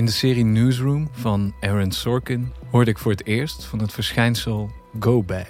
In 0.00 0.06
de 0.06 0.12
serie 0.12 0.44
Newsroom 0.44 1.08
van 1.12 1.54
Aaron 1.60 1.92
Sorkin 1.92 2.52
hoorde 2.70 2.90
ik 2.90 2.98
voor 2.98 3.10
het 3.10 3.26
eerst 3.26 3.64
van 3.64 3.78
het 3.78 3.92
verschijnsel 3.92 4.70
Go 5.00 5.22
Bag. 5.22 5.46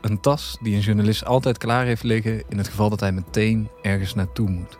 Een 0.00 0.20
tas 0.20 0.58
die 0.60 0.74
een 0.74 0.80
journalist 0.80 1.24
altijd 1.24 1.58
klaar 1.58 1.84
heeft 1.84 2.02
liggen 2.02 2.42
in 2.48 2.58
het 2.58 2.68
geval 2.68 2.90
dat 2.90 3.00
hij 3.00 3.12
meteen 3.12 3.68
ergens 3.82 4.14
naartoe 4.14 4.50
moet. 4.50 4.78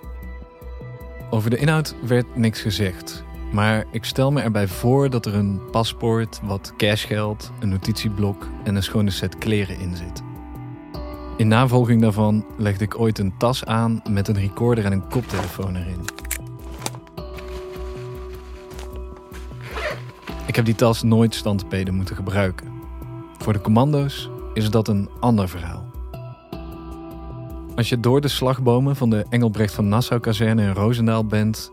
Over 1.31 1.51
de 1.51 1.57
inhoud 1.57 1.95
werd 2.07 2.37
niks 2.37 2.61
gezegd, 2.61 3.25
maar 3.53 3.85
ik 3.93 4.05
stel 4.05 4.33
me 4.33 4.41
erbij 4.41 4.69
voor 4.69 5.11
dat 5.11 5.27
er 5.27 5.35
een 5.35 5.61
paspoort, 5.71 6.41
wat 6.43 6.73
cashgeld, 6.77 7.53
een 7.61 7.69
notitieblok 7.69 8.49
en 8.65 8.75
een 8.75 8.83
schone 8.83 9.11
set 9.11 9.39
kleren 9.39 9.79
in 9.79 9.97
zit. 9.97 10.23
In 11.37 11.49
navolging 11.49 12.01
daarvan 12.01 12.47
legde 12.57 12.85
ik 12.85 12.99
ooit 12.99 13.19
een 13.19 13.37
tas 13.37 13.65
aan 13.65 14.03
met 14.11 14.29
een 14.29 14.39
recorder 14.39 14.85
en 14.85 14.93
een 14.93 15.09
koptelefoon 15.09 15.77
erin. 15.77 16.22
Ik 20.47 20.57
heb 20.57 20.65
die 20.65 20.75
tas 20.75 21.03
nooit 21.03 21.35
standpeden 21.35 21.95
moeten 21.95 22.17
gebruiken. 22.17 22.67
Voor 23.39 23.53
de 23.53 23.61
commando's 23.61 24.31
is 24.55 24.71
dat 24.71 24.89
een 24.89 25.09
ander 25.21 25.49
verhaal. 25.49 25.91
Als 27.77 27.89
je 27.89 28.01
door 28.01 28.21
de 28.21 28.29
slagbomen 28.29 28.97
van 28.97 29.11
de 29.11 29.27
Engelbrecht 29.29 29.75
van 29.75 29.89
Nassau-kazerne 29.89 30.63
in 30.63 30.73
Roosendaal 30.73 31.25
bent, 31.25 31.73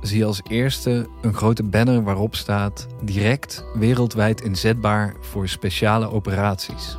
zie 0.00 0.18
je 0.18 0.24
als 0.24 0.40
eerste 0.48 1.08
een 1.22 1.34
grote 1.34 1.62
banner 1.62 2.02
waarop 2.02 2.34
staat: 2.36 2.86
direct 3.02 3.64
wereldwijd 3.74 4.40
inzetbaar 4.40 5.14
voor 5.20 5.48
speciale 5.48 6.10
operaties. 6.10 6.96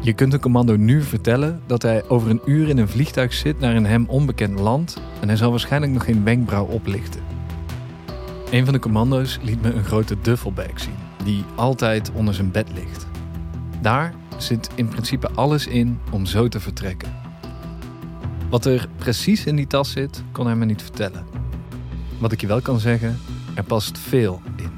Je 0.00 0.12
kunt 0.12 0.32
een 0.32 0.40
commando 0.40 0.76
nu 0.76 1.02
vertellen 1.02 1.60
dat 1.66 1.82
hij 1.82 2.08
over 2.08 2.30
een 2.30 2.42
uur 2.44 2.68
in 2.68 2.78
een 2.78 2.88
vliegtuig 2.88 3.32
zit 3.32 3.60
naar 3.60 3.76
een 3.76 3.86
hem 3.86 4.04
onbekend 4.08 4.58
land 4.58 4.96
en 5.20 5.28
hij 5.28 5.36
zal 5.36 5.50
waarschijnlijk 5.50 5.92
nog 5.92 6.04
geen 6.04 6.24
wenkbrauw 6.24 6.66
oplichten. 6.66 7.35
Een 8.56 8.64
van 8.64 8.74
de 8.74 8.80
commando's 8.80 9.38
liet 9.42 9.62
me 9.62 9.72
een 9.72 9.84
grote 9.84 10.20
duffelbag 10.20 10.80
zien, 10.80 10.94
die 11.24 11.44
altijd 11.54 12.10
onder 12.12 12.34
zijn 12.34 12.50
bed 12.50 12.72
ligt. 12.74 13.06
Daar 13.80 14.14
zit 14.36 14.70
in 14.74 14.88
principe 14.88 15.30
alles 15.30 15.66
in 15.66 16.00
om 16.10 16.26
zo 16.26 16.48
te 16.48 16.60
vertrekken. 16.60 17.14
Wat 18.50 18.64
er 18.64 18.88
precies 18.96 19.46
in 19.46 19.56
die 19.56 19.66
tas 19.66 19.90
zit, 19.90 20.22
kon 20.32 20.46
hij 20.46 20.56
me 20.56 20.64
niet 20.64 20.82
vertellen. 20.82 21.26
Wat 22.18 22.32
ik 22.32 22.40
je 22.40 22.46
wel 22.46 22.60
kan 22.60 22.80
zeggen, 22.80 23.18
er 23.54 23.64
past 23.64 23.98
veel 23.98 24.42
in. 24.56 24.70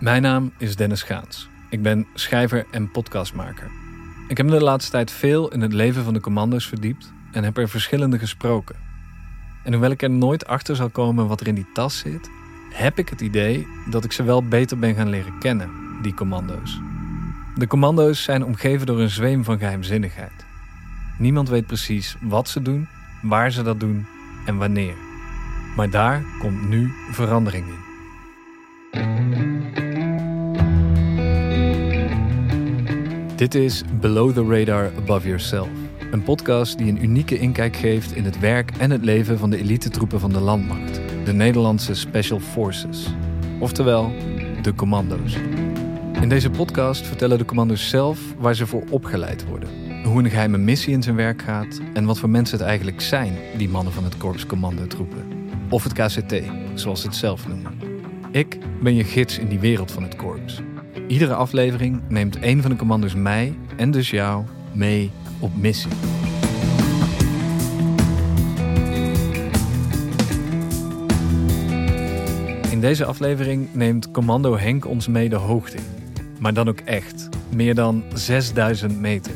Mijn 0.00 0.22
naam 0.22 0.52
is 0.58 0.76
Dennis 0.76 1.02
Gaans. 1.02 1.48
Ik 1.70 1.82
ben 1.82 2.06
schrijver 2.14 2.66
en 2.70 2.90
podcastmaker. 2.90 3.70
Ik 4.28 4.36
heb 4.36 4.46
me 4.46 4.52
de 4.52 4.64
laatste 4.64 4.90
tijd 4.90 5.10
veel 5.10 5.52
in 5.52 5.60
het 5.60 5.72
leven 5.72 6.04
van 6.04 6.14
de 6.14 6.20
commando's 6.20 6.66
verdiept 6.66 7.14
en 7.36 7.44
heb 7.44 7.56
er 7.56 7.68
verschillende 7.68 8.18
gesproken. 8.18 8.76
En 9.62 9.72
hoewel 9.72 9.90
ik 9.90 10.02
er 10.02 10.10
nooit 10.10 10.46
achter 10.46 10.76
zal 10.76 10.88
komen 10.88 11.28
wat 11.28 11.40
er 11.40 11.46
in 11.46 11.54
die 11.54 11.66
tas 11.72 11.98
zit, 11.98 12.30
heb 12.70 12.98
ik 12.98 13.08
het 13.08 13.20
idee 13.20 13.66
dat 13.90 14.04
ik 14.04 14.12
ze 14.12 14.22
wel 14.22 14.48
beter 14.48 14.78
ben 14.78 14.94
gaan 14.94 15.08
leren 15.08 15.38
kennen, 15.38 15.70
die 16.02 16.14
commando's. 16.14 16.80
De 17.54 17.66
commando's 17.66 18.22
zijn 18.22 18.44
omgeven 18.44 18.86
door 18.86 19.00
een 19.00 19.10
zweem 19.10 19.44
van 19.44 19.58
geheimzinnigheid. 19.58 20.44
Niemand 21.18 21.48
weet 21.48 21.66
precies 21.66 22.16
wat 22.20 22.48
ze 22.48 22.62
doen, 22.62 22.88
waar 23.22 23.50
ze 23.50 23.62
dat 23.62 23.80
doen 23.80 24.06
en 24.46 24.56
wanneer. 24.56 24.94
Maar 25.76 25.90
daar 25.90 26.24
komt 26.38 26.68
nu 26.68 26.92
verandering 27.10 27.66
in. 27.66 27.84
Dit 33.36 33.54
is 33.54 33.82
Below 34.00 34.32
the 34.32 34.44
Radar 34.44 34.90
Above 34.96 35.26
Yourself. 35.26 35.85
Een 36.10 36.22
podcast 36.22 36.78
die 36.78 36.88
een 36.88 37.02
unieke 37.02 37.38
inkijk 37.38 37.76
geeft 37.76 38.14
in 38.14 38.24
het 38.24 38.38
werk 38.38 38.70
en 38.78 38.90
het 38.90 39.04
leven 39.04 39.38
van 39.38 39.50
de 39.50 39.58
elite-troepen 39.58 40.20
van 40.20 40.32
de 40.32 40.40
landmacht, 40.40 41.00
de 41.24 41.32
Nederlandse 41.32 41.94
Special 41.94 42.40
Forces, 42.40 43.06
oftewel 43.60 44.12
de 44.62 44.74
commando's. 44.74 45.36
In 46.20 46.28
deze 46.28 46.50
podcast 46.50 47.06
vertellen 47.06 47.38
de 47.38 47.44
commando's 47.44 47.88
zelf 47.88 48.20
waar 48.38 48.54
ze 48.54 48.66
voor 48.66 48.84
opgeleid 48.90 49.46
worden, 49.46 49.68
hoe 50.04 50.22
een 50.22 50.30
geheime 50.30 50.58
missie 50.58 50.92
in 50.92 51.02
zijn 51.02 51.16
werk 51.16 51.42
gaat 51.42 51.80
en 51.94 52.04
wat 52.04 52.18
voor 52.18 52.30
mensen 52.30 52.58
het 52.58 52.66
eigenlijk 52.66 53.00
zijn, 53.00 53.34
die 53.56 53.68
mannen 53.68 53.92
van 53.92 54.04
het 54.04 54.16
Korps 54.16 54.46
Commandotroepen, 54.46 55.24
of 55.70 55.84
het 55.84 55.92
KCT, 55.92 56.34
zoals 56.74 57.00
ze 57.00 57.06
het 57.06 57.16
zelf 57.16 57.48
noemen. 57.48 57.72
Ik 58.30 58.58
ben 58.82 58.94
je 58.94 59.04
gids 59.04 59.38
in 59.38 59.48
die 59.48 59.60
wereld 59.60 59.90
van 59.90 60.02
het 60.02 60.16
korps. 60.16 60.60
Iedere 61.08 61.34
aflevering 61.34 62.02
neemt 62.08 62.42
een 62.42 62.62
van 62.62 62.70
de 62.70 62.76
commando's 62.76 63.14
mij 63.14 63.58
en 63.76 63.90
dus 63.90 64.10
jou 64.10 64.44
mee 64.72 65.10
op 65.38 65.56
missie. 65.56 65.90
In 72.70 72.80
deze 72.80 73.04
aflevering 73.04 73.68
neemt 73.72 74.10
commando 74.10 74.56
Henk 74.56 74.86
ons 74.86 75.06
mee 75.06 75.28
de 75.28 75.36
hoogte 75.36 75.76
in. 75.76 75.82
Maar 76.38 76.54
dan 76.54 76.68
ook 76.68 76.80
echt. 76.80 77.28
Meer 77.48 77.74
dan 77.74 78.02
6000 78.14 79.00
meter. 79.00 79.32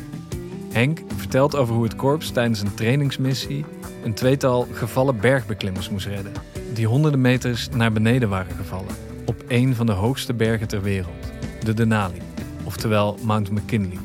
Henk 0.71 0.99
vertelt 1.15 1.55
over 1.55 1.75
hoe 1.75 1.83
het 1.83 1.95
korps 1.95 2.31
tijdens 2.31 2.61
een 2.61 2.73
trainingsmissie 2.73 3.65
een 4.03 4.13
tweetal 4.13 4.67
gevallen 4.71 5.19
bergbeklimmers 5.19 5.89
moest 5.89 6.05
redden. 6.05 6.31
Die 6.73 6.87
honderden 6.87 7.21
meters 7.21 7.69
naar 7.69 7.91
beneden 7.91 8.29
waren 8.29 8.55
gevallen. 8.55 8.95
Op 9.25 9.43
een 9.47 9.75
van 9.75 9.85
de 9.85 9.91
hoogste 9.91 10.33
bergen 10.33 10.67
ter 10.67 10.81
wereld. 10.81 11.31
De 11.63 11.73
Denali. 11.73 12.21
Oftewel 12.63 13.17
Mount 13.23 13.51
McKinley 13.51 13.97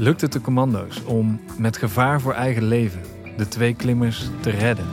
lukt 0.00 0.20
het 0.20 0.32
de 0.32 0.40
commando's 0.40 1.04
om 1.04 1.40
met 1.58 1.76
gevaar 1.76 2.20
voor 2.20 2.32
eigen 2.32 2.64
leven 2.64 3.00
de 3.36 3.48
twee 3.48 3.74
klimmers 3.74 4.28
te 4.40 4.50
redden. 4.50 4.86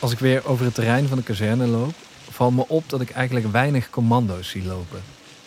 Als 0.00 0.12
ik 0.12 0.18
weer 0.18 0.46
over 0.46 0.64
het 0.64 0.74
terrein 0.74 1.08
van 1.08 1.16
de 1.18 1.24
kazerne 1.24 1.66
loop, 1.66 1.94
valt 2.30 2.54
me 2.54 2.68
op 2.68 2.88
dat 2.88 3.00
ik 3.00 3.10
eigenlijk 3.10 3.52
weinig 3.52 3.90
commando's 3.90 4.48
zie 4.48 4.64
lopen. 4.64 5.02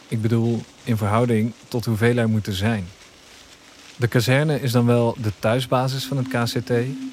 Ik 0.07 0.22
bedoel, 0.22 0.62
in 0.84 0.97
verhouding 0.97 1.53
tot 1.67 1.85
hoeveel 1.85 2.17
er 2.17 2.29
moeten 2.29 2.53
zijn. 2.53 2.88
De 3.97 4.07
kazerne 4.07 4.61
is 4.61 4.72
dan 4.72 4.85
wel 4.85 5.16
de 5.22 5.31
thuisbasis 5.39 6.06
van 6.06 6.17
het 6.17 6.28
KCT. 6.28 6.69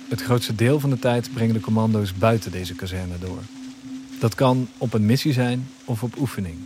Het 0.08 0.22
grootste 0.22 0.54
deel 0.54 0.80
van 0.80 0.90
de 0.90 0.98
tijd 0.98 1.32
brengen 1.34 1.54
de 1.54 1.60
commando's 1.60 2.14
buiten 2.14 2.50
deze 2.50 2.74
kazerne 2.74 3.18
door. 3.18 3.38
Dat 4.20 4.34
kan 4.34 4.68
op 4.78 4.94
een 4.94 5.06
missie 5.06 5.32
zijn 5.32 5.68
of 5.84 6.02
op 6.02 6.18
oefening. 6.18 6.56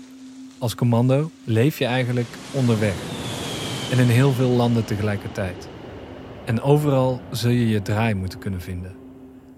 Als 0.58 0.74
commando 0.74 1.30
leef 1.44 1.78
je 1.78 1.84
eigenlijk 1.84 2.28
onderweg. 2.52 2.94
En 3.90 3.98
in 3.98 4.06
heel 4.06 4.32
veel 4.32 4.48
landen 4.48 4.84
tegelijkertijd. 4.84 5.68
En 6.44 6.60
overal 6.60 7.20
zul 7.30 7.50
je 7.50 7.68
je 7.68 7.82
draai 7.82 8.14
moeten 8.14 8.38
kunnen 8.38 8.60
vinden. 8.60 8.94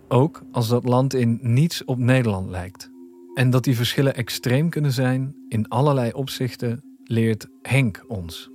Ook 0.09 0.43
als 0.53 0.69
dat 0.69 0.85
land 0.85 1.15
in 1.15 1.39
niets 1.43 1.85
op 1.85 1.99
Nederland 1.99 2.51
lijkt. 2.51 2.91
En 3.35 3.51
dat 3.51 3.65
die 3.65 3.77
verschillen 3.77 4.15
extreem 4.15 4.69
kunnen 4.69 4.93
zijn 4.93 5.35
in 5.49 5.69
allerlei 5.69 6.13
opzichten, 6.13 6.83
leert 7.05 7.47
Henk 7.63 8.05
ons. 8.09 8.51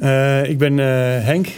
Uh, 0.00 0.48
ik 0.48 0.58
ben 0.58 0.72
uh, 0.72 0.84
Henk. 1.24 1.48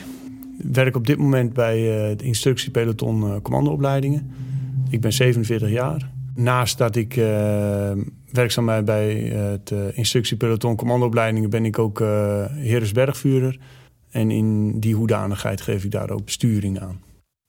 Werk 0.58 0.96
op 0.96 1.06
dit 1.06 1.18
moment 1.18 1.52
bij 1.52 1.78
uh, 1.78 2.16
de 2.16 2.24
instructiepeloton 2.24 3.42
commandoopleidingen. 3.42 4.32
Ik 4.90 5.00
ben 5.00 5.12
47 5.12 5.70
jaar. 5.70 6.10
Naast 6.34 6.78
dat 6.78 6.96
ik 6.96 7.14
werkzaam 8.32 8.66
ben 8.66 8.84
bij 8.84 9.14
het 9.14 9.70
instructiepeloton 9.94 10.76
commandoopleidingen... 10.76 11.50
ben 11.50 11.64
ik 11.64 11.78
ook 11.78 11.98
Heeresbergvuurder. 12.50 13.58
En 14.10 14.30
in 14.30 14.80
die 14.80 14.94
hoedanigheid 14.94 15.60
geef 15.60 15.84
ik 15.84 15.90
daar 15.90 16.10
ook 16.10 16.24
besturing 16.24 16.80
aan. 16.80 17.00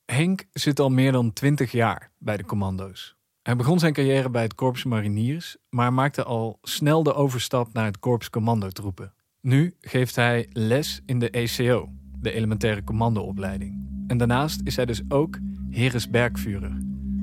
Henk 0.06 0.46
zit 0.52 0.80
al 0.80 0.90
meer 0.90 1.12
dan 1.12 1.34
20 1.34 1.72
jaar 1.72 2.12
bij 2.18 2.38
de 2.38 2.46
commando's. 2.46 3.16
Hij 3.42 3.56
begon 3.56 3.80
zijn 3.80 3.94
carrière 3.94 4.30
bij 4.30 4.44
het 4.44 4.56
Korps 4.56 4.84
Mariniers... 4.84 5.58
maar 5.70 5.94
maakte 5.94 6.24
al 6.24 6.58
snel 6.62 7.04
de 7.04 7.14
overstap 7.14 7.74
naar 7.74 7.86
het 7.86 8.00
Korps 8.00 8.30
Commandotroepen... 8.30 9.14
Nu 9.44 9.76
geeft 9.82 10.16
hij 10.16 10.48
les 10.52 11.02
in 11.06 11.20
de 11.20 11.30
ECO, 11.30 11.90
de 12.20 12.32
elementaire 12.32 12.84
commandoopleiding. 12.84 13.88
En 14.08 14.18
daarnaast 14.18 14.62
is 14.64 14.76
hij 14.76 14.86
dus 14.86 15.02
ook 15.08 15.40
Heeresbergvurer. 15.70 16.78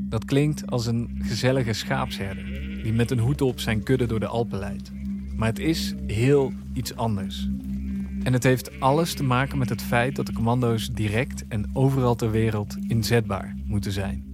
Dat 0.09 0.25
klinkt 0.25 0.71
als 0.71 0.87
een 0.87 1.21
gezellige 1.23 1.73
schaapsherder 1.73 2.45
die 2.83 2.93
met 2.93 3.11
een 3.11 3.19
hoed 3.19 3.41
op 3.41 3.61
zijn 3.61 3.83
kudde 3.83 4.07
door 4.07 4.21
de 4.21 4.27
Alpen 4.27 4.59
leidt. 4.59 4.93
Maar 5.37 5.49
het 5.49 5.59
is 5.59 5.95
heel 6.07 6.53
iets 6.73 6.97
anders. 6.97 7.49
En 8.23 8.33
het 8.33 8.43
heeft 8.43 8.81
alles 8.81 9.15
te 9.15 9.25
maken 9.25 9.59
met 9.59 9.69
het 9.69 9.83
feit 9.83 10.17
dat 10.17 10.27
de 10.27 10.33
commando's 10.33 10.91
direct 10.91 11.45
en 11.49 11.71
overal 11.73 12.15
ter 12.15 12.31
wereld 12.31 12.77
inzetbaar 12.89 13.57
moeten 13.65 13.93
zijn. 13.93 14.25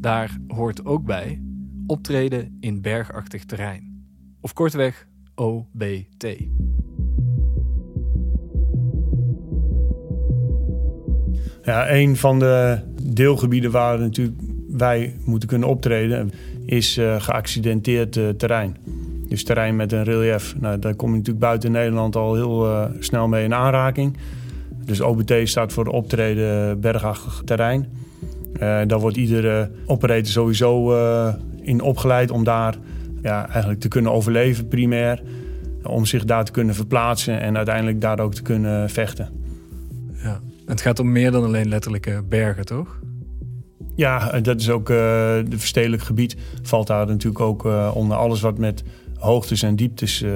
Daar 0.00 0.36
hoort 0.48 0.84
ook 0.84 1.04
bij 1.04 1.42
optreden 1.86 2.56
in 2.60 2.80
bergachtig 2.80 3.44
terrein. 3.44 4.04
Of 4.40 4.52
kortweg 4.52 5.08
OBT. 5.34 6.26
Ja, 11.66 11.90
een 11.90 12.16
van 12.16 12.38
de 12.38 12.78
deelgebieden 13.02 13.70
waar 13.70 13.98
natuurlijk 13.98 14.36
wij 14.68 15.14
moeten 15.24 15.48
kunnen 15.48 15.68
optreden, 15.68 16.32
is 16.64 16.98
uh, 16.98 17.20
geaccidenteerd 17.20 18.16
uh, 18.16 18.28
terrein. 18.28 18.76
Dus 19.28 19.44
terrein 19.44 19.76
met 19.76 19.92
een 19.92 20.04
relief. 20.04 20.54
Nou, 20.58 20.78
daar 20.78 20.94
kom 20.94 21.10
je 21.10 21.16
natuurlijk 21.16 21.44
buiten 21.44 21.72
Nederland 21.72 22.16
al 22.16 22.34
heel 22.34 22.66
uh, 22.66 22.84
snel 22.98 23.28
mee 23.28 23.44
in 23.44 23.54
aanraking. 23.54 24.16
Dus 24.84 25.00
OBT 25.00 25.32
staat 25.44 25.72
voor 25.72 25.86
optreden 25.86 26.80
bergachtig 26.80 27.42
terrein. 27.44 27.86
daar 28.58 29.00
wordt 29.00 29.16
iedere 29.16 29.70
operator 29.86 30.26
sowieso 30.26 30.94
in 31.62 31.80
opgeleid 31.80 32.30
om 32.30 32.44
daar 32.44 32.74
ja, 33.22 33.48
eigenlijk 33.48 33.80
te 33.80 33.88
kunnen 33.88 34.12
overleven 34.12 34.68
primair. 34.68 35.22
Om 35.82 36.04
zich 36.04 36.24
daar 36.24 36.44
te 36.44 36.52
kunnen 36.52 36.74
verplaatsen 36.74 37.40
en 37.40 37.56
uiteindelijk 37.56 38.00
daar 38.00 38.20
ook 38.20 38.34
te 38.34 38.42
kunnen 38.42 38.90
vechten. 38.90 39.28
Ja, 40.22 40.40
het 40.66 40.80
gaat 40.80 40.98
om 40.98 41.12
meer 41.12 41.30
dan 41.30 41.44
alleen 41.44 41.68
letterlijke 41.68 42.24
bergen, 42.28 42.64
toch? 42.64 43.00
Ja, 43.94 44.40
dat 44.40 44.60
is 44.60 44.70
ook 44.70 44.90
uh, 44.90 45.34
het 45.34 45.48
verstedelijk 45.48 46.02
gebied. 46.02 46.36
Valt 46.62 46.86
daar 46.86 47.06
natuurlijk 47.06 47.40
ook 47.40 47.66
uh, 47.66 47.92
onder 47.94 48.16
alles 48.16 48.40
wat 48.40 48.58
met 48.58 48.82
hoogtes 49.14 49.62
en 49.62 49.76
dieptes 49.76 50.22
uh, 50.22 50.30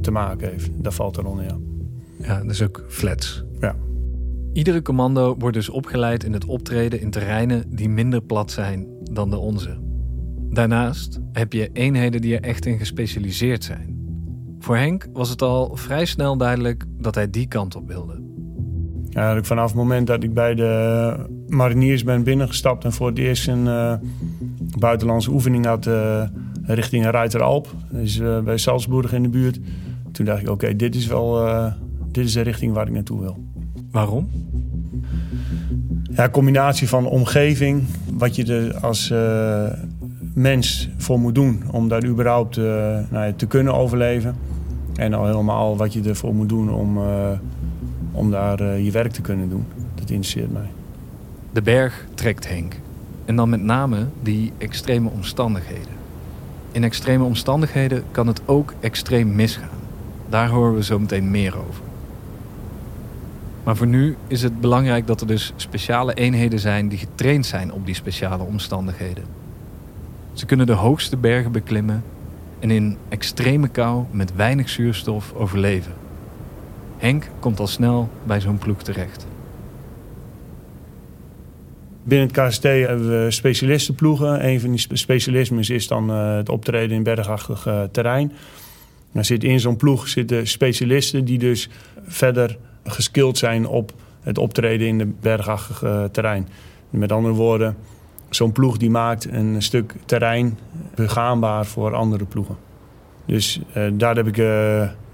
te 0.00 0.10
maken 0.10 0.50
heeft. 0.50 0.70
Dat 0.74 0.94
valt 0.94 1.18
eronder, 1.18 1.44
ja. 1.44 1.58
Ja, 2.22 2.42
dus 2.42 2.62
ook 2.62 2.84
flats. 2.88 3.44
Ja. 3.60 3.76
Iedere 4.52 4.82
commando 4.82 5.36
wordt 5.38 5.56
dus 5.56 5.68
opgeleid 5.68 6.24
in 6.24 6.32
het 6.32 6.44
optreden 6.44 7.00
in 7.00 7.10
terreinen 7.10 7.64
die 7.68 7.88
minder 7.88 8.22
plat 8.22 8.50
zijn 8.50 8.86
dan 9.02 9.30
de 9.30 9.36
onze. 9.38 9.78
Daarnaast 10.50 11.20
heb 11.32 11.52
je 11.52 11.70
eenheden 11.72 12.20
die 12.20 12.34
er 12.34 12.42
echt 12.42 12.66
in 12.66 12.78
gespecialiseerd 12.78 13.64
zijn. 13.64 13.98
Voor 14.58 14.76
Henk 14.76 15.08
was 15.12 15.28
het 15.28 15.42
al 15.42 15.76
vrij 15.76 16.04
snel 16.04 16.36
duidelijk 16.36 16.84
dat 16.98 17.14
hij 17.14 17.30
die 17.30 17.48
kant 17.48 17.76
op 17.76 17.86
wilde. 17.86 18.29
Eigenlijk 19.12 19.46
vanaf 19.46 19.66
het 19.66 19.74
moment 19.74 20.06
dat 20.06 20.22
ik 20.22 20.34
bij 20.34 20.54
de 20.54 21.12
mariniers 21.48 22.04
ben 22.04 22.22
binnengestapt 22.22 22.84
en 22.84 22.92
voor 22.92 23.06
het 23.06 23.18
eerst 23.18 23.48
een 23.48 23.64
uh, 23.64 23.94
buitenlandse 24.78 25.30
oefening 25.30 25.64
had 25.64 25.86
uh, 25.86 26.22
richting 26.62 27.04
Ruiteralp, 27.04 27.74
dus 27.90 28.18
uh, 28.18 28.40
bij 28.40 28.58
Salzburg 28.58 29.12
in 29.12 29.22
de 29.22 29.28
buurt. 29.28 29.60
Toen 30.12 30.24
dacht 30.24 30.40
ik, 30.40 30.48
oké, 30.48 30.76
dit 30.76 30.94
is 30.94 31.06
wel 31.06 31.44
dit 32.12 32.24
is 32.24 32.32
de 32.32 32.40
richting 32.40 32.72
waar 32.72 32.86
ik 32.86 32.92
naartoe 32.92 33.20
wil. 33.20 33.44
Waarom? 33.90 34.28
Ja, 36.02 36.28
combinatie 36.28 36.88
van 36.88 37.06
omgeving, 37.06 37.82
wat 38.12 38.36
je 38.36 38.44
er 38.44 38.76
als 38.76 39.12
mens 40.34 40.88
voor 40.96 41.18
moet 41.18 41.34
doen 41.34 41.62
om 41.70 41.88
daar 41.88 42.04
überhaupt 42.04 42.56
nou 42.56 43.24
ja, 43.26 43.32
te 43.36 43.46
kunnen 43.46 43.74
overleven. 43.74 44.34
En 44.94 45.14
al 45.14 45.26
helemaal 45.26 45.76
wat 45.76 45.92
je 45.92 46.02
ervoor 46.02 46.34
moet 46.34 46.48
doen 46.48 46.72
om 46.72 46.98
om 48.12 48.30
daar 48.30 48.60
uh, 48.60 48.84
je 48.84 48.90
werk 48.90 49.12
te 49.12 49.20
kunnen 49.20 49.48
doen. 49.48 49.66
Dat 49.94 50.10
interesseert 50.10 50.52
mij. 50.52 50.70
De 51.52 51.62
berg 51.62 52.06
trekt 52.14 52.48
Henk. 52.48 52.74
En 53.24 53.36
dan 53.36 53.48
met 53.48 53.62
name 53.62 54.06
die 54.22 54.52
extreme 54.58 55.08
omstandigheden. 55.08 55.98
In 56.72 56.84
extreme 56.84 57.24
omstandigheden 57.24 58.04
kan 58.10 58.26
het 58.26 58.40
ook 58.44 58.74
extreem 58.80 59.34
misgaan. 59.34 59.78
Daar 60.28 60.48
horen 60.48 60.74
we 60.74 60.84
zo 60.84 60.98
meteen 60.98 61.30
meer 61.30 61.58
over. 61.58 61.82
Maar 63.64 63.76
voor 63.76 63.86
nu 63.86 64.16
is 64.26 64.42
het 64.42 64.60
belangrijk 64.60 65.06
dat 65.06 65.20
er 65.20 65.26
dus 65.26 65.52
speciale 65.56 66.14
eenheden 66.14 66.58
zijn 66.58 66.88
die 66.88 66.98
getraind 66.98 67.46
zijn 67.46 67.72
op 67.72 67.86
die 67.86 67.94
speciale 67.94 68.42
omstandigheden. 68.42 69.24
Ze 70.32 70.46
kunnen 70.46 70.66
de 70.66 70.72
hoogste 70.72 71.16
bergen 71.16 71.52
beklimmen 71.52 72.02
en 72.58 72.70
in 72.70 72.96
extreme 73.08 73.68
kou 73.68 74.04
met 74.10 74.34
weinig 74.34 74.68
zuurstof 74.68 75.32
overleven. 75.32 75.92
Henk 77.00 77.30
komt 77.38 77.60
al 77.60 77.66
snel 77.66 78.08
bij 78.24 78.40
zo'n 78.40 78.58
ploeg 78.58 78.82
terecht. 78.82 79.26
Binnen 82.02 82.28
het 82.28 82.48
KST 82.48 82.62
hebben 82.62 83.24
we 83.24 83.30
specialistenploegen. 83.30 84.46
Een 84.46 84.60
van 84.60 84.70
die 84.70 84.86
specialismes 84.92 85.70
is 85.70 85.86
dan 85.86 86.10
uh, 86.10 86.34
het 86.36 86.48
optreden 86.48 86.96
in 86.96 87.02
bergachtig 87.02 87.66
uh, 87.66 87.82
terrein. 87.82 88.32
Dan 89.12 89.24
zit 89.24 89.44
in 89.44 89.60
zo'n 89.60 89.76
ploeg 89.76 90.08
zitten 90.08 90.46
specialisten 90.46 91.24
die 91.24 91.38
dus 91.38 91.68
verder 92.06 92.58
geskild 92.84 93.38
zijn 93.38 93.66
op 93.66 93.92
het 94.20 94.38
optreden 94.38 94.86
in 94.86 94.98
de 94.98 95.06
bergachtig 95.20 95.82
uh, 95.82 96.04
terrein. 96.04 96.48
Met 96.90 97.12
andere 97.12 97.34
woorden, 97.34 97.76
zo'n 98.30 98.52
ploeg 98.52 98.76
die 98.76 98.90
maakt 98.90 99.32
een 99.32 99.62
stuk 99.62 99.94
terrein 100.04 100.58
begaanbaar 100.94 101.66
voor 101.66 101.94
andere 101.94 102.24
ploegen. 102.24 102.56
Dus 103.26 103.60
daar 103.92 104.16
heb 104.16 104.26
ik 104.26 104.36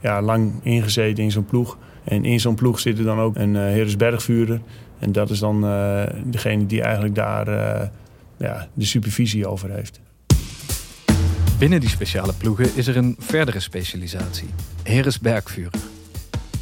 ja, 0.00 0.22
lang 0.22 0.52
ingezeten 0.62 1.24
in 1.24 1.30
zo'n 1.30 1.44
ploeg. 1.44 1.78
En 2.04 2.24
in 2.24 2.40
zo'n 2.40 2.54
ploeg 2.54 2.80
zit 2.80 2.98
er 2.98 3.04
dan 3.04 3.18
ook 3.18 3.36
een 3.36 3.54
uh. 3.54 4.58
En 4.98 5.12
dat 5.12 5.30
is 5.30 5.38
dan 5.38 5.64
uh, 5.64 6.02
degene 6.24 6.66
die 6.66 6.82
eigenlijk 6.82 7.14
daar 7.14 7.48
uh, 7.48 7.88
ja, 8.36 8.68
de 8.74 8.84
supervisie 8.84 9.46
over 9.46 9.70
heeft. 9.70 10.00
Binnen 11.58 11.80
die 11.80 11.88
speciale 11.88 12.32
ploegen 12.32 12.76
is 12.76 12.86
er 12.86 12.96
een 12.96 13.16
verdere 13.18 13.60
specialisatie. 13.60 14.48
Heeresbergvuurder. 14.82 15.80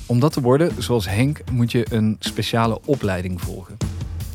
Om 0.06 0.20
dat 0.20 0.32
te 0.32 0.40
worden, 0.40 0.82
zoals 0.82 1.08
Henk, 1.08 1.40
moet 1.52 1.72
je 1.72 1.86
een 1.90 2.16
speciale 2.18 2.80
opleiding 2.84 3.40
volgen. 3.40 3.76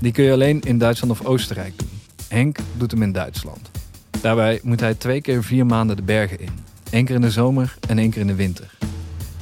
Die 0.01 0.11
kun 0.11 0.23
je 0.23 0.31
alleen 0.31 0.61
in 0.61 0.77
Duitsland 0.77 1.11
of 1.11 1.25
Oostenrijk 1.25 1.73
doen. 1.79 1.89
Henk 2.27 2.57
doet 2.77 2.91
hem 2.91 3.01
in 3.01 3.11
Duitsland. 3.11 3.71
Daarbij 4.21 4.59
moet 4.63 4.79
hij 4.79 4.93
twee 4.93 5.21
keer 5.21 5.43
vier 5.43 5.65
maanden 5.65 5.95
de 5.95 6.01
bergen 6.01 6.39
in. 6.39 6.68
Eén 6.91 7.05
keer 7.05 7.15
in 7.15 7.21
de 7.21 7.31
zomer 7.31 7.77
en 7.87 7.99
één 7.99 8.09
keer 8.09 8.21
in 8.21 8.27
de 8.27 8.35
winter. 8.35 8.77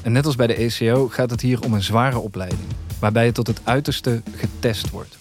En 0.01 0.11
net 0.11 0.25
als 0.25 0.35
bij 0.35 0.47
de 0.47 0.55
ECO 0.55 1.07
gaat 1.07 1.29
het 1.29 1.41
hier 1.41 1.61
om 1.61 1.73
een 1.73 1.83
zware 1.83 2.19
opleiding, 2.19 2.67
waarbij 2.99 3.25
je 3.25 3.31
tot 3.31 3.47
het 3.47 3.61
uiterste 3.63 4.21
getest 4.35 4.89
wordt. 4.89 5.17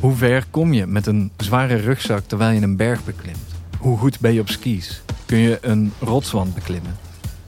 Hoe 0.00 0.14
ver 0.14 0.44
kom 0.50 0.72
je 0.72 0.86
met 0.86 1.06
een 1.06 1.30
zware 1.36 1.76
rugzak 1.76 2.24
terwijl 2.26 2.50
je 2.50 2.60
een 2.60 2.76
berg 2.76 3.04
beklimt? 3.04 3.38
Hoe 3.78 3.98
goed 3.98 4.20
ben 4.20 4.32
je 4.32 4.40
op 4.40 4.48
skis? 4.48 5.02
Kun 5.26 5.38
je 5.38 5.58
een 5.60 5.92
rotswand 6.00 6.54
beklimmen? 6.54 6.96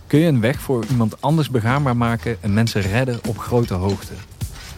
Kun 0.07 0.19
je 0.19 0.27
een 0.27 0.41
weg 0.41 0.61
voor 0.61 0.85
iemand 0.91 1.21
anders 1.23 1.51
begaanbaar 1.51 1.97
maken 1.97 2.37
en 2.41 2.55
mensen 2.55 2.83
redden 2.83 3.21
op 3.29 3.39
grote 3.39 3.75
hoogte? 3.75 4.13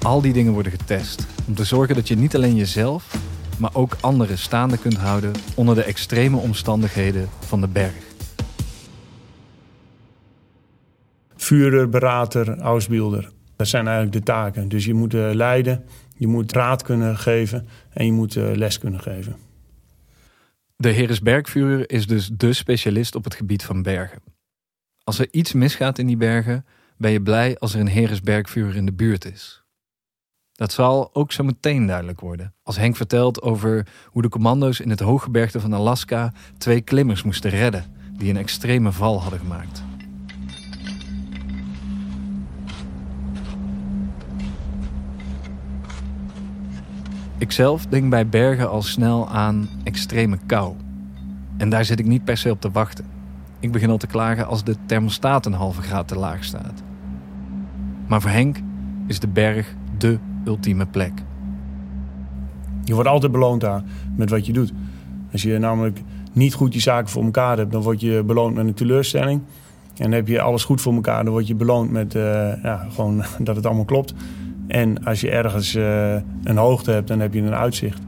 Al 0.02 0.20
die 0.20 0.32
dingen 0.32 0.52
worden 0.52 0.72
getest 0.72 1.26
om 1.46 1.54
te 1.54 1.64
zorgen 1.64 1.94
dat 1.94 2.08
je 2.08 2.16
niet 2.16 2.34
alleen 2.34 2.56
jezelf, 2.56 3.16
maar 3.58 3.70
ook 3.72 3.96
anderen 4.00 4.38
staande 4.38 4.78
kunt 4.78 4.96
houden 4.96 5.32
onder 5.54 5.74
de 5.74 5.84
extreme 5.84 6.36
omstandigheden 6.36 7.28
van 7.46 7.60
de 7.60 7.68
berg. 7.68 8.11
Vuurder, 11.42 11.88
berater, 11.88 12.58
ausbeelder. 12.58 13.30
Dat 13.56 13.68
zijn 13.68 13.86
eigenlijk 13.86 14.16
de 14.16 14.22
taken. 14.32 14.68
Dus 14.68 14.84
je 14.84 14.94
moet 14.94 15.14
uh, 15.14 15.30
leiden, 15.32 15.84
je 16.16 16.26
moet 16.26 16.52
raad 16.52 16.82
kunnen 16.82 17.16
geven 17.16 17.68
en 17.90 18.06
je 18.06 18.12
moet 18.12 18.36
uh, 18.36 18.54
les 18.54 18.78
kunnen 18.78 19.00
geven. 19.00 19.36
De 20.76 20.88
Heeresbergvuurder 20.88 21.90
is 21.90 22.06
dus 22.06 22.30
de 22.36 22.52
specialist 22.52 23.14
op 23.14 23.24
het 23.24 23.34
gebied 23.34 23.64
van 23.64 23.82
bergen. 23.82 24.22
Als 25.04 25.18
er 25.18 25.28
iets 25.30 25.52
misgaat 25.52 25.98
in 25.98 26.06
die 26.06 26.16
bergen, 26.16 26.64
ben 26.96 27.10
je 27.10 27.22
blij 27.22 27.58
als 27.58 27.74
er 27.74 27.80
een 27.80 27.86
Heeresbergvuurder 27.86 28.76
in 28.76 28.86
de 28.86 28.92
buurt 28.92 29.24
is. 29.24 29.62
Dat 30.52 30.72
zal 30.72 31.14
ook 31.14 31.32
zo 31.32 31.44
meteen 31.44 31.86
duidelijk 31.86 32.20
worden 32.20 32.54
als 32.62 32.76
Henk 32.76 32.96
vertelt 32.96 33.42
over 33.42 33.86
hoe 34.06 34.22
de 34.22 34.28
commando's 34.28 34.80
in 34.80 34.90
het 34.90 35.00
hooggebergte 35.00 35.60
van 35.60 35.72
Alaska 35.72 36.32
twee 36.58 36.80
klimmers 36.80 37.22
moesten 37.22 37.50
redden 37.50 37.84
die 38.16 38.30
een 38.30 38.36
extreme 38.36 38.92
val 38.92 39.20
hadden 39.20 39.38
gemaakt. 39.38 39.82
Ikzelf 47.42 47.86
denk 47.86 48.10
bij 48.10 48.28
bergen 48.28 48.70
al 48.70 48.82
snel 48.82 49.28
aan 49.28 49.68
extreme 49.84 50.38
kou. 50.46 50.74
En 51.56 51.68
daar 51.68 51.84
zit 51.84 51.98
ik 51.98 52.06
niet 52.06 52.24
per 52.24 52.36
se 52.36 52.50
op 52.50 52.60
te 52.60 52.70
wachten. 52.70 53.04
Ik 53.60 53.72
begin 53.72 53.90
al 53.90 53.96
te 53.96 54.06
klagen 54.06 54.46
als 54.46 54.64
de 54.64 54.76
thermostaat 54.86 55.46
een 55.46 55.52
halve 55.52 55.82
graad 55.82 56.08
te 56.08 56.18
laag 56.18 56.44
staat. 56.44 56.82
Maar 58.06 58.20
voor 58.20 58.30
Henk 58.30 58.56
is 59.06 59.20
de 59.20 59.28
berg 59.28 59.74
de 59.98 60.18
ultieme 60.44 60.86
plek. 60.86 61.12
Je 62.84 62.94
wordt 62.94 63.08
altijd 63.08 63.32
beloond 63.32 63.60
daar 63.60 63.82
met 64.16 64.30
wat 64.30 64.46
je 64.46 64.52
doet. 64.52 64.72
Als 65.32 65.42
je 65.42 65.58
namelijk 65.58 66.02
niet 66.32 66.54
goed 66.54 66.74
je 66.74 66.80
zaken 66.80 67.10
voor 67.10 67.24
elkaar 67.24 67.56
hebt, 67.56 67.72
dan 67.72 67.82
word 67.82 68.00
je 68.00 68.22
beloond 68.26 68.54
met 68.54 68.66
een 68.66 68.74
teleurstelling. 68.74 69.40
En 69.96 70.12
heb 70.12 70.28
je 70.28 70.40
alles 70.40 70.64
goed 70.64 70.80
voor 70.80 70.94
elkaar, 70.94 71.24
dan 71.24 71.32
word 71.32 71.46
je 71.46 71.54
beloond 71.54 71.90
met 71.90 72.14
uh, 72.14 72.22
ja, 72.62 72.86
gewoon 72.90 73.22
dat 73.38 73.56
het 73.56 73.66
allemaal 73.66 73.84
klopt. 73.84 74.14
En 74.66 75.04
als 75.04 75.20
je 75.20 75.30
ergens 75.30 75.74
uh, 75.74 76.14
een 76.42 76.56
hoogte 76.56 76.90
hebt, 76.90 77.08
dan 77.08 77.20
heb 77.20 77.34
je 77.34 77.40
een 77.40 77.54
uitzicht. 77.54 78.00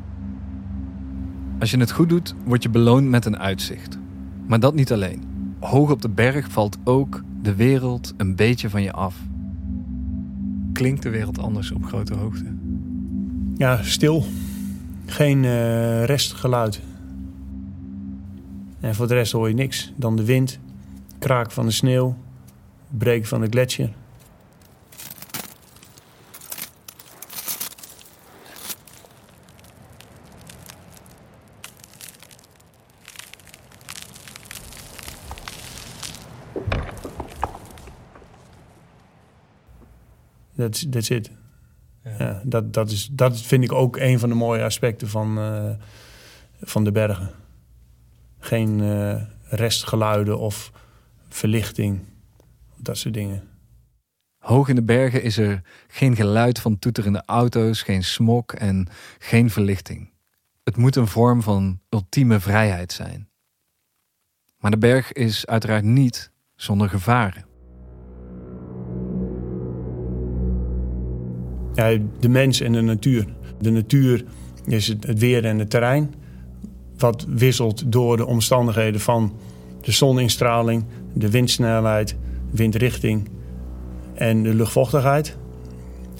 Als 1.59 1.71
je 1.71 1.79
het 1.79 1.93
goed 1.93 2.09
doet, 2.09 2.35
word 2.45 2.63
je 2.63 2.69
beloond 2.69 3.09
met 3.09 3.25
een 3.25 3.39
uitzicht. 3.39 3.99
Maar 4.47 4.61
dat 4.61 4.75
niet 4.75 4.93
alleen. 4.93 5.23
Hoog 5.61 5.91
op 5.91 6.03
de 6.03 6.09
berg 6.09 6.51
valt 6.51 6.79
ook 6.85 7.23
de 7.43 7.55
wereld 7.55 8.15
een 8.17 8.37
beetje 8.37 8.71
van 8.71 8.83
je 8.83 8.93
af. 8.93 9.17
Klinkt 10.73 11.03
de 11.03 11.11
wereld 11.11 11.39
anders 11.39 11.73
op 11.73 11.85
grote 11.85 12.15
hoogte? 12.15 12.45
Ja, 13.55 13.83
stil. 13.83 14.25
Geen 15.07 15.43
uh, 15.43 16.05
restgeluid. 16.05 16.81
En 18.81 18.95
voor 18.95 19.09
de 19.09 19.15
rest 19.15 19.33
hoor 19.33 19.49
je 19.49 19.55
niks. 19.55 19.93
Dan 19.97 20.17
de 20.17 20.25
wind, 20.25 20.59
kraak 21.19 21.51
van 21.51 21.67
de 21.67 21.73
sneeuw, 21.73 22.17
breken 22.91 23.29
van 23.29 23.41
de 23.41 23.47
gletsjer. 23.51 23.93
Dat 40.71 40.93
that's 40.93 41.11
it. 41.11 41.31
Ja. 42.19 42.43
dat, 42.45 42.73
dat, 42.73 42.91
is, 42.91 43.09
dat 43.13 43.41
vind 43.41 43.65
ik 43.65 43.73
ook 43.73 43.97
een 43.97 44.19
van 44.19 44.29
de 44.29 44.35
mooie 44.35 44.63
aspecten 44.63 45.09
van, 45.09 45.39
uh, 45.39 45.71
van 46.61 46.85
de 46.85 46.93
bergen. 46.93 47.31
Geen 48.39 48.79
uh, 48.79 49.23
restgeluiden 49.43 50.39
of 50.39 50.73
verlichting, 51.29 52.01
dat 52.77 52.99
soort 52.99 53.15
dingen. 53.15 53.43
Hoog 54.39 54.69
in 54.69 54.75
de 54.75 54.83
bergen 54.83 55.23
is 55.23 55.39
er 55.39 55.63
geen 55.89 56.17
geluid 56.17 56.61
van 56.61 56.79
toeterende 56.79 57.23
auto's, 57.27 57.83
geen 57.83 58.05
smok 58.05 58.53
en 58.53 58.89
geen 59.19 59.51
verlichting. 59.51 60.11
Het 60.63 60.77
moet 60.77 60.97
een 60.97 61.07
vorm 61.07 61.43
van 61.43 61.81
ultieme 61.89 62.41
vrijheid 62.41 62.93
zijn. 62.93 63.29
Maar 64.59 64.71
de 64.71 64.79
berg 64.79 65.13
is 65.13 65.47
uiteraard 65.47 65.85
niet 65.85 66.31
zonder 66.55 66.89
gevaren. 66.89 67.54
De 72.21 72.29
mens 72.29 72.61
en 72.61 72.73
de 72.73 72.81
natuur. 72.81 73.27
De 73.61 73.71
natuur 73.71 74.25
is 74.67 74.87
het 74.87 75.19
weer 75.19 75.45
en 75.45 75.59
het 75.59 75.71
terrein. 75.71 76.15
Wat 76.99 77.27
wisselt 77.29 77.93
door 77.93 78.17
de 78.17 78.27
omstandigheden 78.27 79.01
van 79.01 79.33
de 79.81 79.93
zoninstraling, 79.93 80.85
de 81.13 81.31
windsnelheid, 81.31 82.17
windrichting 82.51 83.29
en 84.15 84.43
de 84.43 84.55
luchtvochtigheid. 84.55 85.37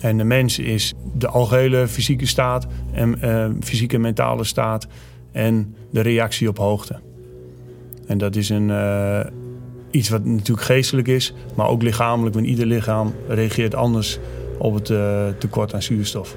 En 0.01 0.19
de 0.19 0.25
mens 0.25 0.59
is 0.59 0.95
de 1.17 1.29
algehele 1.29 1.89
fysieke 1.89 2.27
staat 2.27 2.67
en 2.93 3.19
uh, 3.25 3.47
fysieke 3.61 3.99
mentale 3.99 4.45
staat 4.45 4.87
en 5.33 5.75
de 5.91 6.01
reactie 6.01 6.49
op 6.49 6.59
hoogte. 6.59 7.01
En 8.07 8.19
dat 8.19 8.37
is 8.37 8.49
een, 8.49 8.69
uh, 8.69 9.21
iets 9.91 10.09
wat 10.09 10.25
natuurlijk 10.25 10.67
geestelijk 10.67 11.09
is, 11.09 11.35
maar 11.55 11.69
ook 11.69 11.83
lichamelijk. 11.83 12.35
Want 12.35 12.47
ieder 12.47 12.67
lichaam 12.67 13.13
reageert 13.29 13.75
anders 13.75 14.19
op 14.59 14.75
het 14.75 14.91
uh, 14.91 15.27
tekort 15.39 15.75
aan 15.75 15.83
zuurstof. 15.83 16.37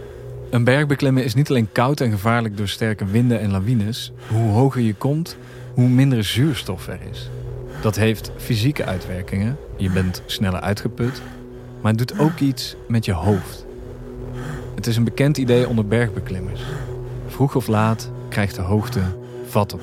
Een 0.50 0.64
berg 0.64 0.88
beklimmen 0.88 1.24
is 1.24 1.34
niet 1.34 1.50
alleen 1.50 1.72
koud 1.72 2.02
en 2.02 2.12
gevaarlijk 2.12 2.58
door 2.58 2.68
sterke 2.68 3.06
winden 3.06 3.40
en 3.40 3.52
lawines. 3.52 4.12
Hoe 4.30 4.52
hoger 4.52 4.82
je 4.82 4.94
komt, 4.94 5.38
hoe 5.74 5.88
minder 5.88 6.24
zuurstof 6.24 6.88
er 6.88 7.00
is. 7.12 7.30
Dat 7.82 7.96
heeft 7.96 8.32
fysieke 8.38 8.86
uitwerkingen. 8.86 9.58
Je 9.78 9.90
bent 9.90 10.22
sneller 10.26 10.60
uitgeput. 10.60 11.22
Maar 11.82 11.92
het 11.92 12.08
doet 12.08 12.20
ook 12.20 12.40
iets 12.40 12.76
met 12.88 13.06
je 13.06 13.12
hoofd. 13.12 13.66
Het 14.76 14.88
is 14.88 14.98
een 14.98 15.04
bekend 15.04 15.38
idee 15.38 15.68
onder 15.68 15.88
bergbeklimmers. 15.88 16.62
Vroeg 17.28 17.56
of 17.56 17.68
laat 17.68 18.12
krijgt 18.30 18.56
de 18.56 18.62
hoogte 18.62 19.02
vat 19.48 19.74
op. 19.74 19.82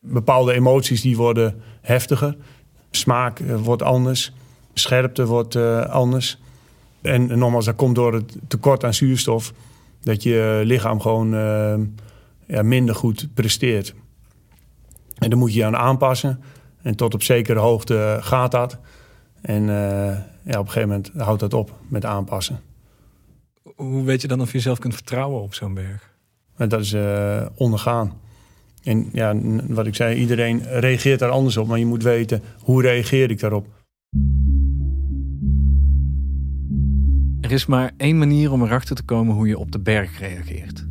Bepaalde 0.00 0.52
emoties 0.52 1.00
die 1.00 1.16
worden 1.16 1.62
heftiger. 1.80 2.36
Smaak 2.90 3.38
eh, 3.38 3.56
wordt 3.56 3.82
anders. 3.82 4.32
Scherpte 4.74 5.26
wordt 5.26 5.54
uh, 5.54 5.86
anders. 5.86 6.38
En, 7.02 7.30
en 7.30 7.38
nogmaals, 7.38 7.64
dat 7.64 7.76
komt 7.76 7.94
door 7.94 8.14
het 8.14 8.36
tekort 8.48 8.84
aan 8.84 8.94
zuurstof. 8.94 9.52
Dat 10.02 10.22
je 10.22 10.60
lichaam 10.64 11.00
gewoon 11.00 11.34
uh, 11.34 11.74
ja, 12.46 12.62
minder 12.62 12.94
goed 12.94 13.28
presteert. 13.34 13.94
En 15.18 15.30
dan 15.30 15.38
moet 15.38 15.52
je 15.52 15.58
je 15.58 15.64
aan 15.64 15.76
aanpassen. 15.76 16.40
En 16.82 16.96
tot 16.96 17.14
op 17.14 17.22
zekere 17.22 17.58
hoogte 17.58 18.18
gaat 18.20 18.50
dat. 18.50 18.78
En 19.40 19.62
uh, 19.62 19.68
ja, 20.42 20.58
op 20.58 20.66
een 20.66 20.72
gegeven 20.72 20.88
moment 20.88 21.10
houdt 21.16 21.40
dat 21.40 21.54
op 21.54 21.72
met 21.88 22.04
aanpassen. 22.04 22.60
Hoe 23.76 24.04
weet 24.04 24.22
je 24.22 24.28
dan 24.28 24.40
of 24.40 24.46
je 24.46 24.56
jezelf 24.56 24.78
kunt 24.78 24.94
vertrouwen 24.94 25.42
op 25.42 25.54
zo'n 25.54 25.74
berg? 25.74 26.10
Dat 26.56 26.80
is 26.80 26.92
uh, 26.92 27.46
ondergaan. 27.54 28.20
En 28.82 29.08
ja, 29.12 29.34
wat 29.66 29.86
ik 29.86 29.94
zei, 29.94 30.16
iedereen 30.16 30.62
reageert 30.62 31.18
daar 31.18 31.30
anders 31.30 31.56
op. 31.56 31.66
Maar 31.66 31.78
je 31.78 31.86
moet 31.86 32.02
weten, 32.02 32.42
hoe 32.60 32.82
reageer 32.82 33.30
ik 33.30 33.40
daarop? 33.40 33.66
Er 37.50 37.56
is 37.56 37.66
maar 37.66 37.92
één 37.96 38.18
manier 38.18 38.52
om 38.52 38.62
erachter 38.62 38.96
te 38.96 39.02
komen 39.02 39.34
hoe 39.34 39.46
je 39.46 39.58
op 39.58 39.72
de 39.72 39.80
berg 39.80 40.18
reageert. 40.18 40.86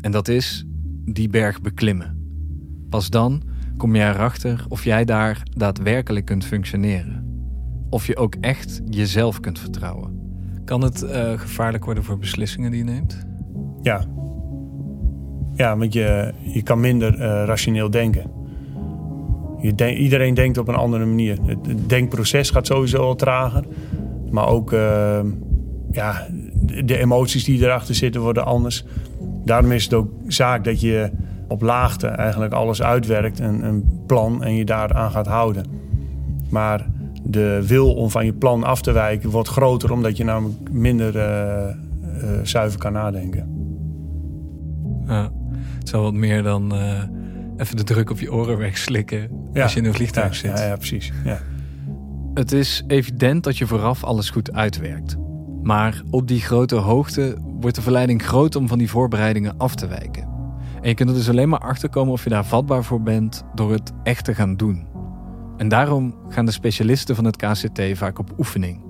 En 0.00 0.12
dat 0.12 0.28
is 0.28 0.66
die 1.04 1.28
berg 1.28 1.60
beklimmen. 1.60 2.18
Pas 2.90 3.10
dan 3.10 3.42
kom 3.76 3.94
je 3.94 4.02
erachter 4.02 4.64
of 4.68 4.84
jij 4.84 5.04
daar 5.04 5.42
daadwerkelijk 5.50 6.24
kunt 6.24 6.44
functioneren. 6.44 7.24
Of 7.90 8.06
je 8.06 8.16
ook 8.16 8.34
echt 8.40 8.80
jezelf 8.84 9.40
kunt 9.40 9.58
vertrouwen. 9.58 10.20
Kan 10.64 10.82
het 10.82 11.02
uh, 11.02 11.38
gevaarlijk 11.38 11.84
worden 11.84 12.04
voor 12.04 12.18
beslissingen 12.18 12.70
die 12.70 12.84
je 12.84 12.90
neemt? 12.90 13.26
Ja. 13.82 14.04
Ja, 15.54 15.76
want 15.76 15.92
je, 15.92 16.32
je 16.42 16.62
kan 16.62 16.80
minder 16.80 17.14
uh, 17.14 17.20
rationeel 17.20 17.90
denken. 17.90 18.30
Je 19.60 19.96
iedereen 19.96 20.34
denkt 20.34 20.58
op 20.58 20.68
een 20.68 20.74
andere 20.74 21.04
manier. 21.04 21.38
Het, 21.42 21.66
het, 21.66 21.88
denkproces 21.88 22.50
gaat 22.50 22.66
sowieso 22.66 22.98
al 22.98 23.14
trager. 23.14 23.64
Maar 24.30 24.48
ook 24.48 24.72
uh, 24.72 25.20
ja, 25.96 26.26
de 26.84 26.98
emoties 26.98 27.44
die 27.44 27.62
erachter 27.62 27.94
zitten 27.94 28.20
worden 28.20 28.44
anders. 28.44 28.84
Daarom 29.44 29.72
is 29.72 29.84
het 29.84 29.94
ook 29.94 30.10
zaak 30.26 30.64
dat 30.64 30.80
je 30.80 31.10
op 31.48 31.62
laagte 31.62 32.06
eigenlijk 32.06 32.52
alles 32.52 32.82
uitwerkt, 32.82 33.38
een, 33.38 33.64
een 33.64 34.02
plan 34.06 34.44
en 34.44 34.54
je 34.54 34.64
daaraan 34.64 35.10
gaat 35.10 35.26
houden. 35.26 35.66
Maar 36.50 36.86
de 37.22 37.64
wil 37.66 37.94
om 37.94 38.10
van 38.10 38.24
je 38.24 38.32
plan 38.32 38.64
af 38.64 38.82
te 38.82 38.92
wijken 38.92 39.30
wordt 39.30 39.48
groter 39.48 39.92
omdat 39.92 40.16
je 40.16 40.24
namelijk 40.24 40.70
minder 40.70 41.16
uh, 41.16 41.22
uh, 42.22 42.40
zuiver 42.42 42.78
kan 42.78 42.92
nadenken. 42.92 43.48
Ja, 45.06 45.30
het 45.78 45.88
zal 45.88 46.02
wat 46.02 46.12
meer 46.12 46.42
dan 46.42 46.74
uh, 46.74 47.02
even 47.56 47.76
de 47.76 47.84
druk 47.84 48.10
op 48.10 48.20
je 48.20 48.32
oren 48.32 48.58
wegslikken 48.58 49.28
ja. 49.52 49.62
als 49.62 49.72
je 49.72 49.78
in 49.78 49.84
een 49.84 49.94
vliegtuig 49.94 50.40
ja, 50.42 50.48
zit. 50.48 50.58
Ja, 50.58 50.66
ja 50.66 50.76
precies. 50.76 51.12
Ja. 51.24 51.38
Het 52.34 52.52
is 52.52 52.84
evident 52.86 53.44
dat 53.44 53.58
je 53.58 53.66
vooraf 53.66 54.04
alles 54.04 54.30
goed 54.30 54.52
uitwerkt. 54.52 55.16
Maar 55.66 56.02
op 56.10 56.28
die 56.28 56.40
grote 56.40 56.74
hoogte 56.74 57.36
wordt 57.60 57.76
de 57.76 57.82
verleiding 57.82 58.22
groot 58.22 58.56
om 58.56 58.68
van 58.68 58.78
die 58.78 58.90
voorbereidingen 58.90 59.58
af 59.58 59.74
te 59.74 59.86
wijken. 59.86 60.22
En 60.82 60.88
je 60.88 60.94
kunt 60.94 61.08
er 61.08 61.14
dus 61.14 61.28
alleen 61.28 61.48
maar 61.48 61.58
achter 61.58 61.88
komen 61.88 62.12
of 62.12 62.24
je 62.24 62.30
daar 62.30 62.44
vatbaar 62.44 62.84
voor 62.84 63.02
bent 63.02 63.44
door 63.54 63.72
het 63.72 63.92
echt 64.02 64.24
te 64.24 64.34
gaan 64.34 64.56
doen. 64.56 64.86
En 65.56 65.68
daarom 65.68 66.14
gaan 66.28 66.44
de 66.44 66.50
specialisten 66.50 67.14
van 67.14 67.24
het 67.24 67.36
KCT 67.36 67.80
vaak 67.92 68.18
op 68.18 68.38
oefening. 68.38 68.84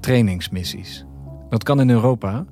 Trainingsmissies. 0.00 1.06
Dat 1.48 1.62
kan 1.62 1.80
in 1.80 1.90
Europa, 1.90 2.46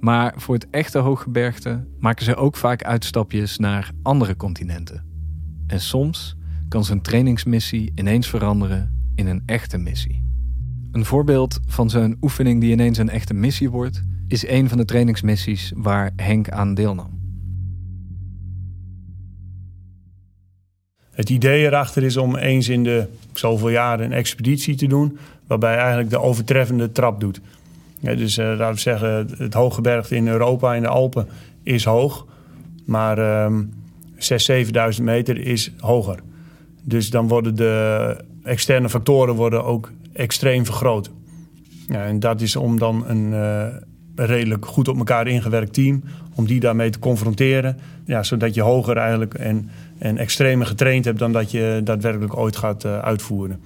maar 0.00 0.34
voor 0.36 0.54
het 0.54 0.70
echte 0.70 0.98
hooggebergte 0.98 1.86
maken 1.98 2.24
ze 2.24 2.34
ook 2.36 2.56
vaak 2.56 2.84
uitstapjes 2.84 3.58
naar 3.58 3.90
andere 4.02 4.36
continenten. 4.36 5.04
En 5.66 5.80
soms 5.80 6.36
kan 6.68 6.84
zo'n 6.84 7.00
trainingsmissie 7.00 7.92
ineens 7.94 8.28
veranderen 8.28 9.10
in 9.14 9.26
een 9.26 9.42
echte 9.46 9.78
missie. 9.78 10.31
Een 10.92 11.04
voorbeeld 11.04 11.60
van 11.66 11.90
zo'n 11.90 12.16
oefening 12.20 12.60
die 12.60 12.72
ineens 12.72 12.98
een 12.98 13.08
echte 13.08 13.34
missie 13.34 13.70
wordt, 13.70 14.02
is 14.28 14.46
een 14.46 14.68
van 14.68 14.78
de 14.78 14.84
trainingsmissies 14.84 15.72
waar 15.76 16.10
Henk 16.16 16.50
aan 16.50 16.74
deelnam. 16.74 17.20
Het 21.10 21.30
idee 21.30 21.64
erachter 21.64 22.02
is 22.02 22.16
om 22.16 22.36
eens 22.36 22.68
in 22.68 22.84
de 22.84 23.06
zoveel 23.32 23.68
jaren 23.68 24.04
een 24.04 24.12
expeditie 24.12 24.74
te 24.74 24.86
doen, 24.86 25.18
waarbij 25.46 25.76
eigenlijk 25.76 26.10
de 26.10 26.20
overtreffende 26.20 26.92
trap 26.92 27.20
doet. 27.20 27.40
Dus 28.00 28.38
uh, 28.38 28.46
laten 28.46 28.74
we 28.74 28.80
zeggen, 28.80 29.28
het 29.38 29.54
hooggebergte 29.54 30.16
in 30.16 30.28
Europa, 30.28 30.74
in 30.74 30.82
de 30.82 30.88
Alpen, 30.88 31.26
is 31.62 31.84
hoog, 31.84 32.26
maar 32.84 33.44
um, 33.44 33.72
6.000, 34.14 34.18
7.000 34.96 35.02
meter 35.02 35.38
is 35.38 35.72
hoger. 35.78 36.18
Dus 36.82 37.10
dan 37.10 37.28
worden 37.28 37.56
de 37.56 38.24
externe 38.42 38.88
factoren 38.88 39.34
worden 39.34 39.64
ook 39.64 39.92
extreem 40.12 40.64
vergroot. 40.64 41.10
Ja, 41.88 42.04
en 42.04 42.20
dat 42.20 42.40
is 42.40 42.56
om 42.56 42.78
dan 42.78 43.08
een 43.08 43.32
uh, 43.32 43.66
redelijk 44.14 44.66
goed 44.66 44.88
op 44.88 44.96
elkaar 44.96 45.26
ingewerkt 45.26 45.72
team, 45.72 46.02
om 46.34 46.46
die 46.46 46.60
daarmee 46.60 46.90
te 46.90 46.98
confronteren. 46.98 47.78
Ja, 48.04 48.22
zodat 48.22 48.54
je 48.54 48.62
hoger 48.62 48.96
eigenlijk 48.96 49.34
en, 49.34 49.70
en 49.98 50.16
extremer 50.16 50.66
getraind 50.66 51.04
hebt 51.04 51.18
dan 51.18 51.32
dat 51.32 51.50
je 51.50 51.80
daadwerkelijk 51.84 52.36
ooit 52.36 52.56
gaat 52.56 52.84
uh, 52.84 52.98
uitvoeren. 52.98 53.60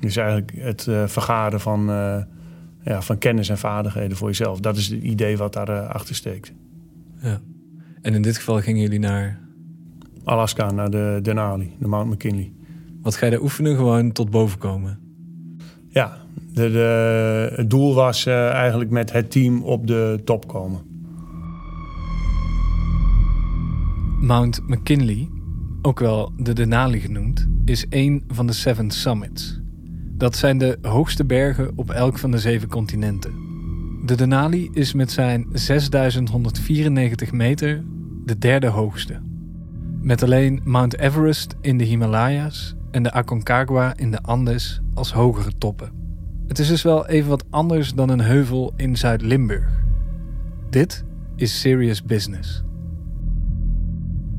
Dus 0.00 0.16
eigenlijk 0.16 0.52
het 0.56 0.86
uh, 0.88 1.06
vergaren 1.06 1.60
van, 1.60 1.86
ja, 2.84 3.02
van 3.02 3.18
kennis 3.18 3.48
en 3.48 3.58
vaardigheden 3.58 4.16
voor 4.16 4.28
jezelf. 4.28 4.60
Dat 4.60 4.76
is 4.76 4.88
het 4.88 5.02
idee 5.02 5.36
wat 5.36 5.52
daarachter 5.52 5.92
achter 5.92 6.14
steekt. 6.14 6.52
Ja. 7.20 7.40
En 8.02 8.14
in 8.14 8.22
dit 8.22 8.36
geval 8.36 8.60
gingen 8.60 8.82
jullie 8.82 8.98
naar? 8.98 9.40
Alaska, 10.24 10.70
naar 10.70 10.90
de 10.90 11.18
Denali, 11.22 11.76
de 11.78 11.88
Mount 11.88 12.10
McKinley. 12.10 12.52
Wat 13.02 13.16
ga 13.16 13.24
je 13.24 13.32
daar 13.32 13.42
oefenen? 13.42 13.76
Gewoon 13.76 14.12
tot 14.12 14.30
boven 14.30 14.58
komen? 14.58 14.98
Ja, 15.88 16.16
de, 16.52 16.70
de, 16.70 17.52
het 17.56 17.70
doel 17.70 17.94
was 17.94 18.26
uh, 18.26 18.48
eigenlijk 18.48 18.90
met 18.90 19.12
het 19.12 19.30
team 19.30 19.62
op 19.62 19.86
de 19.86 20.20
top 20.24 20.48
komen. 20.48 20.80
Mount 24.20 24.68
McKinley, 24.68 25.28
ook 25.82 26.00
wel 26.00 26.32
de 26.36 26.52
Denali 26.52 27.00
genoemd, 27.00 27.48
is 27.64 27.86
een 27.90 28.24
van 28.28 28.46
de 28.46 28.52
Seven 28.52 28.90
Summits. 28.90 29.60
Dat 30.16 30.36
zijn 30.36 30.58
de 30.58 30.78
hoogste 30.82 31.24
bergen 31.24 31.72
op 31.76 31.90
elk 31.90 32.18
van 32.18 32.30
de 32.30 32.38
zeven 32.38 32.68
continenten. 32.68 33.32
De 34.04 34.14
Denali 34.14 34.70
is 34.72 34.92
met 34.92 35.10
zijn 35.10 35.46
6194 35.52 37.32
meter 37.32 37.84
de 38.24 38.38
derde 38.38 38.66
hoogste. 38.66 39.20
Met 40.00 40.22
alleen 40.22 40.60
Mount 40.64 40.98
Everest 40.98 41.54
in 41.60 41.78
de 41.78 41.84
Himalaya's 41.84 42.74
en 42.92 43.02
de 43.02 43.12
Aconcagua 43.12 43.96
in 43.96 44.10
de 44.10 44.22
Andes 44.22 44.80
als 44.94 45.12
hogere 45.12 45.52
toppen. 45.58 45.90
Het 46.46 46.58
is 46.58 46.68
dus 46.68 46.82
wel 46.82 47.06
even 47.06 47.28
wat 47.28 47.44
anders 47.50 47.94
dan 47.94 48.08
een 48.08 48.20
heuvel 48.20 48.72
in 48.76 48.96
Zuid-Limburg. 48.96 49.82
Dit 50.70 51.04
is 51.36 51.60
serious 51.60 52.02
business. 52.02 52.62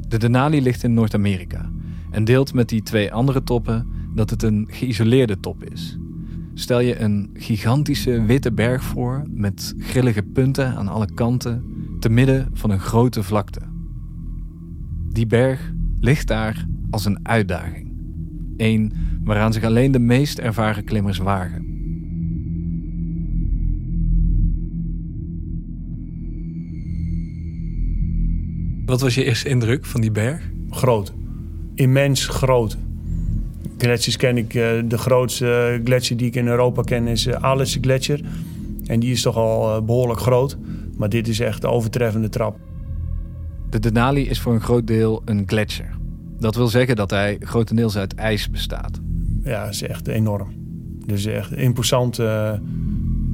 De 0.08 0.18
Denali 0.18 0.62
ligt 0.62 0.84
in 0.84 0.94
Noord-Amerika 0.94 1.70
en 2.12 2.24
deelt 2.24 2.54
met 2.54 2.70
die 2.70 2.84
twee 2.84 3.14
andere 3.14 3.44
toppen 3.44 3.88
dat 4.16 4.30
het 4.30 4.44
een 4.44 4.68
geïsoleerde 4.72 5.40
top 5.40 5.64
is. 5.64 5.98
Stel 6.54 6.80
je 6.80 7.00
een 7.00 7.30
gigantische 7.34 8.26
witte 8.26 8.52
berg 8.52 8.84
voor 8.84 9.24
met 9.30 9.74
grillige 9.78 10.24
punten 10.24 10.76
aan 10.76 10.88
alle 10.88 11.14
kanten, 11.14 11.64
te 12.00 12.10
midden 12.10 12.50
van 12.54 12.70
een 12.70 12.80
grote 12.80 13.24
vlakte. 13.24 13.62
Die 15.10 15.28
berg 15.28 15.72
ligt 16.00 16.28
daar 16.28 16.68
als 16.90 17.06
een 17.06 17.20
uitdaging. 17.28 17.83
Eén 18.64 18.94
waaraan 19.24 19.54
zich 19.54 19.64
alleen 19.64 19.92
de 19.92 20.00
meest 20.00 20.40
ervaren 20.40 20.84
klimmers 20.84 21.18
wagen. 21.18 21.66
Wat 28.86 29.02
was 29.02 29.16
je 29.16 29.24
eerste 29.24 29.50
indruk 29.50 29.86
van 29.86 30.02
die 30.02 30.12
berg? 30.12 30.50
Groot. 30.70 31.14
Immens 31.76 32.28
groot. 32.28 32.78
Gletsjers 33.78 34.18
ken 34.18 34.38
ik. 34.38 34.54
eh, 34.54 34.82
De 34.88 34.98
grootste 34.98 35.82
gletsjer 35.84 36.18
die 36.18 36.28
ik 36.28 36.36
in 36.36 36.48
Europa 36.48 36.82
ken 36.82 37.08
is 37.08 37.24
de 37.24 37.40
Alitse 37.42 37.80
gletsjer. 37.82 38.22
En 38.86 39.00
die 39.00 39.12
is 39.12 39.22
toch 39.22 39.36
al 39.36 39.76
eh, 39.76 39.82
behoorlijk 39.86 40.20
groot. 40.20 40.58
Maar 40.98 41.10
dit 41.10 41.28
is 41.28 41.40
echt 41.40 41.62
de 41.62 41.68
overtreffende 41.68 42.30
trap. 42.30 42.58
De 43.70 43.80
Denali 43.80 44.28
is 44.30 44.40
voor 44.40 44.54
een 44.54 44.62
groot 44.62 44.88
deel 44.88 45.22
een 45.26 45.44
gletsjer. 45.46 46.02
Dat 46.44 46.56
wil 46.56 46.68
zeggen 46.68 46.96
dat 46.96 47.10
hij 47.10 47.38
grotendeels 47.40 47.98
uit 47.98 48.16
ijs 48.16 48.50
bestaat. 48.50 49.00
Ja, 49.44 49.64
is 49.64 49.82
echt 49.82 50.08
enorm. 50.08 50.48
Dus 51.06 51.26
echt 51.26 51.52
imposant. 51.52 52.20
eh 52.20 52.54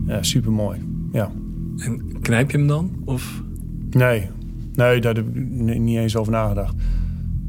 ja, 0.06 0.24
supermooi. 0.24 0.80
Ja. 1.12 1.32
En 1.78 2.18
knijp 2.22 2.52
je 2.52 2.58
hem 2.58 2.68
dan? 2.68 2.92
Of 3.06 3.44
Nee, 3.90 4.30
nee, 4.74 5.02
daar 5.02 5.16
heb 5.16 5.28
ik 5.28 5.50
ni- 5.50 5.80
niet 5.80 5.98
eens 5.98 6.16
over 6.16 6.32
nagedacht. 6.32 6.76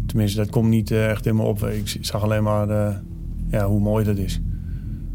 Tenminste, 0.06 0.38
dat 0.38 0.50
komt 0.50 0.68
niet 0.68 0.90
eh, 0.90 1.10
echt 1.10 1.26
in 1.26 1.36
me 1.36 1.42
op. 1.42 1.62
Ik 1.62 1.96
zag 2.00 2.22
alleen 2.22 2.42
maar 2.42 2.68
eh, 2.68 2.94
ja, 3.50 3.66
hoe 3.66 3.80
mooi 3.80 4.04
dat 4.04 4.18
is. 4.18 4.40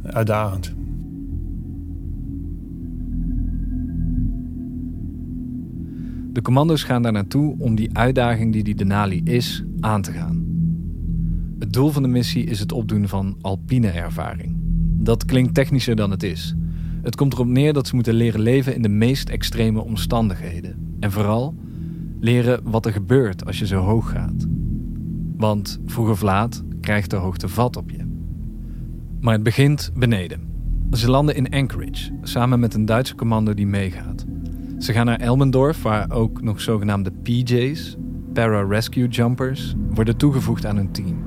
Uitdagend. 0.03 0.73
De 6.33 6.41
commando's 6.41 6.83
gaan 6.83 7.01
daar 7.01 7.11
naartoe 7.11 7.55
om 7.57 7.75
die 7.75 7.89
uitdaging 7.97 8.53
die 8.53 8.63
die 8.63 8.75
Denali 8.75 9.21
is, 9.23 9.63
aan 9.79 10.01
te 10.01 10.11
gaan. 10.11 10.34
Het 11.59 11.73
doel 11.73 11.89
van 11.89 12.01
de 12.01 12.07
missie 12.07 12.43
is 12.43 12.59
het 12.59 12.71
opdoen 12.71 13.07
van 13.07 13.37
alpine 13.41 13.89
ervaring. 13.89 14.55
Dat 14.97 15.25
klinkt 15.25 15.53
technischer 15.53 15.95
dan 15.95 16.11
het 16.11 16.23
is. 16.23 16.55
Het 17.01 17.15
komt 17.15 17.33
erop 17.33 17.47
neer 17.47 17.73
dat 17.73 17.87
ze 17.87 17.95
moeten 17.95 18.13
leren 18.13 18.39
leven 18.39 18.75
in 18.75 18.81
de 18.81 18.89
meest 18.89 19.29
extreme 19.29 19.83
omstandigheden. 19.83 20.95
En 20.99 21.11
vooral 21.11 21.55
leren 22.19 22.59
wat 22.63 22.85
er 22.85 22.91
gebeurt 22.91 23.45
als 23.45 23.59
je 23.59 23.67
zo 23.67 23.79
hoog 23.79 24.11
gaat. 24.11 24.47
Want 25.37 25.79
vroeg 25.85 26.09
of 26.09 26.21
laat 26.21 26.63
krijgt 26.81 27.09
de 27.09 27.15
hoogte 27.15 27.47
vat 27.47 27.77
op 27.77 27.89
je. 27.89 28.05
Maar 29.19 29.33
het 29.33 29.43
begint 29.43 29.91
beneden. 29.95 30.41
Ze 30.91 31.09
landen 31.09 31.35
in 31.35 31.49
Anchorage, 31.49 32.11
samen 32.21 32.59
met 32.59 32.73
een 32.73 32.85
Duitse 32.85 33.15
commando 33.15 33.53
die 33.53 33.67
meegaat. 33.67 34.25
Ze 34.79 34.93
gaan 34.93 35.05
naar 35.05 35.19
Elmendorf, 35.19 35.81
waar 35.81 36.11
ook 36.11 36.41
nog 36.41 36.61
zogenaamde 36.61 37.11
PJ's, 37.11 37.95
Para-Rescue 38.33 39.07
Jumpers, 39.07 39.75
worden 39.89 40.17
toegevoegd 40.17 40.65
aan 40.65 40.75
hun 40.75 40.91
team. 40.91 41.24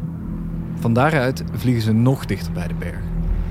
Van 0.80 0.92
daaruit 0.92 1.44
vliegen 1.52 1.82
ze 1.82 1.92
nog 1.92 2.26
dichter 2.26 2.52
bij 2.52 2.68
de 2.68 2.74
berg. 2.74 3.00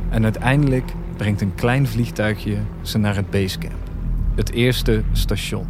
En 0.10 0.24
uiteindelijk 0.24 0.92
brengt 1.18 1.42
een 1.42 1.56
klein 1.56 1.88
vliegtuigje 1.88 2.58
ze 2.82 2.98
naar 2.98 3.16
het 3.16 3.30
basecamp. 3.30 3.90
Het 4.36 4.52
eerste 4.52 5.04
station. 5.12 5.68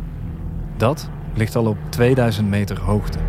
Dat 0.78 1.10
ligt 1.34 1.56
al 1.56 1.66
op 1.66 1.78
2000 1.90 2.50
meter 2.50 2.80
hoogte. 2.80 3.20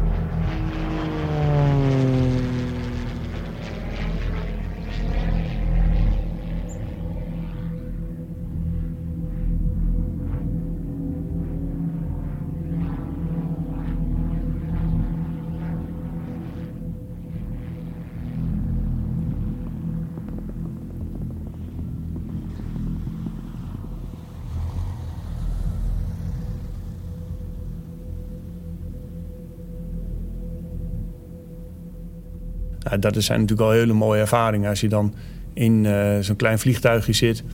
Ja, 32.90 32.96
dat 32.96 33.22
zijn 33.22 33.40
natuurlijk 33.40 33.68
al 33.68 33.74
hele 33.74 33.92
mooie 33.92 34.20
ervaringen. 34.20 34.68
Als 34.68 34.80
je 34.80 34.88
dan 34.88 35.14
in 35.54 35.86
eh, 35.86 36.18
zo'n 36.18 36.36
klein 36.36 36.58
vliegtuigje 36.58 37.12
zit. 37.12 37.44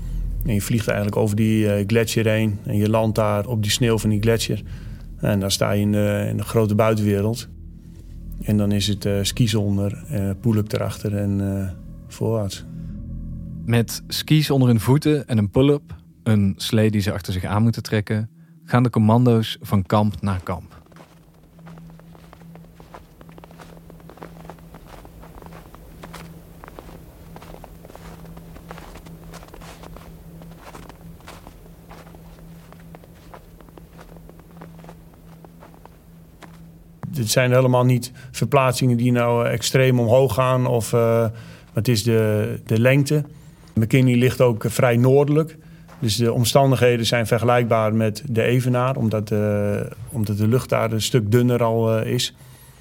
En 0.47 0.55
je 0.55 0.61
vliegt 0.61 0.87
eigenlijk 0.87 1.17
over 1.17 1.37
die 1.37 1.73
eh, 1.73 1.85
gletsjer 1.87 2.29
heen. 2.29 2.59
En 2.65 2.77
je 2.77 2.91
landt 2.91 3.15
daar 3.15 3.47
op 3.47 3.63
die 3.63 3.71
sneeuw 3.71 3.99
van 3.99 4.11
die 4.11 4.21
gletsjer. 4.21 4.63
En 5.21 5.41
dan 5.41 5.51
sta 5.51 5.71
je 5.71 5.81
in 5.81 5.93
de, 5.93 6.27
in 6.29 6.37
de 6.37 6.43
grote 6.43 6.75
buitenwereld. 6.75 7.49
En 8.43 8.57
dan 8.57 8.73
is 8.73 8.87
het 8.87 9.05
eh 9.05 9.13
skis 9.23 9.55
onder, 9.55 10.05
eh 10.09 10.31
pull-up 10.41 10.73
erachter 10.73 11.17
en 11.17 11.71
voorwaarts. 12.09 12.65
Met 13.65 14.03
skis 14.09 14.51
onder 14.51 14.69
hun 14.69 14.81
voeten 14.81 15.29
en 15.29 15.39
een 15.39 15.51
pull-up, 15.51 15.95
een 16.23 16.55
slee 16.57 16.91
die 16.91 17.01
ze 17.01 17.13
achter 17.13 17.33
zich 17.33 17.45
aan 17.45 17.63
moeten 17.63 17.83
trekken, 17.83 18.31
gaan 18.65 18.83
de 18.83 18.91
commando's 18.91 19.59
van 19.61 19.83
kamp 19.83 20.21
naar 20.21 20.41
kamp. 20.43 20.74
Dit 37.15 37.31
zijn 37.31 37.53
helemaal 37.53 37.85
niet 37.85 38.13
verplaatsingen 38.31 38.97
die 38.97 39.13
nou 39.13 39.47
eh, 39.47 39.53
extreem 39.53 40.01
omhoog 40.01 40.35
gaan. 40.35 40.67
Of, 40.67 40.93
eh, 40.93 41.27
het 41.73 41.89
is 41.89 42.03
de, 42.03 42.61
de 42.67 42.81
lengte. 42.81 43.25
McKinley 43.75 44.15
ligt 44.15 44.41
ook 44.41 44.65
vrij 44.69 44.97
noordelijk. 44.97 45.57
Dus 45.99 46.17
de 46.17 46.33
omstandigheden 46.33 47.07
zijn 47.07 47.27
vergelijkbaar 47.27 47.95
met 47.95 48.23
de 48.27 48.43
Evenaar. 48.43 48.97
Omdat, 48.97 49.31
eh, 49.31 49.81
omdat 50.11 50.37
de 50.37 50.49
lucht 50.49 50.69
daar 50.69 50.93
een 50.93 51.03
stuk 51.03 51.31
dunner 51.31 51.63
al 51.63 51.99
eh, 51.99 52.13
is. 52.13 52.35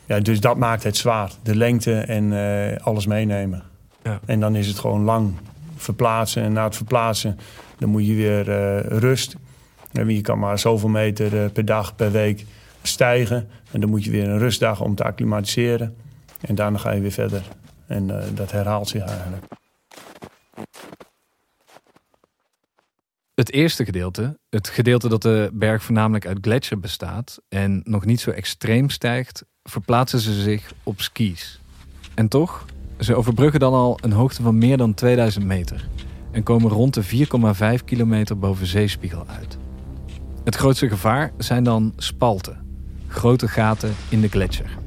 Ja, 0.06 0.20
dus 0.20 0.40
dat 0.40 0.58
maakt 0.58 0.84
het 0.84 0.98
zwaar. 0.98 1.32
De 1.44 1.56
lengte 1.56 1.94
en 1.94 2.34
eh, 2.34 2.86
alles 2.86 3.06
meenemen. 3.06 3.64
Ja. 4.04 4.20
En 4.26 4.40
dan 4.40 4.56
is 4.56 4.68
het 4.68 4.80
gewoon 4.80 5.04
lang 5.04 5.34
verplaatsen. 5.76 6.44
En 6.44 6.54
na 6.54 6.64
het 6.64 6.76
verplaatsen 6.76 7.40
dan 7.78 7.90
moet 7.90 8.06
je 8.06 8.16
weer 8.16 8.50
eh, 8.50 9.00
rust. 9.00 9.36
En 9.92 10.10
Je 10.10 10.22
kan 10.22 10.40
maar 10.40 10.60
zoveel 10.60 10.90
meter 10.90 11.44
eh, 11.44 11.50
per 11.54 11.66
dag, 11.66 11.96
per 11.96 12.12
week 12.12 12.46
stijgen. 12.84 13.50
En 13.72 13.80
dan 13.80 13.90
moet 13.90 14.04
je 14.04 14.12
weer 14.12 14.30
een 14.30 14.40
rustdag 14.40 14.82
om 14.82 14.96
te 14.96 15.04
acclimatiseren. 15.04 15.96
En 16.42 16.56
daarna 16.56 16.78
ga 16.78 16.92
je 16.92 17.02
weer 17.02 17.12
verder. 17.12 17.44
En 17.88 18.20
eh, 18.20 18.28
dat 18.36 18.52
herhaalt 18.52 18.88
zich 18.88 19.04
eigenlijk. 19.04 19.46
Het 23.34 23.52
eerste 23.52 23.86
gedeelte, 23.86 24.40
het 24.50 24.70
gedeelte 24.70 25.10
dat 25.10 25.22
de 25.22 25.50
berg 25.54 25.84
voornamelijk 25.84 26.28
uit 26.28 26.38
gletsjer 26.42 26.80
bestaat 26.80 27.42
en 27.50 27.82
nog 27.84 28.06
niet 28.06 28.20
zo 28.20 28.30
extreem 28.30 28.90
stijgt, 28.90 29.46
verplaatsen 29.64 30.20
ze 30.20 30.42
zich 30.42 30.74
op 30.84 31.02
skis. 31.02 31.60
En 32.16 32.28
toch, 32.28 32.66
ze 33.00 33.16
overbruggen 33.16 33.60
dan 33.60 33.74
al 33.74 33.98
een 34.02 34.12
hoogte 34.12 34.42
van 34.42 34.58
meer 34.58 34.78
dan 34.78 34.94
2000 34.94 35.46
meter 35.46 35.88
en 36.32 36.44
komen 36.44 36.72
rond 36.72 36.94
de 36.94 37.28
4,5 37.80 37.84
kilometer 37.86 38.40
boven 38.40 38.68
zeespiegel 38.68 39.28
uit. 39.28 39.58
Het 40.44 40.56
grootste 40.56 40.90
gevaar 40.90 41.32
zijn 41.38 41.64
dan 41.64 41.94
spalten, 41.98 42.63
grote 43.14 43.48
gaten 43.48 43.96
in 44.10 44.22
de 44.22 44.28
gletsjer. 44.28 44.78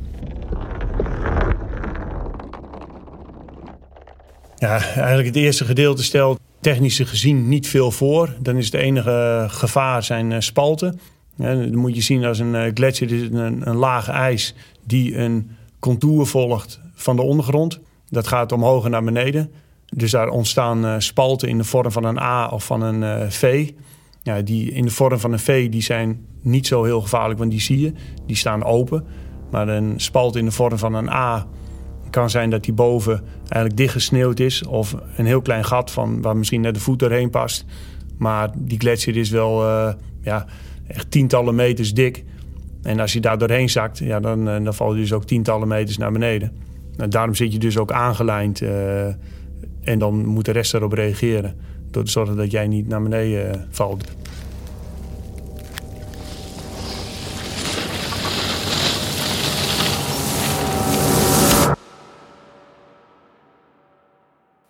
Ja, 4.57 4.81
eigenlijk 4.81 5.27
het 5.27 5.37
eerste 5.37 5.65
gedeelte 5.65 6.03
stelt 6.03 6.41
technisch 6.61 6.99
gezien 6.99 7.49
niet 7.49 7.69
veel 7.69 7.91
voor. 7.91 8.35
Dan 8.41 8.57
is 8.57 8.65
het 8.65 8.75
enige 8.75 9.47
gevaar 9.49 10.03
zijn 10.03 10.33
eh, 10.33 10.41
spalten. 10.41 11.01
Ja, 11.37 11.55
dat 11.55 11.73
moet 11.73 11.95
je 11.95 12.01
zien 12.01 12.25
als 12.25 12.39
een 12.39 12.55
eh, 12.55 12.71
gletsjer 12.75 13.13
is 13.13 13.23
een, 13.23 13.69
een 13.69 13.77
laag 13.77 14.09
ijs 14.09 14.55
die 14.85 15.17
een 15.19 15.51
contour 15.79 16.27
volgt 16.27 16.81
van 16.95 17.17
de 17.17 17.23
ondergrond. 17.23 17.81
Dat 18.09 18.27
gaat 18.27 18.53
omhoog 18.53 18.85
en 18.85 18.91
naar 18.91 19.05
beneden. 19.05 19.51
Dus 19.87 20.11
daar 20.11 20.29
ontstaan 20.29 20.87
eh, 20.87 20.95
spalten 20.99 21.49
in 21.49 21.59
de 21.59 21.65
vorm 21.65 21.91
van 21.91 22.05
een 22.05 22.19
A 22.19 22.49
of 22.49 22.65
van 22.65 22.83
een 22.83 23.33
V. 23.33 23.71
Ja, 24.23 24.41
die 24.41 24.73
in 24.73 24.85
de 24.85 24.91
vorm 24.91 25.19
van 25.19 25.33
een 25.33 25.39
V 25.39 25.69
die 25.71 25.83
zijn 25.83 26.27
niet 26.47 26.67
zo 26.67 26.85
heel 26.85 27.01
gevaarlijk, 27.01 27.39
want 27.39 27.51
die 27.51 27.61
zie 27.61 27.81
je. 27.81 27.93
Die 28.27 28.37
staan 28.37 28.65
open. 28.65 29.05
Maar 29.51 29.69
een 29.69 29.93
spalt 29.97 30.37
in 30.37 30.45
de 30.45 30.51
vorm 30.51 30.79
van 30.79 30.95
een 30.95 31.09
A 31.09 31.47
kan 32.11 32.31
zijn 32.31 32.51
dat 32.51 32.65
die 32.65 32.75
boven 32.75 33.23
eigenlijk 33.39 33.77
dichtgesneeuwd 33.77 34.41
is 34.41 34.67
of 34.67 34.97
een 35.17 35.27
heel 35.27 35.43
klein 35.43 35.65
gat 35.65 35.91
van 35.91 36.23
waar 36.23 36.37
misschien 36.37 36.61
net 36.61 36.75
de 36.75 36.81
voet 36.81 36.99
doorheen 36.99 37.31
past. 37.31 37.65
Maar 38.19 38.51
die 38.55 38.79
gletsjer 38.79 39.17
is 39.17 39.31
wel 39.31 39.63
uh, 39.63 39.93
ja, 40.21 40.47
echt 40.87 41.11
tientallen 41.11 41.55
meters 41.55 41.95
dik. 41.95 42.25
En 42.83 43.01
als 43.01 43.13
je 43.13 43.21
daar 43.21 43.39
doorheen 43.39 43.71
zakt, 43.71 43.99
ja, 43.99 44.21
dan, 44.21 44.45
dan 44.45 44.75
val 44.75 44.95
je 44.95 45.01
dus 45.01 45.13
ook 45.13 45.25
tientallen 45.25 45.69
meters 45.69 45.97
naar 45.97 46.13
beneden. 46.13 46.53
En 46.97 47.11
daarom 47.11 47.35
zit 47.35 47.53
je 47.53 47.59
dus 47.59 47.79
ook 47.79 47.93
aangelijnd 47.93 48.63
en 49.83 49.99
dan 49.99 50.27
moet 50.27 50.45
de 50.45 50.53
rest 50.53 50.75
erop 50.75 50.93
reageren. 50.93 51.57
Door 51.91 52.05
te 52.05 52.11
zorgen 52.11 52.37
dat 52.37 52.51
jij 52.51 52.67
niet 52.67 52.89
naar 52.89 53.03
beneden 53.03 53.67
valt. 53.71 54.05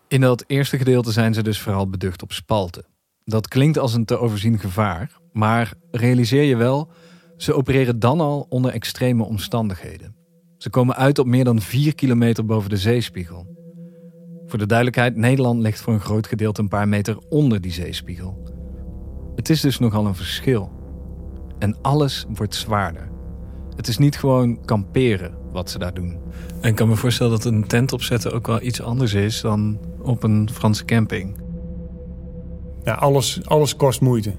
In 0.09 0.21
dat 0.21 0.45
eerste 0.47 0.79
gedeelte 0.79 1.13
zijn 1.13 1.35
ze 1.35 1.43
dus 1.43 1.61
vooral 1.61 1.89
beducht 1.89 2.23
op 2.23 2.33
spalten. 2.33 2.87
Dat 3.25 3.49
klinkt 3.49 3.79
als 3.79 3.95
een 3.95 4.05
te 4.05 4.19
overzien 4.19 4.59
gevaar, 4.59 5.11
maar 5.33 5.73
realiseer 5.91 6.43
je 6.43 6.57
wel, 6.57 6.91
ze 7.37 7.55
opereren 7.55 7.99
dan 7.99 8.21
al 8.21 8.47
onder 8.49 8.73
extreme 8.73 9.25
omstandigheden. 9.25 10.17
Ze 10.59 10.71
komen 10.71 10.97
uit 10.97 11.19
op 11.19 11.27
meer 11.27 11.45
dan 11.45 11.61
4 11.61 11.95
kilometer 11.95 12.45
boven 12.45 12.71
de 12.71 12.77
zeespiegel. 12.77 13.47
Voor 14.47 14.59
de 14.59 14.67
duidelijkheid, 14.67 15.17
Nederland 15.17 15.61
ligt 15.61 15.81
voor 15.81 15.93
een 15.93 16.01
groot 16.01 16.27
gedeelte 16.27 16.61
een 16.61 16.69
paar 16.69 16.89
meter 16.89 17.19
onder 17.29 17.61
die 17.61 17.73
zeespiegel. 17.73 18.55
Het 19.35 19.49
is 19.49 19.61
dus 19.61 19.79
nogal 19.79 20.07
een 20.07 20.15
verschil. 20.15 20.71
En 21.59 21.81
alles 21.83 22.27
wordt 22.29 22.55
zwaarder. 22.55 23.09
Het 23.77 23.89
is 23.89 23.99
niet 23.99 24.19
gewoon 24.19 24.65
kamperen 24.65 25.39
wat 25.53 25.71
ze 25.71 25.79
daar 25.79 25.95
doen. 25.95 26.19
En 26.61 26.69
ik 26.69 26.75
kan 26.75 26.89
me 26.89 26.97
voorstellen 26.97 27.33
dat 27.33 27.45
een 27.45 27.67
tent 27.67 27.93
opzetten 27.93 28.33
ook 28.33 28.47
wel 28.47 28.63
iets 28.63 28.83
anders 28.83 29.15
is 29.15 29.41
dan 29.41 29.79
op 30.01 30.23
een 30.23 30.49
Franse 30.53 30.85
camping. 30.85 31.37
Ja, 32.85 32.95
alles, 32.95 33.41
alles 33.45 33.77
kost 33.77 34.01
moeite. 34.01 34.33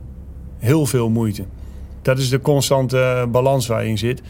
Heel 0.58 0.86
veel 0.86 1.10
moeite. 1.10 1.46
Dat 2.02 2.18
is 2.18 2.30
de 2.30 2.42
constante 2.42 3.00
eh, 3.00 3.26
balans 3.26 3.68
waar 3.68 3.84
je 3.84 3.90
in 3.90 3.98
zit. 3.98 4.22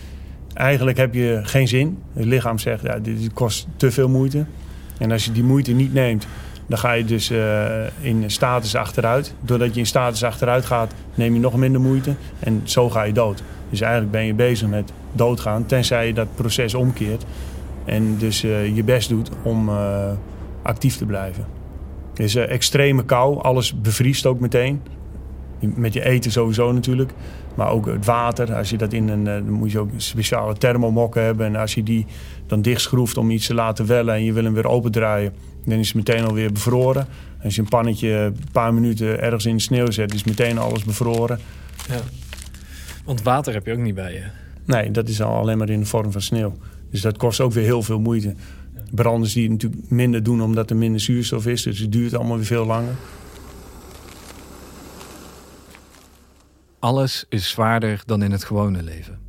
Eigenlijk 0.54 0.98
heb 0.98 1.14
je 1.14 1.40
geen 1.44 1.68
zin. 1.68 1.98
Het 2.14 2.26
lichaam 2.26 2.60
zegt, 2.60 2.84
ja, 2.84 3.00
dit 3.00 3.34
kost 3.34 3.68
te 3.76 3.92
veel 3.92 4.10
moeite. 4.10 4.46
En 4.98 5.12
als 5.12 5.26
je 5.26 5.32
die 5.32 5.44
moeite 5.44 5.72
niet 5.72 5.94
neemt, 5.94 6.28
dan 6.68 6.78
ga 6.78 6.92
je 6.92 7.06
dus 7.06 7.32
uh, 7.32 7.66
in 8.00 8.32
status 8.32 8.76
achteruit. 8.76 9.34
Doordat 9.42 9.74
je 9.74 9.80
in 9.80 9.86
status 9.86 10.24
achteruit 10.24 10.66
gaat, 10.66 10.94
neem 11.16 11.34
je 11.34 11.40
nog 11.40 11.56
minder 11.56 11.82
moeite. 11.82 12.16
En 12.40 12.62
zo 12.64 12.90
ga 12.90 13.04
je 13.04 13.14
dood. 13.14 13.44
Dus 13.70 13.82
eigenlijk 13.82 14.12
ben 14.12 14.26
je 14.26 14.34
bezig 14.34 14.68
met 14.68 14.92
doodgaan, 15.12 15.66
tenzij 15.66 16.08
je 16.08 16.14
dat 16.14 16.36
proces 16.36 16.74
omkeert. 16.74 17.26
En 17.88 18.18
dus 18.18 18.44
uh, 18.44 18.76
je 18.76 18.84
best 18.84 19.10
doet 19.10 19.30
om 19.44 19.70
uh, 19.70 20.12
actief 20.62 20.98
te 20.98 21.06
blijven. 21.06 21.46
Dus 22.14 22.36
uh, 22.36 22.52
extreme 22.52 23.06
kou, 23.06 23.42
alles 23.42 23.82
bevriest 23.82 24.26
ook 24.26 24.40
meteen. 24.40 24.82
Met 25.60 25.94
je 25.94 26.06
eten 26.06 26.32
sowieso 26.32 26.72
natuurlijk. 26.72 27.12
Maar 27.56 27.70
ook 27.70 27.86
het 27.86 28.06
water, 28.06 28.54
als 28.54 28.70
je 28.70 28.78
dat 28.78 28.94
in 28.94 29.10
een, 29.10 29.24
dan 29.24 29.50
moet 29.50 29.72
je 29.72 29.80
ook 29.80 29.90
speciale 29.98 30.54
thermomokken 30.54 31.24
hebben. 31.24 31.46
En 31.46 31.56
als 31.56 31.74
je 31.74 31.84
die 31.84 32.06
dan 32.48 32.62
dichtschroeft 32.62 33.18
om 33.18 33.30
iets 33.30 33.48
te 33.48 33.54
laten 33.54 33.86
wellen 33.86 34.14
en 34.14 34.24
je 34.24 34.34
wil 34.34 34.44
hem 34.44 34.54
weer 34.54 34.68
opendraaien, 34.68 35.34
dan 35.66 35.78
is 35.78 35.88
het 35.88 35.96
meteen 35.96 36.26
alweer 36.26 36.52
bevroren. 36.52 37.08
Als 37.44 37.56
je 37.56 37.62
een 37.62 37.68
pannetje 37.68 38.10
een 38.10 38.38
paar 38.52 38.74
minuten 38.74 39.22
ergens 39.22 39.46
in 39.46 39.56
de 39.56 39.62
sneeuw 39.62 39.92
zet, 39.92 40.14
is 40.14 40.24
meteen 40.24 40.58
alles 40.58 40.84
bevroren. 40.84 41.40
Ja. 41.90 42.00
Want 43.06 43.22
water 43.22 43.54
heb 43.54 43.66
je 43.66 43.72
ook 43.72 43.78
niet 43.78 43.96
bij 43.96 44.14
je. 44.14 44.24
Nee, 44.66 44.92
dat 44.92 45.08
is 45.08 45.22
al 45.22 45.36
alleen 45.36 45.58
maar 45.58 45.70
in 45.70 45.80
de 45.80 45.86
vorm 45.86 46.12
van 46.12 46.22
sneeuw. 46.22 46.54
Dus 46.90 47.02
dat 47.02 47.18
kost 47.18 47.40
ook 47.40 47.52
weer 47.52 47.64
heel 47.64 47.84
veel 47.84 48.00
moeite. 48.00 48.36
Branders 48.92 49.34
die 49.34 49.44
het 49.44 49.52
natuurlijk 49.52 49.92
minder 49.92 50.24
doen 50.24 50.42
omdat 50.42 50.70
er 50.70 50.76
minder 50.76 51.00
zuurstof 51.00 51.48
is. 51.48 51.64
Dus 51.64 51.80
het 51.80 51.92
duurt 51.92 52.14
allemaal 52.14 52.36
weer 52.36 52.46
veel 52.46 52.66
langer. 52.66 52.96
Alles 56.80 57.26
is 57.30 57.50
zwaarder 57.50 58.02
dan 58.06 58.24
in 58.24 58.32
het 58.32 58.44
gewone 58.44 58.84
leven. 58.84 59.20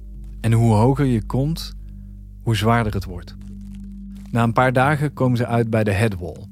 En 0.41 0.53
hoe 0.53 0.75
hoger 0.75 1.05
je 1.05 1.23
komt, 1.23 1.75
hoe 2.43 2.57
zwaarder 2.57 2.95
het 2.95 3.05
wordt. 3.05 3.37
Na 4.31 4.43
een 4.43 4.53
paar 4.53 4.73
dagen 4.73 5.13
komen 5.13 5.37
ze 5.37 5.47
uit 5.47 5.71
bij 5.71 5.85
de 5.85 5.93
headwall, 5.93 6.47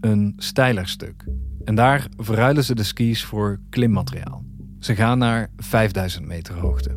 een 0.00 0.34
steiler 0.36 0.88
stuk. 0.88 1.24
En 1.64 1.74
daar 1.74 2.06
verruilen 2.16 2.64
ze 2.64 2.74
de 2.74 2.82
skis 2.82 3.24
voor 3.24 3.60
klimmateriaal. 3.70 4.44
Ze 4.78 4.94
gaan 4.94 5.18
naar 5.18 5.50
5000 5.56 6.26
meter 6.26 6.54
hoogte. 6.54 6.90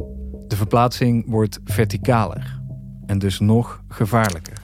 De 0.47 0.55
verplaatsing 0.55 1.23
wordt 1.27 1.59
verticaler 1.63 2.63
en 3.05 3.19
dus 3.19 3.39
nog 3.39 3.83
gevaarlijker. 3.87 4.61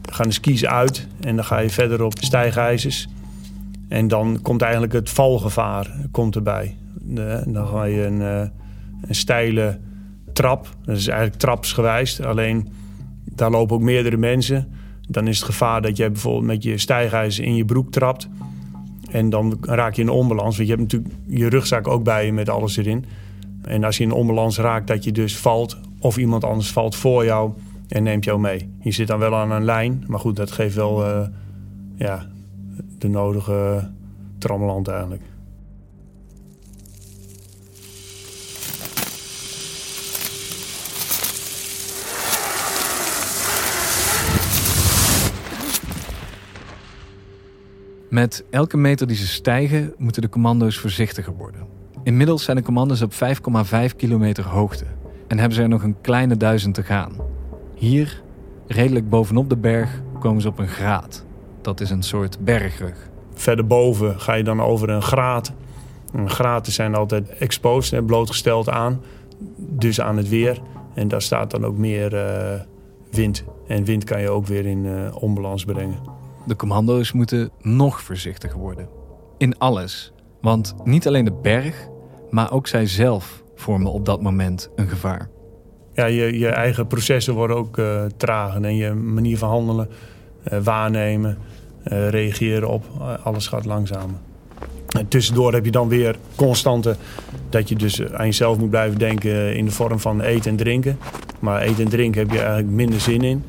Dan 0.00 0.14
gaan 0.14 0.26
de 0.26 0.32
skis 0.32 0.66
uit 0.66 1.06
en 1.20 1.36
dan 1.36 1.44
ga 1.44 1.58
je 1.58 1.70
verder 1.70 2.02
op 2.02 2.12
stijgijzers. 2.18 3.08
En 3.88 4.08
dan 4.08 4.38
komt 4.42 4.62
eigenlijk 4.62 4.92
het 4.92 5.10
valgevaar 5.10 5.96
komt 6.10 6.36
erbij. 6.36 6.76
dan 7.46 7.66
ga 7.66 7.84
je 7.84 8.04
een, 8.04 8.22
eh, 8.22 8.48
een 9.08 9.14
steile 9.14 9.78
trap. 10.32 10.76
Dat 10.84 10.96
is 10.96 11.06
eigenlijk 11.06 11.38
trapsgewijs. 11.38 12.20
Alleen 12.20 12.68
daar 13.24 13.50
lopen 13.50 13.76
ook 13.76 13.82
meerdere 13.82 14.16
mensen. 14.16 14.68
Dan 15.08 15.28
is 15.28 15.36
het 15.36 15.46
gevaar 15.46 15.82
dat 15.82 15.96
je 15.96 16.10
bijvoorbeeld 16.10 16.44
met 16.44 16.62
je 16.62 16.78
stijgijzer 16.78 17.44
in 17.44 17.54
je 17.54 17.64
broek 17.64 17.92
trapt. 17.92 18.28
En 19.10 19.30
dan 19.30 19.58
raak 19.60 19.94
je 19.94 20.02
in 20.02 20.08
onbalans. 20.08 20.56
Want 20.56 20.68
je 20.68 20.74
hebt 20.74 20.92
natuurlijk 20.92 21.14
je 21.26 21.48
rugzak 21.48 21.88
ook 21.88 22.04
bij 22.04 22.26
je 22.26 22.32
met 22.32 22.48
alles 22.48 22.76
erin. 22.76 23.04
En 23.62 23.84
als 23.84 23.96
je 23.96 24.04
in 24.04 24.12
onbalans 24.12 24.58
raakt, 24.58 24.86
dat 24.86 25.04
je 25.04 25.12
dus 25.12 25.36
valt. 25.36 25.78
Of 26.04 26.16
iemand 26.16 26.44
anders 26.44 26.72
valt 26.72 26.96
voor 26.96 27.24
jou 27.24 27.52
en 27.88 28.02
neemt 28.02 28.24
jou 28.24 28.40
mee. 28.40 28.70
Je 28.80 28.90
zit 28.90 29.06
dan 29.06 29.18
wel 29.18 29.34
aan 29.34 29.50
een 29.50 29.64
lijn. 29.64 30.04
Maar 30.06 30.18
goed, 30.18 30.36
dat 30.36 30.50
geeft 30.50 30.74
wel 30.74 31.06
uh, 31.06 31.26
ja, 31.96 32.26
de 32.98 33.08
nodige 33.08 33.90
trammeland 34.38 34.88
eigenlijk. 34.88 35.22
Met 48.10 48.44
elke 48.50 48.76
meter 48.76 49.06
die 49.06 49.16
ze 49.16 49.26
stijgen, 49.26 49.94
moeten 49.96 50.22
de 50.22 50.28
commando's 50.28 50.78
voorzichtiger 50.78 51.36
worden. 51.36 51.66
Inmiddels 52.02 52.44
zijn 52.44 52.56
de 52.56 52.62
commando's 52.62 53.02
op 53.02 53.12
5,5 53.12 53.96
kilometer 53.96 54.44
hoogte 54.44 54.84
en 55.26 55.38
hebben 55.38 55.56
ze 55.56 55.62
er 55.62 55.68
nog 55.68 55.82
een 55.82 56.00
kleine 56.00 56.36
duizend 56.36 56.74
te 56.74 56.82
gaan. 56.82 57.12
Hier, 57.74 58.22
redelijk 58.66 59.08
bovenop 59.08 59.48
de 59.48 59.56
berg, 59.56 60.02
komen 60.18 60.42
ze 60.42 60.48
op 60.48 60.58
een 60.58 60.68
graat. 60.68 61.24
Dat 61.60 61.80
is 61.80 61.90
een 61.90 62.02
soort 62.02 62.44
bergrug. 62.44 63.10
Verder 63.34 63.66
boven 63.66 64.20
ga 64.20 64.34
je 64.34 64.44
dan 64.44 64.62
over 64.62 64.88
een 64.88 65.02
graat. 65.02 65.52
En 66.12 66.30
graten 66.30 66.72
zijn 66.72 66.94
altijd 66.94 67.28
exposed, 67.28 68.06
blootgesteld 68.06 68.68
aan, 68.68 69.00
dus 69.56 70.00
aan 70.00 70.16
het 70.16 70.28
weer. 70.28 70.60
En 70.94 71.08
daar 71.08 71.22
staat 71.22 71.50
dan 71.50 71.64
ook 71.64 71.76
meer 71.76 72.14
uh, 72.14 72.60
wind. 73.10 73.44
En 73.66 73.84
wind 73.84 74.04
kan 74.04 74.20
je 74.20 74.30
ook 74.30 74.46
weer 74.46 74.66
in 74.66 74.84
uh, 74.84 75.22
onbalans 75.22 75.64
brengen. 75.64 75.98
De 76.46 76.56
commando's 76.56 77.12
moeten 77.12 77.50
nog 77.62 78.02
voorzichtiger 78.02 78.58
worden. 78.58 78.88
In 79.38 79.58
alles. 79.58 80.12
Want 80.40 80.74
niet 80.84 81.06
alleen 81.06 81.24
de 81.24 81.38
berg, 81.42 81.88
maar 82.30 82.52
ook 82.52 82.66
zij 82.66 82.86
zelf 82.86 83.43
vormen 83.54 83.92
op 83.92 84.04
dat 84.04 84.22
moment 84.22 84.70
een 84.76 84.88
gevaar. 84.88 85.28
Ja, 85.92 86.04
je, 86.04 86.38
je 86.38 86.48
eigen 86.48 86.86
processen 86.86 87.34
worden 87.34 87.56
ook 87.56 87.78
uh, 87.78 88.02
trager 88.16 88.64
en 88.64 88.76
je 88.76 88.92
manier 88.92 89.38
van 89.38 89.48
handelen, 89.48 89.88
uh, 90.52 90.58
waarnemen, 90.58 91.38
uh, 91.84 92.08
reageren 92.08 92.68
op, 92.68 92.84
alles 93.22 93.46
gaat 93.46 93.64
langzamer. 93.64 94.16
En 94.98 95.08
tussendoor 95.08 95.52
heb 95.52 95.64
je 95.64 95.70
dan 95.70 95.88
weer 95.88 96.16
constante 96.34 96.96
dat 97.48 97.68
je 97.68 97.76
dus 97.76 98.12
aan 98.12 98.26
jezelf 98.26 98.58
moet 98.58 98.70
blijven 98.70 98.98
denken 98.98 99.56
in 99.56 99.64
de 99.64 99.70
vorm 99.70 99.98
van 99.98 100.20
eten 100.20 100.50
en 100.50 100.56
drinken. 100.56 100.98
Maar 101.40 101.60
eten 101.60 101.84
en 101.84 101.90
drinken 101.90 102.20
heb 102.20 102.30
je 102.30 102.38
eigenlijk 102.38 102.70
minder 102.70 103.00
zin 103.00 103.22
in. 103.22 103.44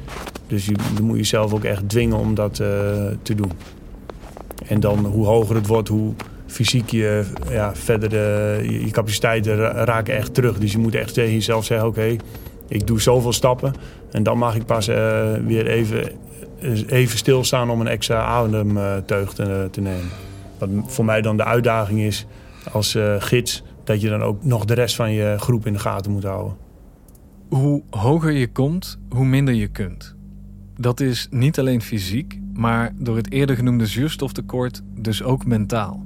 Dus 0.48 0.66
je, 0.66 0.76
je 0.96 1.02
moet 1.02 1.18
jezelf 1.18 1.54
ook 1.54 1.64
echt 1.64 1.90
dwingen 1.90 2.18
om 2.18 2.34
dat 2.34 2.56
te 2.56 3.36
doen. 3.36 3.52
En 4.68 4.80
dan 4.80 5.06
hoe 5.06 5.26
hoger 5.26 5.56
het 5.56 5.68
wordt, 5.68 5.88
hoe 5.88 6.14
fysiek 6.56 6.90
je, 6.90 7.24
ja, 7.50 7.76
verder 7.76 8.10
de, 8.10 8.60
je, 8.84 8.92
capaciteiten 8.92 9.58
raken 9.70 10.16
echt 10.16 10.34
terug. 10.34 10.58
Dus 10.58 10.72
je 10.72 10.78
moet 10.78 10.96
echt 10.96 11.14
tegen 11.14 11.34
jezelf 11.34 11.66
zeggen: 11.66 11.88
oké, 11.88 12.16
ik 12.68 12.88
doe 12.88 13.02
zoveel 13.02 13.34
stappen. 13.34 13.74
En 14.12 14.24
dan 14.24 14.38
mag 14.38 14.56
ik 14.56 14.66
pas 14.66 14.90
uh, 14.90 14.96
weer 15.46 15.68
even, 15.68 16.12
even 16.88 17.18
stilstaan 17.18 17.70
om 17.70 17.82
een 17.82 17.88
extra 17.88 18.24
ademteug 18.24 19.34
te, 19.34 19.68
te 19.72 19.82
nemen. 19.82 20.10
Wat 20.58 20.70
voor 20.86 21.06
mij 21.06 21.22
dan 21.22 21.38
de 21.38 21.44
uitdaging 21.44 22.00
is 22.00 22.26
als 22.72 22.98
gids, 23.20 23.64
dat 23.84 24.02
je 24.02 24.10
dan 24.10 24.22
ook 24.22 24.44
nog 24.44 24.66
de 24.66 24.74
rest 24.74 24.96
van 24.96 25.12
je 25.12 25.36
groep 25.38 25.66
in 25.66 25.74
de 25.74 25.80
gaten 25.80 26.12
moet 26.12 26.24
houden. 26.24 26.58
Hoe 27.50 27.84
hoger 27.90 28.32
je 28.32 28.48
komt, 28.48 29.00
hoe 29.10 29.26
minder 29.26 29.54
je 29.54 29.68
kunt. 29.68 30.16
Dat 30.78 31.00
is 31.00 31.28
niet 31.30 31.60
alleen 31.60 31.82
fysiek, 31.82 32.40
maar 32.54 32.92
door 32.98 33.16
het 33.16 33.32
eerder 33.32 33.56
genoemde 33.56 33.86
zuurstoftekort 33.86 34.82
dus 34.96 35.24
ook 35.24 35.46
mentaal. 35.46 36.06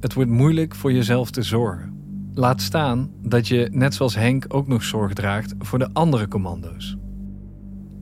Het 0.00 0.14
wordt 0.14 0.30
moeilijk 0.30 0.74
voor 0.74 0.92
jezelf 0.92 1.30
te 1.30 1.42
zorgen. 1.42 1.96
Laat 2.34 2.62
staan 2.62 3.10
dat 3.22 3.48
je, 3.48 3.68
net 3.72 3.94
zoals 3.94 4.14
Henk, 4.14 4.44
ook 4.48 4.68
nog 4.68 4.82
zorg 4.82 5.12
draagt 5.12 5.54
voor 5.58 5.78
de 5.78 5.88
andere 5.92 6.28
commando's. 6.28 6.96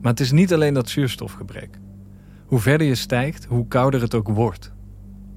Maar 0.01 0.11
het 0.11 0.19
is 0.19 0.31
niet 0.31 0.53
alleen 0.53 0.73
dat 0.73 0.89
zuurstofgebrek. 0.89 1.79
Hoe 2.45 2.59
verder 2.59 2.87
je 2.87 2.95
stijgt, 2.95 3.45
hoe 3.45 3.67
kouder 3.67 4.01
het 4.01 4.15
ook 4.15 4.27
wordt. 4.27 4.71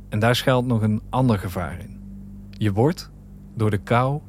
En 0.08 0.18
daar 0.18 0.36
schuilt 0.36 0.66
nog 0.66 0.82
een 0.82 1.02
ander 1.10 1.38
gevaar 1.38 1.80
in. 1.80 1.98
Je 2.50 2.72
wordt 2.72 3.10
door 3.54 3.70
de 3.70 3.78
kou 3.78 4.20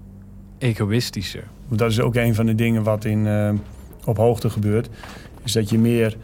egoïstischer. 0.58 1.48
Dat 1.68 1.92
is 1.92 2.00
ook 2.00 2.16
een 2.16 2.36
van 2.36 2.46
de 2.46 2.56
dingen 2.56 2.84
wat 2.84 3.06
in, 3.06 3.26
uh, 3.26 3.54
op 4.06 4.18
hoogte 4.18 4.50
gebeurt. 4.50 4.90
Is 5.44 5.52
dat 5.52 5.70
je 5.70 5.80
meer 5.80 6.18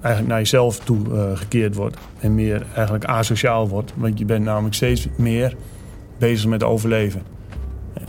eigenlijk 0.00 0.26
naar 0.28 0.38
jezelf 0.38 0.78
toe 0.78 0.98
uh, 1.08 1.36
gekeerd 1.36 1.74
wordt. 1.74 1.96
En 2.20 2.34
meer 2.34 2.66
eigenlijk 2.74 3.04
asociaal 3.04 3.68
wordt. 3.68 3.92
Want 3.96 4.18
je 4.18 4.24
bent 4.24 4.44
namelijk 4.44 4.74
steeds 4.74 5.08
meer 5.16 5.56
bezig 6.18 6.46
met 6.46 6.62
overleven. 6.62 7.22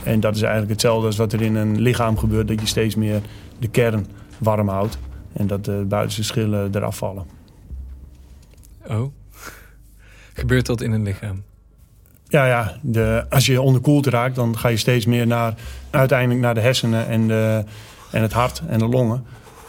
En 0.04 0.20
dat 0.20 0.34
is 0.34 0.42
eigenlijk 0.42 0.72
hetzelfde 0.72 1.06
als 1.06 1.16
wat 1.16 1.32
er 1.32 1.42
in 1.42 1.54
een 1.54 1.80
lichaam 1.80 2.18
gebeurt. 2.18 2.48
Dat 2.48 2.60
je 2.60 2.66
steeds 2.66 2.94
meer 2.94 3.20
de 3.58 3.68
kern 3.68 4.06
warm 4.38 4.68
houdt. 4.68 4.98
En 5.32 5.46
dat 5.46 5.64
de 5.64 5.84
buitenste 5.88 6.24
schillen 6.24 6.74
eraf 6.74 6.96
vallen. 6.96 7.24
Oh, 8.88 9.12
gebeurt 10.32 10.66
dat 10.66 10.80
in 10.80 10.92
een 10.92 11.02
lichaam? 11.02 11.42
Ja, 12.28 12.46
ja 12.46 12.76
de, 12.82 13.24
als 13.28 13.46
je 13.46 13.60
onderkoeld 13.60 14.06
raakt, 14.06 14.34
dan 14.34 14.58
ga 14.58 14.68
je 14.68 14.76
steeds 14.76 15.06
meer 15.06 15.26
naar, 15.26 15.54
uiteindelijk 15.90 16.40
naar 16.40 16.54
de 16.54 16.60
hersenen 16.60 17.06
en, 17.06 17.28
de, 17.28 17.64
en 18.10 18.22
het 18.22 18.32
hart 18.32 18.62
en 18.68 18.78
de 18.78 18.88
longen. 18.88 19.24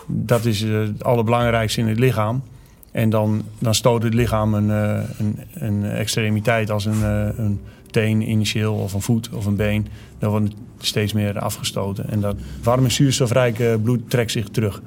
Dat 0.08 0.46
is 0.46 0.64
eh, 0.64 0.80
het 0.80 1.04
allerbelangrijkste 1.04 1.80
in 1.80 1.88
het 1.88 2.00
lichaam. 2.00 2.44
En 2.92 3.10
dan, 3.10 3.44
dan 3.60 3.76
stoot 3.76 4.04
het 4.04 4.14
lichaam 4.14 4.54
een, 4.54 4.72
eh, 4.72 5.10
een, 5.20 5.40
een 5.54 5.84
extremiteit 5.84 6.72
als 6.72 6.86
een, 6.86 7.04
eh, 7.04 7.28
een 7.38 7.60
teen 7.92 8.30
initieel 8.30 8.74
of 8.74 8.94
een 8.94 9.02
voet 9.02 9.30
of 9.34 9.46
een 9.46 9.56
been. 9.56 9.88
Dan 10.20 10.30
wordt 10.30 10.46
het 10.46 10.56
steeds 10.86 11.14
meer 11.14 11.40
afgestoten. 11.40 12.10
En 12.10 12.20
dat 12.20 12.36
warme 12.64 12.90
zuurstofrijke 12.90 13.80
bloed 13.84 14.10
trekt 14.10 14.32
zich 14.32 14.48
terug. 14.48 14.82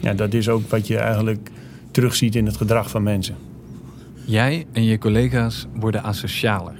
Ja, 0.00 0.14
dat 0.14 0.34
is 0.34 0.48
ook 0.48 0.70
wat 0.70 0.86
je 0.86 0.96
eigenlijk 0.96 1.50
terugziet 1.90 2.34
in 2.34 2.46
het 2.46 2.56
gedrag 2.56 2.90
van 2.90 3.02
mensen. 3.02 3.34
Jij 4.24 4.66
en 4.72 4.84
je 4.84 4.98
collega's 4.98 5.66
worden 5.74 6.02
asocialer. 6.02 6.74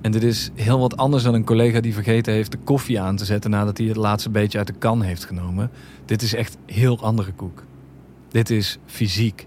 En 0.00 0.12
dit 0.12 0.22
is 0.22 0.50
heel 0.54 0.78
wat 0.78 0.96
anders 0.96 1.22
dan 1.22 1.34
een 1.34 1.44
collega 1.44 1.80
die 1.80 1.94
vergeten 1.94 2.32
heeft 2.32 2.52
de 2.52 2.58
koffie 2.64 3.00
aan 3.00 3.16
te 3.16 3.24
zetten 3.24 3.50
nadat 3.50 3.78
hij 3.78 3.86
het 3.86 3.96
laatste 3.96 4.30
beetje 4.30 4.58
uit 4.58 4.66
de 4.66 4.72
kan 4.78 5.02
heeft 5.02 5.24
genomen. 5.24 5.70
Dit 6.04 6.22
is 6.22 6.34
echt 6.34 6.56
heel 6.66 7.00
andere 7.00 7.32
koek. 7.32 7.64
Dit 8.28 8.50
is 8.50 8.78
fysiek. 8.86 9.46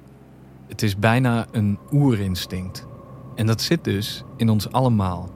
Het 0.67 0.81
is 0.81 0.97
bijna 0.97 1.45
een 1.51 1.77
oerinstinct. 1.91 2.87
En 3.35 3.45
dat 3.45 3.61
zit 3.61 3.83
dus 3.83 4.23
in 4.37 4.49
ons 4.49 4.71
allemaal. 4.71 5.29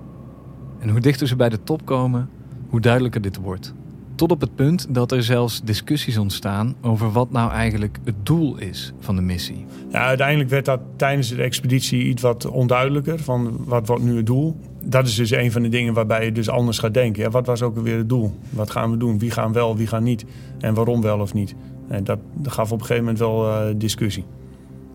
En 0.80 0.90
hoe 0.90 1.00
dichter 1.00 1.28
ze 1.28 1.36
bij 1.36 1.50
de 1.50 1.64
top 1.64 1.86
komen, 1.86 2.30
hoe 2.70 2.82
duidelijker 2.82 3.22
dit 3.22 3.38
wordt. 3.38 3.74
Tot 4.16 4.32
op 4.32 4.42
het 4.42 4.56
punt 4.56 4.88
dat 4.90 5.12
er 5.12 5.24
zelfs 5.24 5.62
discussies 5.64 6.18
ontstaan 6.18 6.76
over 6.82 7.12
wat 7.12 7.32
nou 7.32 7.52
eigenlijk 7.52 7.98
het 8.04 8.26
doel 8.26 8.58
is 8.58 8.94
van 9.00 9.16
de 9.16 9.22
missie. 9.22 9.66
Ja, 9.90 10.06
uiteindelijk 10.06 10.50
werd 10.50 10.66
dat 10.66 10.80
tijdens 10.96 11.30
de 11.30 11.42
expeditie 11.42 12.04
iets 12.04 12.22
wat 12.22 12.46
onduidelijker. 12.46 13.20
Van 13.20 13.58
wat 13.66 13.88
wordt 13.88 14.04
nu 14.04 14.16
het 14.16 14.26
doel? 14.26 14.56
Dat 14.90 15.08
is 15.08 15.16
dus 15.16 15.32
een 15.32 15.52
van 15.52 15.62
de 15.62 15.70
dingen 15.70 15.94
waarbij 15.94 16.26
je 16.26 16.32
dus 16.32 16.50
anders 16.50 16.80
gaat 16.80 16.94
denken. 16.94 17.24
Ja, 17.24 17.30
wat 17.30 17.46
was 17.46 17.62
ook 17.62 17.78
alweer 17.78 17.98
het 17.98 18.10
doel? 18.10 18.34
Wat 18.50 18.72
gaan 18.72 18.92
we 18.92 18.98
doen? 18.98 19.20
Wie 19.20 19.32
gaan 19.32 19.54
wel, 19.54 19.78
wie 19.78 19.88
gaan 19.88 20.04
niet? 20.04 20.26
En 20.60 20.74
waarom 20.74 21.02
wel 21.02 21.20
of 21.20 21.34
niet? 21.34 21.56
En 21.88 22.04
dat, 22.04 22.20
dat 22.34 22.54
gaf 22.54 22.72
op 22.72 22.80
een 22.80 22.86
gegeven 22.86 23.04
moment 23.04 23.20
wel 23.20 23.48
uh, 23.48 23.76
discussie. 23.76 24.26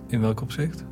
In 0.09 0.21
welk 0.21 0.41
opzicht? 0.41 0.85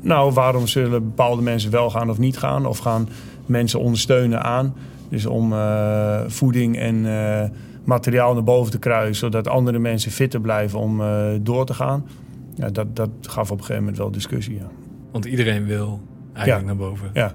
Nou, 0.00 0.32
waarom 0.32 0.66
zullen 0.66 1.02
bepaalde 1.04 1.42
mensen 1.42 1.70
wel 1.70 1.90
gaan 1.90 2.10
of 2.10 2.18
niet 2.18 2.38
gaan? 2.38 2.66
Of 2.66 2.78
gaan 2.78 3.08
mensen 3.46 3.80
ondersteunen 3.80 4.42
aan? 4.42 4.74
Dus 5.08 5.26
om 5.26 5.52
uh, 5.52 6.20
voeding 6.26 6.76
en 6.76 6.94
uh, 6.94 7.44
materiaal 7.84 8.34
naar 8.34 8.44
boven 8.44 8.70
te 8.70 8.78
kruisen, 8.78 9.14
zodat 9.14 9.48
andere 9.48 9.78
mensen 9.78 10.10
fitter 10.10 10.40
blijven 10.40 10.78
om 10.78 11.02
door 11.42 11.66
te 11.66 11.74
gaan. 11.74 12.06
Ja, 12.54 12.68
dat, 12.68 12.96
dat 12.96 13.10
gaf 13.20 13.50
op 13.50 13.58
een 13.58 13.64
gegeven 13.64 13.82
moment 13.82 13.98
wel 13.98 14.10
discussie. 14.10 14.54
Ja. 14.54 14.68
Want 15.10 15.24
iedereen 15.24 15.64
wil 15.64 16.00
eigenlijk 16.32 16.66
ja. 16.68 16.74
naar 16.74 16.88
boven. 16.88 17.10
Ja. 17.12 17.34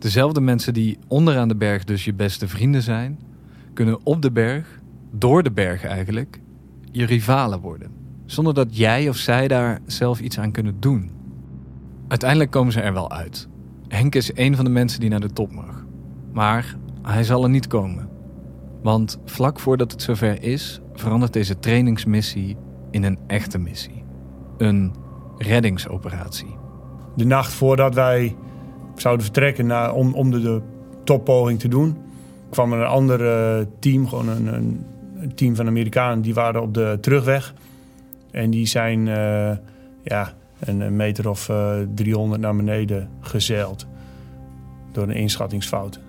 Dezelfde 0.00 0.40
mensen 0.40 0.74
die 0.74 0.98
onderaan 1.08 1.48
de 1.48 1.56
berg 1.56 1.84
dus 1.84 2.04
je 2.04 2.14
beste 2.14 2.48
vrienden 2.48 2.82
zijn, 2.82 3.18
kunnen 3.74 3.98
op 4.02 4.22
de 4.22 4.30
berg, 4.30 4.80
door 5.10 5.42
de 5.42 5.50
berg 5.50 5.84
eigenlijk, 5.84 6.40
je 6.92 7.04
rivalen 7.04 7.60
worden. 7.60 7.90
Zonder 8.26 8.54
dat 8.54 8.76
jij 8.76 9.08
of 9.08 9.16
zij 9.16 9.48
daar 9.48 9.80
zelf 9.86 10.20
iets 10.20 10.38
aan 10.38 10.52
kunnen 10.52 10.80
doen. 10.80 11.10
Uiteindelijk 12.08 12.50
komen 12.50 12.72
ze 12.72 12.80
er 12.80 12.92
wel 12.92 13.10
uit. 13.10 13.48
Henk 13.88 14.14
is 14.14 14.30
een 14.34 14.56
van 14.56 14.64
de 14.64 14.70
mensen 14.70 15.00
die 15.00 15.10
naar 15.10 15.20
de 15.20 15.32
top 15.32 15.52
mag. 15.52 15.84
Maar 16.32 16.76
hij 17.02 17.24
zal 17.24 17.42
er 17.42 17.50
niet 17.50 17.66
komen. 17.66 18.08
Want 18.82 19.18
vlak 19.24 19.60
voordat 19.60 19.92
het 19.92 20.02
zover 20.02 20.42
is, 20.42 20.80
verandert 20.94 21.32
deze 21.32 21.58
trainingsmissie 21.58 22.56
in 22.90 23.04
een 23.04 23.18
echte 23.26 23.58
missie. 23.58 24.04
Een 24.58 24.94
reddingsoperatie. 25.38 26.56
De 27.16 27.24
nacht 27.24 27.52
voordat 27.52 27.94
wij 27.94 28.36
zouden 29.00 29.24
vertrekken 29.24 29.66
naar, 29.66 29.94
om, 29.94 30.14
om 30.14 30.30
de, 30.30 30.62
toppoging 31.04 31.60
te 31.60 31.68
doen, 31.68 31.96
kwam 32.50 32.72
er 32.72 32.78
een 32.78 32.86
ander 32.86 33.20
uh, 33.20 33.66
team, 33.78 34.08
gewoon 34.08 34.28
een, 34.28 34.46
een, 34.54 35.34
team 35.34 35.56
van 35.56 35.66
Amerikanen, 35.66 36.22
die 36.22 36.34
waren 36.34 36.62
op 36.62 36.74
de 36.74 36.98
terugweg. 37.00 37.54
En 38.30 38.50
die 38.50 38.66
zijn 38.66 39.06
uh, 39.06 39.50
ja, 40.02 40.32
een 40.58 40.96
meter 40.96 41.28
of 41.28 41.48
uh, 41.48 41.72
300 41.94 42.40
naar 42.40 42.56
beneden 42.56 43.08
gezeild 43.20 43.86
door 44.92 45.04
een 45.04 45.14
inschattingsfout. 45.14 46.00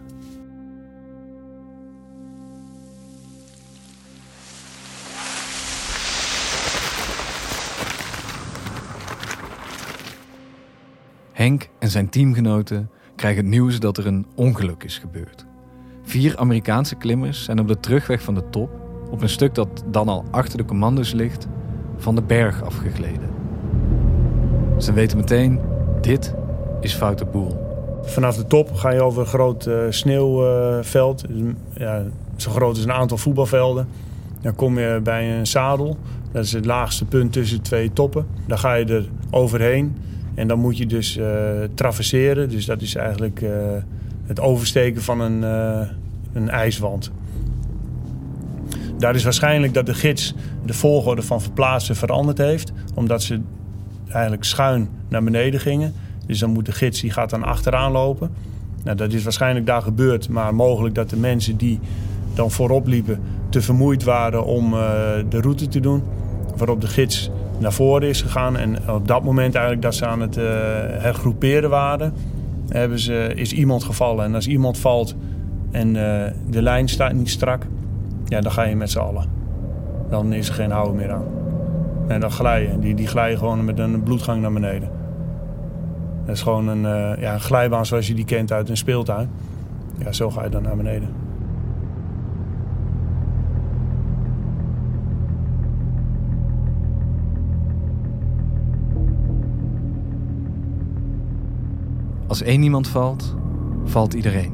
Henk 11.31 11.69
en 11.79 11.89
zijn 11.89 12.09
teamgenoten 12.09 12.89
krijgen 13.15 13.41
het 13.41 13.51
nieuws 13.51 13.79
dat 13.79 13.97
er 13.97 14.07
een 14.07 14.25
ongeluk 14.35 14.83
is 14.83 14.97
gebeurd. 14.97 15.45
Vier 16.03 16.37
Amerikaanse 16.37 16.95
klimmers 16.95 17.43
zijn 17.43 17.59
op 17.59 17.67
de 17.67 17.79
terugweg 17.79 18.21
van 18.21 18.35
de 18.35 18.49
top, 18.49 18.69
op 19.09 19.21
een 19.21 19.29
stuk 19.29 19.55
dat 19.55 19.83
dan 19.87 20.07
al 20.07 20.25
achter 20.31 20.57
de 20.57 20.65
commando's 20.65 21.11
ligt, 21.11 21.47
van 21.97 22.15
de 22.15 22.21
berg 22.21 22.63
afgegleden. 22.63 23.29
Ze 24.77 24.93
weten 24.93 25.17
meteen, 25.17 25.59
dit 26.01 26.33
is 26.81 26.93
foute 26.93 27.25
boel. 27.25 27.69
Vanaf 28.01 28.35
de 28.35 28.47
top 28.47 28.73
ga 28.73 28.91
je 28.91 29.01
over 29.01 29.21
een 29.21 29.27
groot 29.27 29.67
uh, 29.67 29.75
sneeuwveld, 29.89 31.23
ja, 31.73 32.03
zo 32.35 32.51
groot 32.51 32.75
als 32.75 32.83
een 32.83 32.91
aantal 32.91 33.17
voetbalvelden. 33.17 33.87
Dan 34.41 34.55
kom 34.55 34.79
je 34.79 34.99
bij 35.03 35.37
een 35.37 35.47
zadel, 35.47 35.97
dat 36.31 36.43
is 36.43 36.51
het 36.51 36.65
laagste 36.65 37.05
punt 37.05 37.33
tussen 37.33 37.61
twee 37.61 37.93
toppen. 37.93 38.27
Daar 38.47 38.57
ga 38.57 38.73
je 38.73 38.85
er 38.85 39.09
overheen. 39.29 39.95
En 40.33 40.47
dan 40.47 40.59
moet 40.59 40.77
je 40.77 40.85
dus 40.85 41.17
uh, 41.17 41.25
traverseren. 41.73 42.49
Dus 42.49 42.65
dat 42.65 42.81
is 42.81 42.95
eigenlijk 42.95 43.41
uh, 43.41 43.49
het 44.25 44.39
oversteken 44.39 45.01
van 45.01 45.19
een, 45.19 45.41
uh, 45.41 45.87
een 46.33 46.49
ijswand. 46.49 47.11
Daar 48.97 49.15
is 49.15 49.23
waarschijnlijk 49.23 49.73
dat 49.73 49.85
de 49.85 49.93
gids 49.93 50.33
de 50.65 50.73
volgorde 50.73 51.21
van 51.21 51.41
verplaatsen 51.41 51.95
veranderd 51.95 52.37
heeft. 52.37 52.71
Omdat 52.93 53.23
ze 53.23 53.39
eigenlijk 54.09 54.43
schuin 54.43 54.89
naar 55.07 55.23
beneden 55.23 55.59
gingen. 55.59 55.93
Dus 56.25 56.39
dan 56.39 56.49
moet 56.49 56.65
de 56.65 56.71
gids 56.71 57.01
die 57.01 57.11
gaat 57.11 57.29
dan 57.29 57.43
achteraan 57.43 57.91
lopen. 57.91 58.31
Nou, 58.83 58.97
dat 58.97 59.13
is 59.13 59.23
waarschijnlijk 59.23 59.65
daar 59.65 59.81
gebeurd. 59.81 60.29
Maar 60.29 60.55
mogelijk 60.55 60.95
dat 60.95 61.09
de 61.09 61.17
mensen 61.17 61.57
die 61.57 61.79
dan 62.33 62.51
voorop 62.51 62.87
liepen 62.87 63.19
te 63.49 63.61
vermoeid 63.61 64.03
waren 64.03 64.45
om 64.45 64.71
de 65.29 65.41
route 65.41 65.67
te 65.67 65.79
doen. 65.79 66.03
Waarop 66.57 66.81
de 66.81 66.87
gids 66.87 67.29
naar 67.61 67.73
voren 67.73 68.07
is 68.07 68.21
gegaan. 68.21 68.57
En 68.57 68.89
op 68.89 69.07
dat 69.07 69.23
moment 69.23 69.55
eigenlijk 69.55 69.83
dat 69.83 69.95
ze 69.95 70.05
aan 70.05 70.21
het 70.21 70.37
uh, 70.37 70.43
hergroeperen 70.97 71.69
waren, 71.69 72.13
hebben 72.67 72.99
ze, 72.99 73.31
is 73.35 73.53
iemand 73.53 73.83
gevallen. 73.83 74.25
En 74.25 74.35
als 74.35 74.47
iemand 74.47 74.77
valt 74.77 75.15
en 75.71 75.87
uh, 75.87 76.23
de 76.49 76.61
lijn 76.61 76.89
staat 76.89 77.13
niet 77.13 77.29
strak, 77.29 77.65
ja, 78.25 78.41
dan 78.41 78.51
ga 78.51 78.63
je 78.63 78.75
met 78.75 78.91
z'n 78.91 78.99
allen. 78.99 79.25
Dan 80.09 80.33
is 80.33 80.47
er 80.47 80.53
geen 80.53 80.71
houden 80.71 80.95
meer 80.95 81.11
aan. 81.11 81.25
En 82.07 82.19
dan 82.19 82.31
glijden. 82.31 82.79
Die, 82.79 82.95
die 82.95 83.07
glijden 83.07 83.37
gewoon 83.37 83.65
met 83.65 83.79
een 83.79 84.03
bloedgang 84.03 84.41
naar 84.41 84.53
beneden. 84.53 84.89
Dat 86.25 86.35
is 86.35 86.41
gewoon 86.41 86.67
een, 86.67 86.83
uh, 86.83 87.21
ja, 87.21 87.33
een 87.33 87.39
glijbaan 87.39 87.85
zoals 87.85 88.07
je 88.07 88.13
die 88.13 88.25
kent 88.25 88.51
uit 88.51 88.69
een 88.69 88.77
speeltuin. 88.77 89.29
Ja, 89.97 90.11
zo 90.11 90.29
ga 90.29 90.43
je 90.43 90.49
dan 90.49 90.63
naar 90.63 90.75
beneden. 90.75 91.09
Als 102.31 102.41
één 102.41 102.63
iemand 102.63 102.87
valt, 102.87 103.35
valt 103.83 104.13
iedereen. 104.13 104.53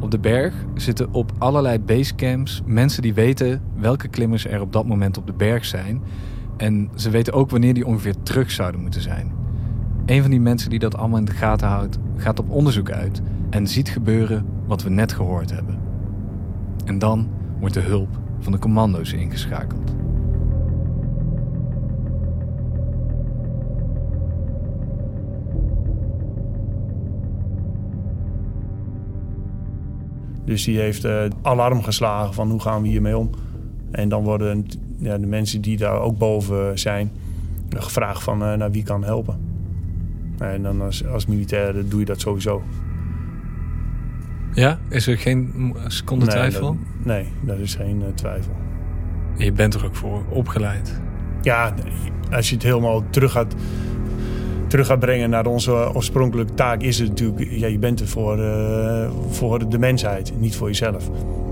Op 0.00 0.10
de 0.10 0.18
berg 0.18 0.54
zitten 0.74 1.12
op 1.12 1.32
allerlei 1.38 1.78
basecamps 1.78 2.62
mensen 2.66 3.02
die 3.02 3.14
weten 3.14 3.62
welke 3.76 4.08
klimmers 4.08 4.46
er 4.46 4.60
op 4.60 4.72
dat 4.72 4.86
moment 4.86 5.18
op 5.18 5.26
de 5.26 5.32
berg 5.32 5.64
zijn. 5.64 6.02
En 6.56 6.90
ze 6.94 7.10
weten 7.10 7.32
ook 7.32 7.50
wanneer 7.50 7.74
die 7.74 7.86
ongeveer 7.86 8.14
terug 8.22 8.50
zouden 8.50 8.80
moeten 8.80 9.00
zijn. 9.00 9.32
Een 10.04 10.22
van 10.22 10.30
die 10.30 10.40
mensen 10.40 10.70
die 10.70 10.78
dat 10.78 10.96
allemaal 10.96 11.18
in 11.18 11.24
de 11.24 11.32
gaten 11.32 11.68
houdt, 11.68 11.98
gaat 12.16 12.38
op 12.38 12.50
onderzoek 12.50 12.90
uit 12.90 13.22
en 13.50 13.66
ziet 13.66 13.88
gebeuren 13.88 14.46
wat 14.66 14.82
we 14.82 14.90
net 14.90 15.12
gehoord 15.12 15.50
hebben. 15.50 15.78
En 16.84 16.98
dan 16.98 17.28
wordt 17.60 17.74
de 17.74 17.80
hulp 17.80 18.20
van 18.38 18.52
de 18.52 18.58
commando's 18.58 19.12
ingeschakeld. 19.12 19.94
Dus 30.46 30.64
die 30.64 30.78
heeft 30.78 31.04
uh, 31.04 31.22
alarm 31.42 31.82
geslagen 31.82 32.34
van 32.34 32.50
hoe 32.50 32.60
gaan 32.60 32.82
we 32.82 32.88
hiermee 32.88 33.18
om. 33.18 33.30
En 33.90 34.08
dan 34.08 34.22
worden 34.22 34.66
ja, 34.98 35.18
de 35.18 35.26
mensen 35.26 35.60
die 35.60 35.76
daar 35.76 36.00
ook 36.00 36.18
boven 36.18 36.78
zijn 36.78 37.10
gevraagd 37.70 38.22
van 38.22 38.42
uh, 38.42 38.54
nou, 38.54 38.72
wie 38.72 38.82
kan 38.82 39.04
helpen. 39.04 39.38
En 40.38 40.62
dan 40.62 40.82
als, 40.82 41.06
als 41.06 41.26
militair 41.26 41.88
doe 41.88 42.00
je 42.00 42.06
dat 42.06 42.20
sowieso. 42.20 42.62
Ja? 44.52 44.78
Is 44.88 45.06
er 45.06 45.18
geen 45.18 45.74
seconde 45.86 46.26
twijfel? 46.26 46.76
nee, 47.02 47.26
dat 47.40 47.58
is 47.58 47.74
geen 47.74 48.02
twijfel. 48.14 48.52
je 49.36 49.52
bent 49.52 49.74
er 49.74 49.84
ook 49.84 49.94
voor 49.94 50.24
opgeleid? 50.28 51.00
Ja, 51.42 51.74
als 52.30 52.48
je 52.48 52.54
het 52.54 52.64
helemaal 52.64 53.02
terug 53.10 53.32
gaat 53.32 53.54
terug 54.76 54.90
gaat 54.90 55.00
brengen 55.00 55.30
naar 55.30 55.46
onze 55.46 55.94
oorspronkelijke 55.94 56.54
taak, 56.54 56.82
is 56.82 56.98
het 56.98 57.08
natuurlijk, 57.08 57.50
ja, 57.50 57.66
je 57.66 57.78
bent 57.78 58.00
er 58.00 58.08
voor, 58.08 58.38
uh, 58.38 59.10
voor 59.28 59.68
de 59.68 59.78
mensheid, 59.78 60.32
niet 60.38 60.56
voor 60.56 60.68
jezelf. 60.68 61.10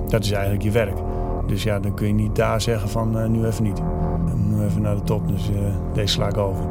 Dat 0.09 0.25
is 0.25 0.31
eigenlijk 0.31 0.63
je 0.63 0.71
werk. 0.71 0.97
Dus 1.47 1.63
ja, 1.63 1.81
dan 1.81 1.95
kun 1.95 2.07
je 2.07 2.13
niet 2.13 2.37
daar 2.37 2.61
zeggen 2.61 2.89
van 2.89 3.19
uh, 3.19 3.27
nu 3.27 3.45
even 3.47 3.65
niet. 3.65 3.81
Nu 4.49 4.65
even 4.65 4.83
naar 4.83 4.97
de 4.97 5.03
top, 5.03 5.29
dus 5.29 5.51
uh, 5.51 5.57
deze 5.95 6.13
sla 6.13 6.29
ik 6.29 6.37
over. 6.37 6.65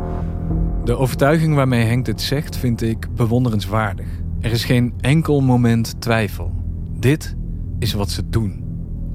De 0.84 0.96
overtuiging 0.96 1.56
waarmee 1.56 1.86
Henk 1.86 2.06
dit 2.06 2.22
zegt 2.22 2.58
vind 2.58 2.82
ik 2.82 3.08
bewonderenswaardig. 3.16 4.08
Er 4.39 4.52
is 4.52 4.66
geen 4.66 4.94
enkel 5.00 5.42
moment 5.42 6.02
twijfel. 6.02 6.52
Dit 7.00 7.36
is 7.80 7.94
wat 7.94 8.10
ze 8.10 8.30
doen. 8.30 8.63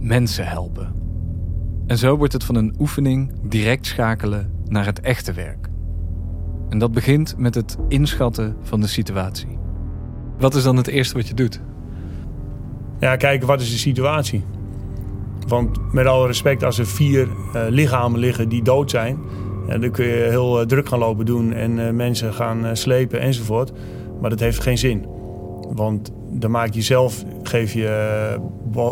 Mensen 0.01 0.47
helpen. 0.47 0.93
En 1.87 1.99
zo 1.99 2.17
wordt 2.17 2.33
het 2.33 2.45
van 2.45 2.55
een 2.55 2.75
oefening 2.79 3.33
direct 3.43 3.87
schakelen 3.87 4.53
naar 4.65 4.85
het 4.85 5.01
echte 5.01 5.33
werk. 5.33 5.69
En 6.69 6.79
dat 6.79 6.93
begint 6.93 7.35
met 7.39 7.55
het 7.55 7.77
inschatten 7.89 8.57
van 8.63 8.81
de 8.81 8.87
situatie. 8.87 9.59
Wat 10.39 10.55
is 10.55 10.63
dan 10.63 10.77
het 10.77 10.87
eerste 10.87 11.15
wat 11.15 11.29
je 11.29 11.35
doet? 11.35 11.61
Ja, 13.01 13.17
kijken 13.17 13.47
wat 13.47 13.61
is 13.61 13.71
de 13.71 13.79
situatie. 13.79 14.45
Want 15.47 15.93
met 15.93 16.07
alle 16.07 16.27
respect, 16.27 16.65
als 16.65 16.79
er 16.79 16.87
vier 16.87 17.27
uh, 17.27 17.63
lichamen 17.69 18.21
liggen 18.21 18.49
die 18.49 18.63
dood 18.63 18.91
zijn, 18.91 19.19
dan 19.67 19.91
kun 19.91 20.07
je 20.07 20.27
heel 20.29 20.61
uh, 20.61 20.67
druk 20.67 20.89
gaan 20.89 20.99
lopen 20.99 21.27
doen 21.27 21.53
en 21.53 21.79
uh, 21.79 21.91
mensen 21.91 22.35
gaan 22.35 22.77
slepen 22.77 23.21
enzovoort. 23.21 23.73
Maar 24.21 24.31
dat 24.31 24.41
heeft 24.41 24.61
geen 24.61 24.79
zin. 24.79 25.07
Want 25.75 26.13
dan 26.31 26.51
maak 26.51 26.75
je 26.75 26.83
zelf, 26.83 27.25
geef 27.43 27.73
je 27.73 28.37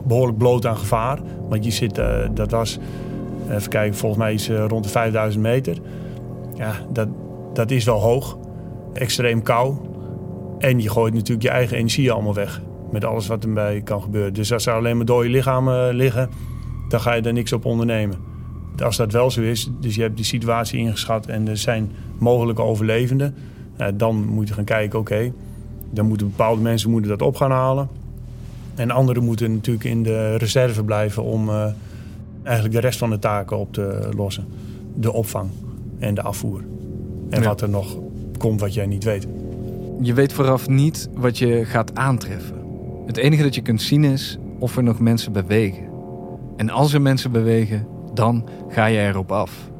behoorlijk 0.06 0.38
bloot 0.38 0.66
aan 0.66 0.76
gevaar. 0.76 1.18
Want 1.48 1.64
je 1.64 1.70
zit, 1.70 2.00
dat 2.34 2.50
was, 2.50 2.78
even 3.50 3.68
kijken, 3.68 3.96
volgens 3.98 4.22
mij 4.22 4.34
is 4.34 4.50
rond 4.50 4.84
de 4.84 4.90
5000 4.90 5.42
meter. 5.42 5.76
Ja, 6.54 6.72
dat, 6.92 7.08
dat 7.56 7.70
is 7.70 7.84
wel 7.84 8.00
hoog. 8.00 8.38
Extreem 8.92 9.42
kou. 9.42 9.76
En 10.58 10.80
je 10.80 10.90
gooit 10.90 11.14
natuurlijk 11.14 11.42
je 11.42 11.50
eigen 11.50 11.76
energie 11.76 12.12
allemaal 12.12 12.34
weg. 12.34 12.62
Met 12.90 13.04
alles 13.04 13.26
wat 13.26 13.44
erbij 13.44 13.80
kan 13.80 14.02
gebeuren. 14.02 14.34
Dus 14.34 14.52
als 14.52 14.66
er 14.66 14.74
alleen 14.74 14.96
maar 14.96 15.06
dode 15.06 15.28
lichamen 15.28 15.94
liggen, 15.94 16.30
dan 16.88 17.00
ga 17.00 17.14
je 17.14 17.22
er 17.22 17.32
niks 17.32 17.52
op 17.52 17.64
ondernemen. 17.64 18.18
Als 18.82 18.96
dat 18.96 19.12
wel 19.12 19.30
zo 19.30 19.40
is, 19.40 19.70
dus 19.80 19.94
je 19.94 20.02
hebt 20.02 20.16
die 20.16 20.24
situatie 20.24 20.78
ingeschat 20.78 21.26
en 21.26 21.48
er 21.48 21.56
zijn 21.56 21.90
mogelijke 22.18 22.62
overlevenden, 22.62 23.34
nou, 23.76 23.96
dan 23.96 24.26
moet 24.26 24.48
je 24.48 24.54
gaan 24.54 24.64
kijken, 24.64 24.98
oké, 24.98 25.32
dan 25.90 26.06
moeten 26.06 26.28
bepaalde 26.28 26.62
mensen 26.62 26.90
moeten 26.90 27.10
dat 27.10 27.22
op 27.22 27.36
gaan 27.36 27.50
halen. 27.50 27.88
En 28.74 28.90
anderen 28.90 29.24
moeten 29.24 29.52
natuurlijk 29.52 29.84
in 29.84 30.02
de 30.02 30.36
reserve 30.36 30.84
blijven 30.84 31.22
om 31.22 31.48
uh, 31.48 31.66
eigenlijk 32.42 32.74
de 32.74 32.80
rest 32.80 32.98
van 32.98 33.10
de 33.10 33.18
taken 33.18 33.58
op 33.58 33.72
te 33.72 34.08
lossen. 34.16 34.46
De 34.94 35.12
opvang 35.12 35.50
en 35.98 36.14
de 36.14 36.22
afvoer. 36.22 36.60
En 37.30 37.42
wat 37.42 37.60
er 37.60 37.68
nog 37.68 37.96
komt 38.38 38.60
wat 38.60 38.74
jij 38.74 38.86
niet 38.86 39.04
weet. 39.04 39.26
Je 40.00 40.14
weet 40.14 40.32
vooraf 40.32 40.68
niet 40.68 41.08
wat 41.14 41.38
je 41.38 41.64
gaat 41.64 41.94
aantreffen. 41.94 42.56
Het 43.06 43.16
enige 43.16 43.42
dat 43.42 43.54
je 43.54 43.62
kunt 43.62 43.82
zien 43.82 44.04
is 44.04 44.38
of 44.58 44.76
er 44.76 44.82
nog 44.82 45.00
mensen 45.00 45.32
bewegen. 45.32 45.88
En 46.56 46.70
als 46.70 46.92
er 46.92 47.02
mensen 47.02 47.32
bewegen, 47.32 47.86
dan 48.14 48.48
ga 48.68 48.86
je 48.86 48.98
erop 48.98 49.32
af. 49.32 49.70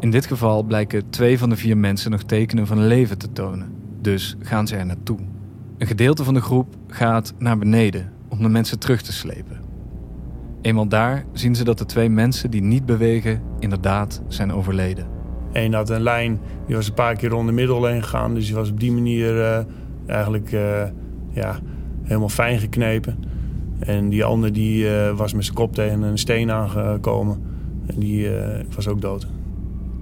In 0.00 0.10
dit 0.10 0.26
geval 0.26 0.62
blijken 0.62 1.10
twee 1.10 1.38
van 1.38 1.48
de 1.48 1.56
vier 1.56 1.76
mensen 1.76 2.10
nog 2.10 2.22
tekenen 2.22 2.66
van 2.66 2.86
leven 2.86 3.18
te 3.18 3.32
tonen. 3.32 3.72
Dus 4.00 4.36
gaan 4.40 4.66
ze 4.66 4.76
er 4.76 4.86
naartoe. 4.86 5.18
Een 5.78 5.86
gedeelte 5.86 6.24
van 6.24 6.34
de 6.34 6.40
groep 6.40 6.76
gaat 6.86 7.34
naar 7.38 7.58
beneden 7.58 8.12
om 8.28 8.42
de 8.42 8.48
mensen 8.48 8.78
terug 8.78 9.02
te 9.02 9.12
slepen. 9.12 9.60
Eenmaal 10.60 10.88
daar 10.88 11.24
zien 11.32 11.54
ze 11.54 11.64
dat 11.64 11.78
de 11.78 11.84
twee 11.84 12.08
mensen 12.08 12.50
die 12.50 12.62
niet 12.62 12.86
bewegen 12.86 13.42
inderdaad 13.58 14.22
zijn 14.28 14.52
overleden. 14.52 15.17
Eén 15.52 15.74
had 15.74 15.90
een 15.90 16.02
lijn, 16.02 16.38
die 16.66 16.76
was 16.76 16.88
een 16.88 16.94
paar 16.94 17.16
keer 17.16 17.28
rond 17.28 17.46
de 17.46 17.52
middel 17.52 17.84
heen 17.84 18.02
gegaan. 18.02 18.34
Dus 18.34 18.46
die 18.46 18.54
was 18.54 18.70
op 18.70 18.80
die 18.80 18.92
manier 18.92 19.34
uh, 19.34 19.58
eigenlijk 20.06 20.52
uh, 20.52 20.82
ja, 21.30 21.58
helemaal 22.02 22.28
fijn 22.28 22.58
geknepen. 22.58 23.18
En 23.78 24.08
die 24.08 24.24
andere 24.24 24.52
die, 24.52 24.84
uh, 24.84 25.16
was 25.16 25.32
met 25.32 25.44
zijn 25.44 25.56
kop 25.56 25.74
tegen 25.74 26.02
een 26.02 26.18
steen 26.18 26.50
aangekomen. 26.50 27.42
En 27.86 28.00
die 28.00 28.30
was 28.74 28.88
ook 28.88 29.00
dood. 29.00 29.26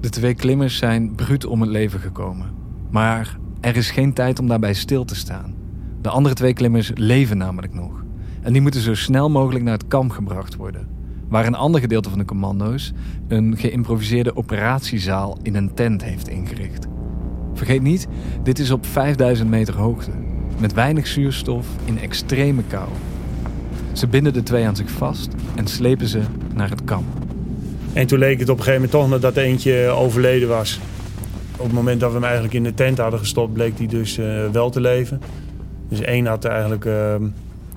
De 0.01 0.09
twee 0.09 0.35
klimmers 0.35 0.77
zijn 0.77 1.15
bruut 1.15 1.47
om 1.47 1.61
het 1.61 1.71
leven 1.71 2.01
gekomen. 2.01 2.47
Maar 2.91 3.39
er 3.61 3.77
is 3.77 3.91
geen 3.91 4.13
tijd 4.13 4.39
om 4.39 4.49
daarbij 4.49 4.75
stil 4.75 5.05
te 5.05 5.15
staan. 5.15 5.55
De 6.01 6.09
andere 6.09 6.35
twee 6.35 6.53
klimmers 6.53 6.91
leven 6.95 7.39
namelijk 7.39 7.75
nog. 7.75 8.05
En 8.43 8.53
die 8.53 8.63
moeten 8.63 8.81
zo 8.81 8.95
snel 8.95 9.31
mogelijk 9.31 9.65
naar 9.65 9.73
het 9.73 9.89
kamp 9.89 10.11
gebracht 10.11 10.57
worden 10.57 10.96
waar 11.29 11.47
een 11.47 11.55
ander 11.55 11.81
gedeelte 11.81 12.09
van 12.09 12.19
de 12.19 12.25
commando's 12.25 12.93
een 13.29 13.57
geïmproviseerde 13.57 14.37
operatiezaal 14.37 15.39
in 15.43 15.55
een 15.55 15.75
tent 15.75 16.05
heeft 16.05 16.29
ingericht. 16.29 16.87
Vergeet 17.55 17.83
niet, 17.83 18.07
dit 18.43 18.59
is 18.59 18.71
op 18.71 18.87
5000 18.87 19.51
meter 19.51 19.77
hoogte, 19.77 20.11
met 20.59 20.73
weinig 20.73 21.07
zuurstof 21.07 21.67
in 21.85 21.99
extreme 21.99 22.63
kou. 22.69 22.89
Ze 23.93 24.07
binden 24.07 24.33
de 24.33 24.43
twee 24.43 24.67
aan 24.67 24.77
zich 24.77 24.91
vast 24.91 25.29
en 25.55 25.67
slepen 25.67 26.07
ze 26.07 26.21
naar 26.55 26.71
het 26.71 26.85
kamp. 26.85 27.07
En 27.93 28.07
toen 28.07 28.19
leek 28.19 28.39
het 28.39 28.49
op 28.49 28.59
een 28.59 28.65
gegeven 28.65 28.89
moment 28.91 29.11
toch 29.11 29.21
dat 29.21 29.37
eentje 29.37 29.89
overleden 29.89 30.49
was. 30.49 30.81
Op 31.57 31.65
het 31.65 31.73
moment 31.73 32.01
dat 32.01 32.09
we 32.09 32.15
hem 32.15 32.25
eigenlijk 32.25 32.55
in 32.55 32.63
de 32.63 32.75
tent 32.75 32.99
hadden 32.99 33.19
gestopt, 33.19 33.53
bleek 33.53 33.79
hij 33.79 33.87
dus 33.87 34.19
uh, 34.19 34.49
wel 34.53 34.71
te 34.71 34.81
leven. 34.81 35.21
Dus 35.89 36.01
één 36.01 36.27
had 36.27 36.45
eigenlijk 36.45 36.85
uh, 36.85 37.15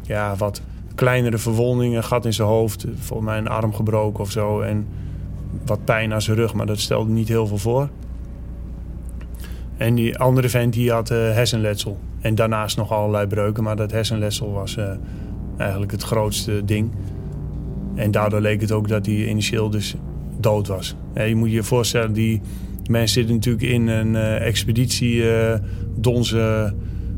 ja, 0.01 0.35
wat 0.35 0.61
kleinere 0.99 1.37
verwondingen, 1.37 2.03
gat 2.03 2.25
in 2.25 2.33
zijn 2.33 2.47
hoofd, 2.47 2.85
volgens 2.99 3.29
mij 3.29 3.37
een 3.37 3.47
arm 3.47 3.73
gebroken 3.73 4.23
of 4.23 4.31
zo. 4.31 4.61
En 4.61 4.87
wat 5.65 5.83
pijn 5.85 6.13
aan 6.13 6.21
zijn 6.21 6.37
rug, 6.37 6.53
maar 6.53 6.65
dat 6.65 6.79
stelde 6.79 7.11
niet 7.11 7.27
heel 7.27 7.47
veel 7.47 7.57
voor. 7.57 7.89
En 9.77 9.95
die 9.95 10.17
andere 10.17 10.49
vent 10.49 10.73
die 10.73 10.91
had 10.91 11.11
uh, 11.11 11.17
hersenletsel. 11.17 11.97
En 12.21 12.35
daarnaast 12.35 12.77
nog 12.77 12.91
allerlei 12.91 13.27
breuken, 13.27 13.63
maar 13.63 13.75
dat 13.75 13.91
hersenletsel 13.91 14.51
was 14.51 14.77
uh, 14.77 14.89
eigenlijk 15.57 15.91
het 15.91 16.03
grootste 16.03 16.65
ding. 16.65 16.91
En 17.95 18.11
daardoor 18.11 18.41
leek 18.41 18.61
het 18.61 18.71
ook 18.71 18.87
dat 18.87 19.05
hij 19.05 19.27
initieel 19.27 19.69
dus 19.69 19.95
dood 20.37 20.67
was. 20.67 20.95
Je 21.13 21.35
moet 21.35 21.51
je 21.51 21.63
voorstellen, 21.63 22.13
die 22.13 22.41
mensen 22.89 23.13
zitten 23.13 23.35
natuurlijk 23.35 23.63
in 23.63 23.87
een 23.87 24.13
uh, 24.13 24.47
expeditie, 24.47 25.23
donze 25.95 26.73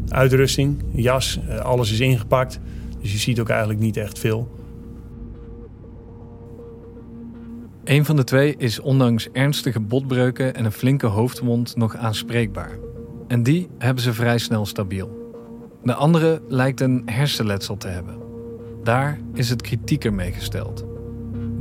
uitrusting, 0.10 0.84
jas, 0.91 1.39
alles 1.63 1.91
is 1.91 2.00
ingepakt. 2.00 2.60
Dus 3.01 3.11
je 3.11 3.17
ziet 3.17 3.39
ook 3.39 3.49
eigenlijk 3.49 3.79
niet 3.79 3.97
echt 3.97 4.19
veel. 4.19 4.59
Een 7.83 8.06
van 8.06 8.15
de 8.15 8.23
twee 8.23 8.56
is 8.58 8.79
ondanks 8.79 9.29
ernstige 9.31 9.79
botbreuken 9.79 10.56
en 10.56 10.65
een 10.65 10.71
flinke 10.71 11.08
hoofdwond 11.08 11.75
nog 11.75 11.95
aanspreekbaar. 11.95 12.77
En 13.27 13.43
die 13.43 13.69
hebben 13.77 14.04
ze 14.04 14.13
vrij 14.13 14.37
snel 14.37 14.65
stabiel. 14.65 15.33
De 15.83 15.93
andere 15.93 16.41
lijkt 16.47 16.81
een 16.81 17.02
hersenletsel 17.06 17.77
te 17.77 17.87
hebben. 17.87 18.17
Daar 18.83 19.19
is 19.33 19.49
het 19.49 19.62
kritieker 19.62 20.13
mee 20.13 20.31
gesteld. 20.31 20.90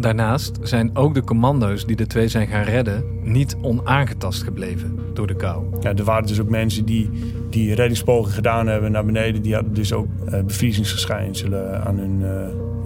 Daarnaast 0.00 0.58
zijn 0.62 0.96
ook 0.96 1.14
de 1.14 1.24
commando's 1.24 1.86
die 1.86 1.96
de 1.96 2.06
twee 2.06 2.28
zijn 2.28 2.46
gaan 2.46 2.62
redden 2.62 3.04
niet 3.22 3.56
onaangetast 3.62 4.42
gebleven 4.42 4.98
door 5.14 5.26
de 5.26 5.34
kou. 5.34 5.64
Ja, 5.80 5.94
er 5.94 6.04
waren 6.04 6.26
dus 6.26 6.40
ook 6.40 6.48
mensen 6.48 6.84
die 6.84 7.10
die 7.50 7.74
reddingspoging 7.74 8.34
gedaan 8.34 8.66
hebben 8.66 8.92
naar 8.92 9.04
beneden. 9.04 9.42
Die 9.42 9.54
hadden 9.54 9.74
dus 9.74 9.92
ook 9.92 10.06
uh, 10.24 10.40
bevriezingsverschijnselen 10.42 11.84
aan 11.84 11.98
hun, 11.98 12.20
uh, 12.20 12.28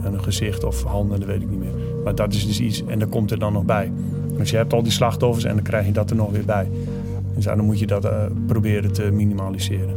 aan 0.04 0.12
hun 0.12 0.22
gezicht 0.22 0.64
of 0.64 0.82
handen, 0.82 1.20
dat 1.20 1.28
weet 1.28 1.42
ik 1.42 1.50
niet 1.50 1.58
meer. 1.58 1.74
Maar 2.04 2.14
dat 2.14 2.32
is 2.32 2.46
dus 2.46 2.60
iets 2.60 2.84
en 2.86 2.98
dat 2.98 3.08
komt 3.08 3.30
er 3.30 3.38
dan 3.38 3.52
nog 3.52 3.64
bij. 3.64 3.92
Dus 4.36 4.50
je 4.50 4.56
hebt 4.56 4.72
al 4.72 4.82
die 4.82 4.92
slachtoffers 4.92 5.44
en 5.44 5.54
dan 5.54 5.64
krijg 5.64 5.86
je 5.86 5.92
dat 5.92 6.10
er 6.10 6.16
nog 6.16 6.30
weer 6.30 6.44
bij. 6.44 6.68
Dus 7.34 7.44
dan 7.44 7.64
moet 7.64 7.78
je 7.78 7.86
dat 7.86 8.04
uh, 8.04 8.10
proberen 8.46 8.92
te 8.92 9.10
minimaliseren. 9.10 9.94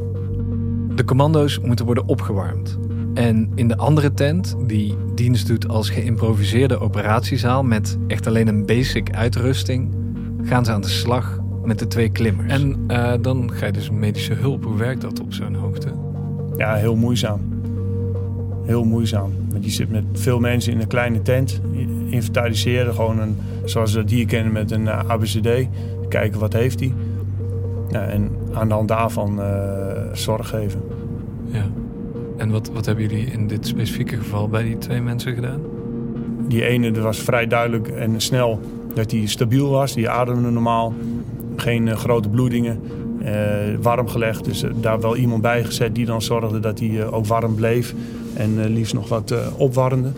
De 0.95 1.05
commando's 1.05 1.59
moeten 1.59 1.85
worden 1.85 2.07
opgewarmd. 2.07 2.77
En 3.17 3.51
in 3.55 3.67
de 3.67 3.77
andere 3.77 4.13
tent, 4.13 4.55
die 4.65 4.95
dienst 5.15 5.47
doet 5.47 5.67
als 5.67 5.89
geïmproviseerde 5.89 6.79
operatiezaal 6.79 7.63
met 7.63 7.97
echt 8.07 8.27
alleen 8.27 8.47
een 8.47 8.65
basic 8.65 9.15
uitrusting, 9.15 9.95
gaan 10.43 10.65
ze 10.65 10.71
aan 10.71 10.81
de 10.81 10.87
slag 10.87 11.39
met 11.63 11.79
de 11.79 11.87
twee 11.87 12.09
klimmers. 12.09 12.53
En 12.53 12.85
uh, 12.87 13.13
dan 13.21 13.51
ga 13.53 13.65
je 13.65 13.71
dus 13.71 13.89
medische 13.89 14.33
hulp. 14.33 14.63
Hoe 14.63 14.77
werkt 14.77 15.01
dat 15.01 15.19
op 15.19 15.33
zo'n 15.33 15.55
hoogte? 15.55 15.87
Ja, 16.57 16.75
heel 16.75 16.95
moeizaam. 16.95 17.39
Heel 18.65 18.83
moeizaam. 18.83 19.31
Want 19.51 19.65
je 19.65 19.71
zit 19.71 19.89
met 19.89 20.03
veel 20.13 20.39
mensen 20.39 20.73
in 20.73 20.79
een 20.79 20.87
kleine 20.87 21.21
tent. 21.21 21.61
Inventariseren, 22.09 22.93
gewoon 22.93 23.19
een, 23.19 23.37
zoals 23.65 23.93
we 23.93 24.01
dat 24.01 24.09
hier 24.09 24.25
kennen 24.25 24.53
met 24.53 24.71
een 24.71 24.83
uh, 24.83 25.09
ABCD. 25.09 25.47
Kijken 26.09 26.39
wat 26.39 26.53
heeft 26.53 26.79
hij. 26.79 26.93
Ja, 27.89 28.05
en 28.05 28.31
aan 28.53 28.67
de 28.67 28.73
hand 28.73 28.87
daarvan 28.87 29.39
uh, 29.39 29.45
zorg 30.13 30.49
geven. 30.49 30.81
Ja. 31.45 31.65
En 32.37 32.49
wat, 32.49 32.69
wat 32.73 32.85
hebben 32.85 33.07
jullie 33.07 33.25
in 33.25 33.47
dit 33.47 33.67
specifieke 33.67 34.17
geval 34.17 34.47
bij 34.47 34.63
die 34.63 34.77
twee 34.77 35.01
mensen 35.01 35.33
gedaan? 35.33 35.61
Die 36.47 36.65
ene 36.65 36.91
dat 36.91 37.03
was 37.03 37.19
vrij 37.19 37.47
duidelijk 37.47 37.87
en 37.87 38.21
snel 38.21 38.59
dat 38.93 39.11
hij 39.11 39.25
stabiel 39.25 39.69
was. 39.69 39.93
Die 39.93 40.09
ademde 40.09 40.49
normaal. 40.49 40.93
Geen 41.55 41.87
eh, 41.87 41.97
grote 41.97 42.29
bloedingen. 42.29 42.81
Uh, 43.21 43.31
warm 43.81 44.07
gelegd. 44.07 44.45
Dus 44.45 44.63
uh, 44.63 44.71
daar 44.81 44.99
wel 45.01 45.15
iemand 45.15 45.41
bij 45.41 45.63
gezet 45.63 45.95
die 45.95 46.05
dan 46.05 46.21
zorgde 46.21 46.59
dat 46.59 46.79
hij 46.79 47.07
ook 47.07 47.25
warm 47.25 47.55
bleef. 47.55 47.93
En 48.33 48.65
liefst 48.65 48.93
nog 48.93 49.09
wat 49.09 49.33
opwarmde. 49.57 50.11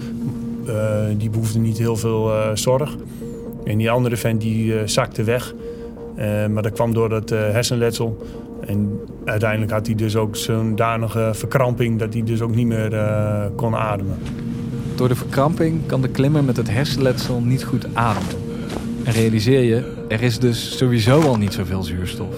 die 1.17 1.29
behoefde 1.29 1.59
niet 1.59 1.77
heel 1.77 1.95
veel 1.95 2.31
zorg. 2.53 2.95
En 3.63 3.77
die 3.77 3.91
andere 3.91 4.17
vent 4.17 4.41
die 4.41 4.87
zakte 4.87 5.23
weg. 5.23 5.53
maar 6.51 6.63
dat 6.63 6.71
kwam 6.71 6.93
door 6.93 7.09
dat 7.09 7.29
hersenletsel. 7.29 8.17
En 8.67 8.99
uiteindelijk 9.25 9.71
had 9.71 9.85
hij 9.85 9.95
dus 9.95 10.15
ook 10.15 10.35
zo'n 10.35 10.75
danige 10.75 11.29
verkramping 11.33 11.99
dat 11.99 12.13
hij 12.13 12.23
dus 12.23 12.41
ook 12.41 12.55
niet 12.55 12.67
meer 12.67 12.91
kon 13.55 13.75
ademen. 13.75 14.17
Door 14.95 15.07
de 15.07 15.15
verkramping 15.15 15.85
kan 15.85 16.01
de 16.01 16.09
klimmer 16.09 16.43
met 16.43 16.57
het 16.57 16.69
hersenletsel 16.69 17.41
niet 17.41 17.63
goed 17.63 17.95
ademen. 17.95 18.35
En 19.03 19.13
realiseer 19.13 19.61
je, 19.61 19.83
er 20.07 20.21
is 20.21 20.39
dus 20.39 20.77
sowieso 20.77 21.21
al 21.21 21.37
niet 21.37 21.53
zoveel 21.53 21.83
zuurstof. 21.83 22.35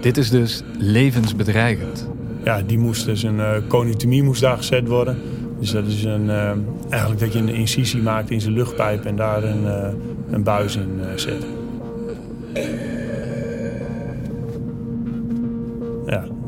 Dit 0.00 0.16
is 0.16 0.30
dus 0.30 0.62
levensbedreigend. 0.78 2.08
Ja, 2.44 2.62
die 2.62 2.78
moest 2.78 3.04
dus 3.04 3.22
een 3.22 3.36
uh, 3.36 3.50
conitomie 3.68 4.22
moest 4.22 4.40
daar 4.40 4.56
gezet 4.56 4.88
worden. 4.88 5.18
Dus 5.60 5.70
dat 5.70 5.86
is 5.86 6.04
een, 6.04 6.24
uh, 6.24 6.50
eigenlijk 6.88 7.20
dat 7.20 7.32
je 7.32 7.38
een 7.38 7.48
incisie 7.48 8.02
maakt 8.02 8.30
in 8.30 8.40
zijn 8.40 8.54
luchtpijp 8.54 9.04
en 9.04 9.16
daar 9.16 9.44
een, 9.44 9.62
uh, 9.62 9.88
een 10.30 10.42
buis 10.42 10.76
in 10.76 11.00
zet. 11.16 11.46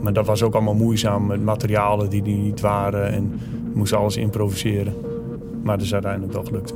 Maar 0.02 0.12
dat 0.12 0.26
was 0.26 0.42
ook 0.42 0.54
allemaal 0.54 0.74
moeizaam 0.74 1.26
met 1.26 1.44
materialen 1.44 2.10
die 2.10 2.22
er 2.22 2.28
niet 2.28 2.60
waren 2.60 3.12
en 3.12 3.40
moest 3.74 3.92
alles 3.92 4.16
improviseren. 4.16 4.94
Maar 5.62 5.76
dat 5.76 5.86
is 5.86 5.92
uiteindelijk 5.92 6.32
wel 6.32 6.44
gelukt. 6.44 6.74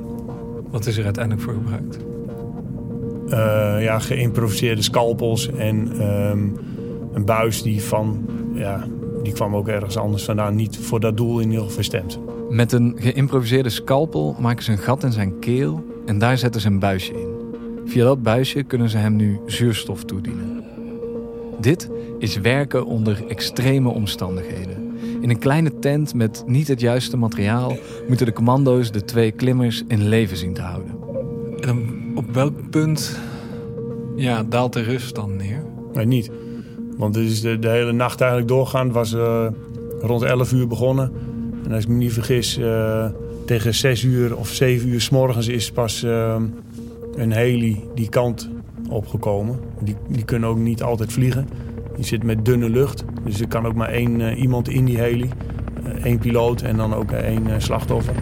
Wat 0.71 0.87
is 0.87 0.97
er 0.97 1.05
uiteindelijk 1.05 1.45
voor 1.45 1.55
gebruikt? 1.55 1.99
uh, 3.29 3.83
ja, 3.83 3.99
geïmproviseerde 3.99 4.83
scalpels 4.83 5.51
en 5.51 5.93
ehm, 6.01 6.49
een 7.13 7.25
buis 7.25 7.63
die 7.63 7.83
van, 7.83 8.27
ja, 8.55 8.85
die 9.23 9.33
kwam 9.33 9.57
ook 9.57 9.69
ergens 9.69 9.97
anders 9.97 10.25
vandaan. 10.25 10.55
Niet 10.55 10.77
voor 10.77 11.01
dat 11.01 11.17
doel 11.17 11.39
in 11.39 11.45
ieder 11.45 11.59
geval 11.59 11.75
verstemd. 11.75 12.19
Met 12.51 12.73
een 12.73 12.97
geïmproviseerde 12.99 13.69
scalpel 13.69 14.37
maken 14.39 14.65
ze 14.65 14.73
een 14.73 14.79
gat 14.79 15.03
in 15.03 15.13
zijn 15.13 15.39
keel 15.39 15.85
en 16.07 16.19
daar 16.19 16.39
zetten 16.39 16.61
ze 16.61 16.67
een 16.67 16.79
buisje 16.79 17.13
in. 17.13 17.33
Via 17.85 18.05
dat 18.05 18.23
buisje 18.23 18.63
kunnen 18.63 18.89
ze 18.89 18.97
hem 18.97 19.17
nu 19.17 19.41
zuurstof 19.47 20.05
toedienen. 20.05 20.65
Dit 21.61 21.91
is 22.25 22.37
werken 22.37 22.87
onder 22.87 23.25
extreme 23.29 23.89
omstandigheden. 23.89 24.93
In 25.21 25.31
een 25.31 25.39
kleine 25.39 25.79
tent 25.79 26.15
met 26.15 26.43
niet 26.47 26.69
het 26.69 26.81
juiste 26.81 27.17
materiaal 27.17 27.77
moeten 28.09 28.27
de 28.27 28.33
commando's 28.33 28.91
de 28.91 29.05
twee 29.05 29.31
klimmers 29.31 29.83
in 29.89 30.09
leven 30.09 30.37
zien 30.37 30.55
te 30.55 30.61
houden. 30.61 30.95
En 31.61 32.03
op 32.15 32.35
welk 32.35 32.71
punt 32.71 33.21
ja, 34.17 34.43
daalt 34.43 34.73
de 34.73 34.83
rust 34.83 35.15
dan 35.15 35.37
neer? 35.37 35.65
Nee, 35.93 36.07
niet. 36.07 36.31
Want 36.97 37.15
het 37.15 37.25
is 37.25 37.41
de, 37.41 37.59
de 37.59 37.69
hele 37.69 37.93
nacht 37.93 38.21
eigenlijk 38.21 38.51
doorgaan. 38.51 38.87
Het 38.87 38.95
was 38.95 39.13
uh, 39.13 39.47
rond 40.01 40.23
11 40.23 40.53
uur 40.53 40.67
begonnen. 40.67 41.13
En 41.65 41.73
als 41.73 41.83
ik 41.83 41.89
me 41.89 41.97
niet 41.97 42.13
vergis, 42.13 42.59
uh, 42.59 43.07
tegen 43.47 43.75
6 43.75 44.03
uur 44.03 44.37
of 44.37 44.49
7 44.49 44.89
uur 44.89 45.01
s 45.01 45.11
morgens 45.11 45.49
is 45.49 45.73
pas 45.73 46.03
uh, 46.03 46.37
een 47.15 47.33
heli 47.33 47.85
die 47.95 48.09
kant 48.09 48.51
opgekomen. 48.89 49.59
Die, 49.81 49.97
die 50.09 50.25
kunnen 50.25 50.49
ook 50.49 50.59
niet 50.59 50.83
altijd 50.83 51.13
vliegen. 51.13 51.49
Die 51.97 52.05
zit 52.05 52.23
met 52.23 52.45
dunne 52.45 52.71
lucht. 52.71 53.05
Dus 53.25 53.41
er 53.41 53.49
kan 53.49 53.67
ook 53.67 53.75
maar 53.75 53.89
één 53.89 54.37
iemand 54.37 54.69
in 54.69 54.85
die 54.85 54.99
heli. 54.99 55.29
Eén 56.03 56.19
piloot 56.19 56.63
en 56.63 56.77
dan 56.77 56.95
ook 56.95 57.11
één 57.11 57.63
slachtoffer. 57.63 58.15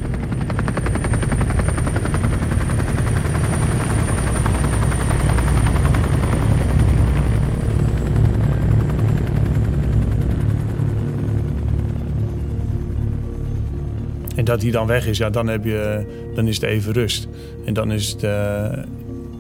En 14.37 14.45
dat 14.45 14.62
hij 14.62 14.70
dan 14.70 14.87
weg 14.87 15.07
is, 15.07 15.18
ja, 15.18 15.31
dan, 15.31 15.49
heb 15.49 15.64
je, 15.64 16.05
dan 16.35 16.49
is 16.49 16.55
het 16.55 16.64
even 16.64 16.93
rust. 16.93 17.29
En 17.64 17.75
dan 17.75 17.93
is 17.93 18.09
het 18.09 18.27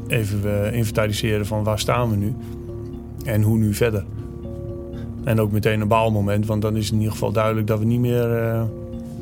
even 0.08 0.72
inventariseren 0.72 1.46
van 1.46 1.64
waar 1.64 1.78
staan 1.78 2.10
we 2.10 2.16
nu 2.16 2.34
en 3.24 3.42
hoe 3.42 3.58
nu 3.58 3.74
verder. 3.74 4.04
En 5.24 5.40
ook 5.40 5.52
meteen 5.52 5.80
een 5.80 5.88
baalmoment, 5.88 6.46
want 6.46 6.62
dan 6.62 6.76
is 6.76 6.90
in 6.90 6.96
ieder 6.96 7.12
geval 7.12 7.32
duidelijk 7.32 7.66
dat 7.66 7.78
we 7.78 7.84
niet 7.84 8.00
meer, 8.00 8.42
uh, 8.42 8.62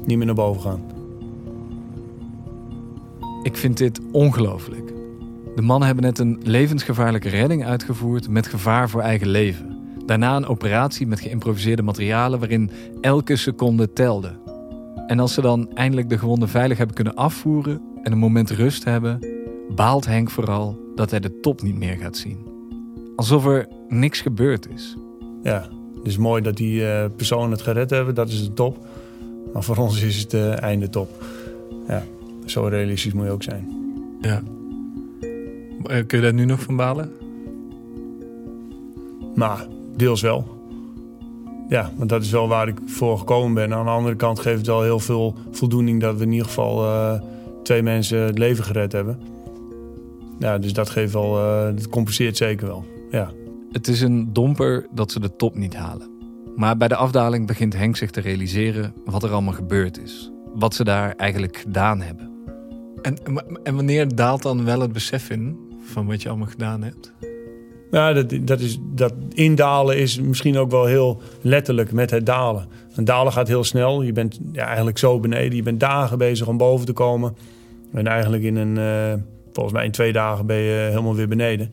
niet 0.04 0.16
meer 0.16 0.26
naar 0.26 0.34
boven 0.34 0.62
gaan. 0.62 0.82
Ik 3.42 3.56
vind 3.56 3.76
dit 3.76 4.00
ongelooflijk. 4.12 4.92
De 5.54 5.62
mannen 5.62 5.86
hebben 5.86 6.04
net 6.04 6.18
een 6.18 6.40
levensgevaarlijke 6.42 7.28
redding 7.28 7.64
uitgevoerd 7.64 8.28
met 8.28 8.46
gevaar 8.46 8.88
voor 8.88 9.00
eigen 9.00 9.28
leven. 9.28 9.78
Daarna 10.06 10.36
een 10.36 10.46
operatie 10.46 11.06
met 11.06 11.20
geïmproviseerde 11.20 11.82
materialen 11.82 12.38
waarin 12.38 12.70
elke 13.00 13.36
seconde 13.36 13.92
telde. 13.92 14.38
En 15.06 15.20
als 15.20 15.34
ze 15.34 15.40
dan 15.40 15.72
eindelijk 15.74 16.08
de 16.08 16.18
gewonden 16.18 16.48
veilig 16.48 16.78
hebben 16.78 16.96
kunnen 16.96 17.14
afvoeren 17.14 17.80
en 18.02 18.12
een 18.12 18.18
moment 18.18 18.50
rust 18.50 18.84
hebben, 18.84 19.18
baalt 19.74 20.06
Henk 20.06 20.30
vooral 20.30 20.78
dat 20.94 21.10
hij 21.10 21.20
de 21.20 21.40
top 21.40 21.62
niet 21.62 21.78
meer 21.78 21.96
gaat 21.96 22.16
zien. 22.16 22.38
Alsof 23.16 23.46
er 23.46 23.68
niks 23.88 24.20
gebeurd 24.20 24.68
is. 24.68 24.96
Ja, 25.42 25.68
het 26.00 26.08
is 26.08 26.16
mooi 26.16 26.42
dat 26.42 26.56
die 26.56 26.80
uh, 26.80 27.04
personen 27.16 27.50
het 27.50 27.62
gered 27.62 27.90
hebben, 27.90 28.14
dat 28.14 28.28
is 28.28 28.44
de 28.44 28.52
top. 28.52 28.86
Maar 29.52 29.62
voor 29.62 29.76
ons 29.76 30.02
is 30.02 30.16
het 30.16 30.34
uh, 30.34 30.62
einde 30.62 30.88
top. 30.88 31.24
Ja, 31.88 32.04
zo 32.46 32.64
realistisch 32.64 33.12
moet 33.12 33.24
je 33.24 33.30
ook 33.30 33.42
zijn. 33.42 33.68
Ja. 34.20 34.42
Eh, 35.84 36.06
kun 36.06 36.18
je 36.18 36.24
daar 36.24 36.34
nu 36.34 36.44
nog 36.44 36.62
van 36.62 36.76
balen? 36.76 37.12
Maar 39.34 39.66
deels 39.96 40.20
wel 40.20 40.58
ja, 41.68 41.90
want 41.96 42.08
dat 42.08 42.22
is 42.22 42.30
wel 42.30 42.48
waar 42.48 42.68
ik 42.68 42.78
voor 42.86 43.18
gekomen 43.18 43.54
ben. 43.54 43.74
Aan 43.74 43.84
de 43.84 43.90
andere 43.90 44.16
kant 44.16 44.40
geeft 44.40 44.56
het 44.56 44.66
wel 44.66 44.82
heel 44.82 44.98
veel 44.98 45.34
voldoening 45.50 46.00
dat 46.00 46.16
we 46.16 46.24
in 46.24 46.30
ieder 46.32 46.46
geval 46.46 46.84
uh, 46.84 47.20
twee 47.62 47.82
mensen 47.82 48.18
het 48.18 48.38
leven 48.38 48.64
gered 48.64 48.92
hebben. 48.92 49.20
Ja, 50.38 50.58
dus 50.58 50.72
dat 50.72 50.90
geeft 50.90 51.12
wel, 51.12 51.32
dat 51.74 51.88
compenseert 51.88 52.36
zeker 52.36 52.66
wel. 52.66 52.84
Ja. 53.10 53.30
Het 53.70 53.88
is 53.88 54.00
een 54.00 54.32
domper 54.32 54.86
dat 54.90 55.12
ze 55.12 55.20
de 55.20 55.36
top 55.36 55.54
niet 55.54 55.76
halen. 55.76 56.10
Maar 56.56 56.76
bij 56.76 56.88
de 56.88 56.96
afdaling 56.96 57.46
begint 57.46 57.76
Henk 57.76 57.96
zich 57.96 58.10
te 58.10 58.20
realiseren 58.20 58.94
wat 59.04 59.22
er 59.22 59.30
allemaal 59.30 59.54
gebeurd 59.54 60.02
is. 60.02 60.30
Wat 60.54 60.74
ze 60.74 60.84
daar 60.84 61.14
eigenlijk 61.16 61.56
gedaan 61.56 62.00
hebben. 62.00 62.30
En, 63.02 63.16
en 63.62 63.74
wanneer 63.74 64.14
daalt 64.14 64.42
dan 64.42 64.64
wel 64.64 64.80
het 64.80 64.92
besef 64.92 65.30
in 65.30 65.58
van 65.80 66.06
wat 66.06 66.22
je 66.22 66.28
allemaal 66.28 66.46
gedaan 66.46 66.82
hebt? 66.82 67.12
Ja, 67.90 68.12
dat, 68.12 68.34
dat, 68.42 68.60
is, 68.60 68.78
dat 68.94 69.14
indalen 69.28 69.98
is 69.98 70.20
misschien 70.20 70.58
ook 70.58 70.70
wel 70.70 70.84
heel 70.84 71.20
letterlijk 71.40 71.92
met 71.92 72.10
het 72.10 72.26
dalen. 72.26 72.66
Een 72.94 73.04
dalen 73.04 73.32
gaat 73.32 73.48
heel 73.48 73.64
snel. 73.64 74.02
Je 74.02 74.12
bent 74.12 74.40
ja, 74.52 74.66
eigenlijk 74.66 74.98
zo 74.98 75.20
beneden. 75.20 75.56
Je 75.56 75.62
bent 75.62 75.80
dagen 75.80 76.18
bezig 76.18 76.46
om 76.46 76.56
boven 76.56 76.86
te 76.86 76.92
komen. 76.92 77.36
En 77.92 78.06
eigenlijk 78.06 78.42
in 78.42 78.56
een, 78.56 78.76
uh, 78.76 79.22
volgens 79.52 79.74
mij 79.74 79.84
in 79.84 79.90
twee 79.90 80.12
dagen 80.12 80.46
ben 80.46 80.56
je 80.56 80.88
helemaal 80.88 81.14
weer 81.14 81.28
beneden. 81.28 81.70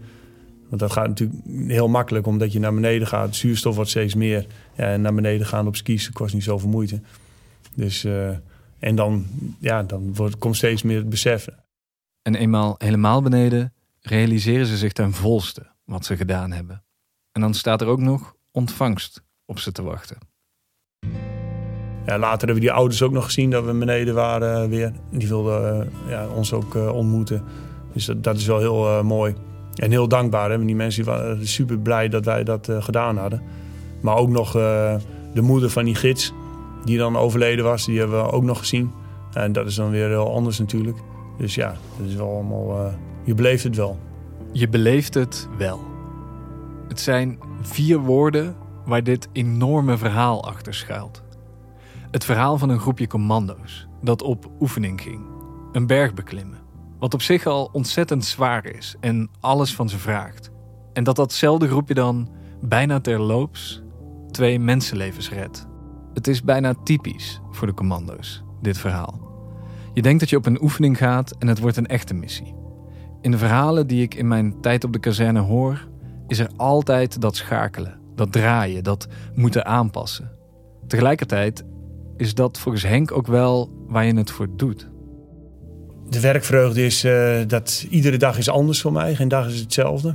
Want 0.70 0.82
dat 0.82 0.91
gaat 0.91 1.07
natuurlijk 1.07 1.39
heel 1.68 1.88
makkelijk, 1.88 2.28
omdat 2.28 2.51
je 2.51 2.59
naar 2.59 2.74
beneden 2.74 3.07
gaat. 3.07 3.36
Zuurstof 3.36 3.76
wordt 3.76 3.89
steeds 3.89 4.15
meer. 4.15 4.47
Ja, 4.76 4.84
en 4.84 5.01
naar 5.01 5.13
beneden 5.13 5.47
gaan 5.47 5.68
op 5.68 5.76
skis 5.76 6.11
kost 6.11 6.34
niet 6.34 6.43
zoveel 6.43 6.70
moeite. 6.70 7.01
Dus, 7.76 8.05
uh, 8.05 8.30
en 8.80 8.95
dan, 8.95 9.26
ja, 9.59 9.84
dan 9.84 10.13
wordt, 10.13 10.38
komt 10.38 10.55
steeds 10.55 10.82
meer 10.82 10.97
het 10.97 11.09
besef. 11.09 11.47
En 12.22 12.36
eenmaal 12.36 12.76
helemaal 12.78 13.22
beneden 13.22 13.74
realiseren 14.01 14.65
ze 14.65 14.78
zich 14.78 14.91
ten 14.91 15.13
volste 15.13 15.65
wat 15.86 16.05
ze 16.05 16.18
gedaan 16.18 16.51
hebben. 16.51 16.84
En 17.32 17.41
dan 17.41 17.53
staat 17.53 17.82
er 17.82 17.88
ook 17.88 17.99
nog 17.99 18.36
ontvangst 18.51 19.22
op 19.45 19.59
ze 19.59 19.72
te 19.72 19.84
wachten. 19.84 20.18
Ja, 22.05 22.18
later 22.18 22.38
hebben 22.38 22.55
we 22.55 22.61
die 22.61 22.72
ouders 22.72 23.01
ook 23.01 23.11
nog 23.11 23.26
gezien 23.26 23.49
dat 23.49 23.65
we 23.65 23.74
beneden 23.74 24.13
waren 24.13 24.70
weer. 24.70 24.93
Die 25.11 25.28
wilden 25.28 25.91
uh, 26.05 26.09
ja, 26.09 26.28
ons 26.28 26.53
ook 26.53 26.76
uh, 26.76 26.93
ontmoeten. 26.93 27.43
Dus 27.93 28.05
dat, 28.05 28.24
dat, 28.24 28.38
is 28.38 28.45
wel 28.45 28.59
heel 28.59 29.03
mooi. 29.03 29.36
En 29.78 29.91
heel 29.91 30.07
dankbaar. 30.07 30.51
Hè? 30.51 30.65
Die 30.65 30.75
mensen 30.75 31.05
waren 31.05 31.47
super 31.47 31.80
blij 31.80 32.09
dat 32.09 32.25
wij 32.25 32.43
dat 32.43 32.69
gedaan 32.80 33.17
hadden. 33.17 33.41
Maar 34.01 34.15
ook 34.15 34.30
nog 34.30 34.51
de 35.34 35.41
moeder 35.41 35.69
van 35.69 35.86
die 35.86 35.95
gids, 35.95 36.34
die 36.84 36.97
dan 36.97 37.17
overleden 37.17 37.65
was, 37.65 37.86
die 37.86 37.99
hebben 37.99 38.23
we 38.23 38.32
ook 38.32 38.43
nog 38.43 38.59
gezien. 38.59 38.91
En 39.34 39.51
dat 39.51 39.67
is 39.67 39.75
dan 39.75 39.89
weer 39.89 40.07
heel 40.07 40.34
anders 40.34 40.59
natuurlijk. 40.59 40.97
Dus 41.38 41.55
ja, 41.55 41.75
dat 41.97 42.07
is 42.07 42.15
wel 42.15 42.34
allemaal. 42.34 42.93
je 43.23 43.34
beleeft 43.34 43.63
het 43.63 43.75
wel. 43.75 43.97
Je 44.51 44.69
beleeft 44.69 45.13
het 45.13 45.47
wel. 45.57 45.80
Het 46.88 46.99
zijn 46.99 47.39
vier 47.61 47.99
woorden 47.99 48.55
waar 48.86 49.03
dit 49.03 49.30
enorme 49.32 49.97
verhaal 49.97 50.45
achter 50.45 50.73
schuilt. 50.73 51.23
Het 52.11 52.25
verhaal 52.25 52.57
van 52.57 52.69
een 52.69 52.80
groepje 52.80 53.07
commando's 53.07 53.88
dat 54.01 54.21
op 54.21 54.49
oefening 54.59 55.01
ging. 55.01 55.25
Een 55.71 55.88
berg 55.88 56.13
beklimmen. 56.13 56.57
Wat 57.00 57.14
op 57.14 57.22
zich 57.22 57.45
al 57.45 57.70
ontzettend 57.72 58.26
zwaar 58.26 58.66
is 58.66 58.95
en 59.00 59.30
alles 59.39 59.76
van 59.76 59.89
ze 59.89 59.98
vraagt. 59.98 60.52
En 60.93 61.04
dat 61.04 61.16
datzelfde 61.16 61.68
groepje 61.68 61.93
dan 61.93 62.30
bijna 62.62 63.00
terloops 63.00 63.84
twee 64.32 64.60
mensenlevens 64.60 65.30
redt. 65.30 65.68
Het 66.14 66.28
is 66.28 66.43
bijna 66.43 66.74
typisch 66.84 67.41
voor 67.52 67.68
de 67.68 67.74
commando's, 67.74 68.43
dit 68.62 68.78
verhaal. 68.78 69.20
Je 69.93 70.02
denkt 70.02 70.20
dat 70.20 70.30
je 70.30 70.38
op 70.38 70.45
een 70.45 70.62
oefening 70.62 70.98
gaat 70.98 71.32
en 71.39 71.48
het 71.48 71.60
wordt 71.60 71.78
een 71.78 71.88
echte 71.88 72.14
missie. 72.14 72.56
In 73.22 73.32
de 73.32 73.38
verhalen 73.38 73.88
die 73.88 74.02
ik 74.02 74.14
in 74.14 74.28
mijn 74.28 74.62
tijd 74.62 74.84
op 74.84 74.93
de 74.93 75.00
kazerne 75.00 75.39
hoor, 75.39 75.88
is 76.28 76.39
er 76.39 76.50
altijd 76.56 77.22
dat 77.22 77.36
schakelen, 77.36 78.00
dat 78.16 78.32
draaien, 78.32 78.84
dat 78.84 79.08
moeten 79.36 79.66
aanpassen. 79.66 80.32
Tegelijkertijd 80.88 81.64
is 82.18 82.34
dat 82.34 82.60
volgens 82.60 82.84
Henk 82.84 83.12
ook 83.12 83.28
wel 83.28 83.72
waar 83.88 84.06
je 84.06 84.14
het 84.14 84.32
voor 84.32 84.48
doet. 84.56 84.89
De 86.10 86.20
werkvreugde 86.20 86.86
is 86.86 87.05
uh, 87.05 87.38
dat 87.47 87.86
iedere 87.89 88.18
dag 88.18 88.38
is 88.38 88.49
anders 88.49 88.82
voor 88.82 88.91
mij. 88.91 89.16
Geen 89.16 89.28
dag 89.28 89.47
is 89.47 89.60
hetzelfde. 89.60 90.14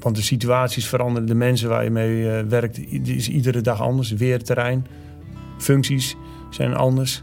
Want 0.00 0.16
de 0.16 0.22
situaties 0.22 0.88
veranderen. 0.88 1.28
De 1.28 1.34
mensen 1.34 1.68
waar 1.68 1.84
je 1.84 1.90
mee 1.90 2.22
uh, 2.22 2.40
werkt 2.48 2.78
is 3.08 3.28
iedere 3.28 3.60
dag 3.60 3.80
anders. 3.80 4.10
Weerterrein, 4.10 4.86
functies 5.58 6.16
zijn 6.50 6.74
anders. 6.74 7.22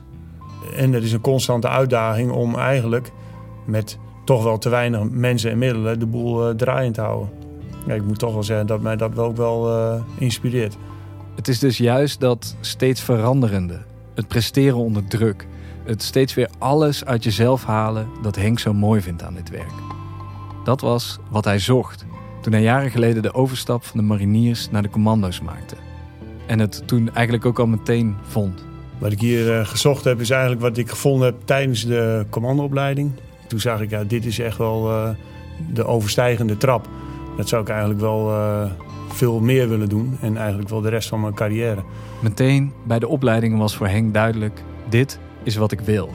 En 0.75 0.93
er 0.93 1.03
is 1.03 1.11
een 1.11 1.21
constante 1.21 1.69
uitdaging 1.69 2.31
om 2.31 2.55
eigenlijk 2.55 3.11
met 3.65 3.97
toch 4.25 4.43
wel 4.43 4.57
te 4.57 4.69
weinig 4.69 5.09
mensen 5.09 5.51
en 5.51 5.57
middelen 5.57 5.99
de 5.99 6.05
boel 6.05 6.49
uh, 6.49 6.55
draaiend 6.55 6.93
te 6.93 7.01
houden. 7.01 7.29
Ik 7.87 8.03
moet 8.03 8.19
toch 8.19 8.33
wel 8.33 8.43
zeggen 8.43 8.67
dat 8.67 8.81
mij 8.81 8.95
dat 8.95 9.13
wel 9.13 9.25
ook 9.25 9.37
wel 9.37 10.03
inspireert. 10.17 10.77
Het 11.35 11.47
is 11.47 11.59
dus 11.59 11.77
juist 11.77 12.19
dat 12.19 12.55
steeds 12.59 13.01
veranderende, 13.01 13.81
het 14.15 14.27
presteren 14.27 14.77
onder 14.77 15.07
druk, 15.07 15.47
het 15.89 16.03
steeds 16.03 16.33
weer 16.33 16.49
alles 16.57 17.05
uit 17.05 17.23
jezelf 17.23 17.65
halen 17.65 18.07
dat 18.21 18.35
Henk 18.35 18.59
zo 18.59 18.73
mooi 18.73 19.01
vindt 19.01 19.23
aan 19.23 19.33
dit 19.33 19.49
werk. 19.49 19.73
Dat 20.63 20.81
was 20.81 21.19
wat 21.29 21.45
hij 21.45 21.59
zocht 21.59 22.05
toen 22.41 22.53
hij 22.53 22.61
jaren 22.61 22.91
geleden 22.91 23.21
de 23.21 23.33
overstap 23.33 23.83
van 23.83 23.99
de 23.99 24.05
mariniers 24.05 24.69
naar 24.71 24.81
de 24.81 24.89
commando's 24.89 25.41
maakte. 25.41 25.75
En 26.47 26.59
het 26.59 26.83
toen 26.85 27.13
eigenlijk 27.13 27.45
ook 27.45 27.59
al 27.59 27.67
meteen 27.67 28.15
vond. 28.21 28.65
Wat 28.97 29.11
ik 29.11 29.19
hier 29.19 29.59
uh, 29.59 29.65
gezocht 29.65 30.03
heb 30.03 30.19
is 30.19 30.29
eigenlijk 30.29 30.61
wat 30.61 30.77
ik 30.77 30.89
gevonden 30.89 31.27
heb 31.27 31.35
tijdens 31.45 31.85
de 31.85 32.25
commandoopleiding. 32.29 33.11
Toen 33.47 33.59
zag 33.59 33.81
ik, 33.81 33.89
ja, 33.89 34.03
dit 34.03 34.25
is 34.25 34.39
echt 34.39 34.57
wel 34.57 34.89
uh, 34.89 35.09
de 35.73 35.85
overstijgende 35.85 36.57
trap. 36.57 36.87
Dat 37.37 37.47
zou 37.47 37.61
ik 37.61 37.69
eigenlijk 37.69 37.99
wel 37.99 38.29
uh, 38.29 38.71
veel 39.07 39.39
meer 39.39 39.69
willen 39.69 39.89
doen 39.89 40.17
en 40.21 40.37
eigenlijk 40.37 40.69
wel 40.69 40.81
de 40.81 40.89
rest 40.89 41.09
van 41.09 41.21
mijn 41.21 41.33
carrière. 41.33 41.83
Meteen 42.21 42.73
bij 42.87 42.99
de 42.99 43.07
opleidingen 43.07 43.57
was 43.57 43.75
voor 43.75 43.87
Henk 43.87 44.13
duidelijk: 44.13 44.63
dit 44.89 45.19
is 45.43 45.55
wat 45.55 45.71
ik 45.71 45.79
wil. 45.79 46.09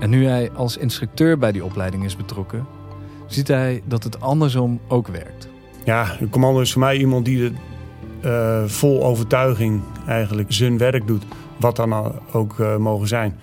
En 0.00 0.10
nu 0.10 0.26
hij 0.26 0.50
als 0.50 0.76
instructeur 0.76 1.38
bij 1.38 1.52
die 1.52 1.64
opleiding 1.64 2.04
is 2.04 2.16
betrokken, 2.16 2.66
ziet 3.26 3.48
hij 3.48 3.82
dat 3.84 4.04
het 4.04 4.20
andersom 4.20 4.80
ook 4.88 5.08
werkt. 5.08 5.48
Ja, 5.84 6.16
de 6.18 6.28
commando 6.28 6.60
is 6.60 6.72
voor 6.72 6.80
mij 6.80 6.96
iemand 6.96 7.24
die 7.24 7.38
de, 7.38 7.52
uh, 8.24 8.68
vol 8.68 9.04
overtuiging 9.04 9.82
eigenlijk 10.06 10.52
zijn 10.52 10.78
werk 10.78 11.06
doet, 11.06 11.24
wat 11.56 11.76
dan 11.76 12.12
ook 12.32 12.58
uh, 12.58 12.76
mogen 12.76 13.08
zijn. 13.08 13.38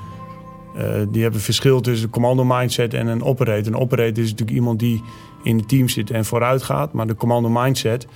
Uh, 0.78 0.84
die 1.10 1.22
hebben 1.22 1.42
verschil 1.42 1.82
tussen 1.82 2.10
commando 2.10 2.44
mindset 2.44 2.94
en 2.94 3.08
een 3.08 3.24
operator. 3.24 3.68
Een 3.68 3.80
operator 3.80 4.24
is 4.24 4.30
natuurlijk 4.30 4.58
iemand 4.58 4.80
die 4.80 5.04
in 5.44 5.58
het 5.58 5.70
team 5.70 5.90
zit 5.90 6.12
en 6.12 6.26
vooruit 6.26 6.64
gaat, 6.64 6.94
maar 6.94 7.08
de 7.08 7.16
commando 7.16 7.50
mindset 7.50 8.08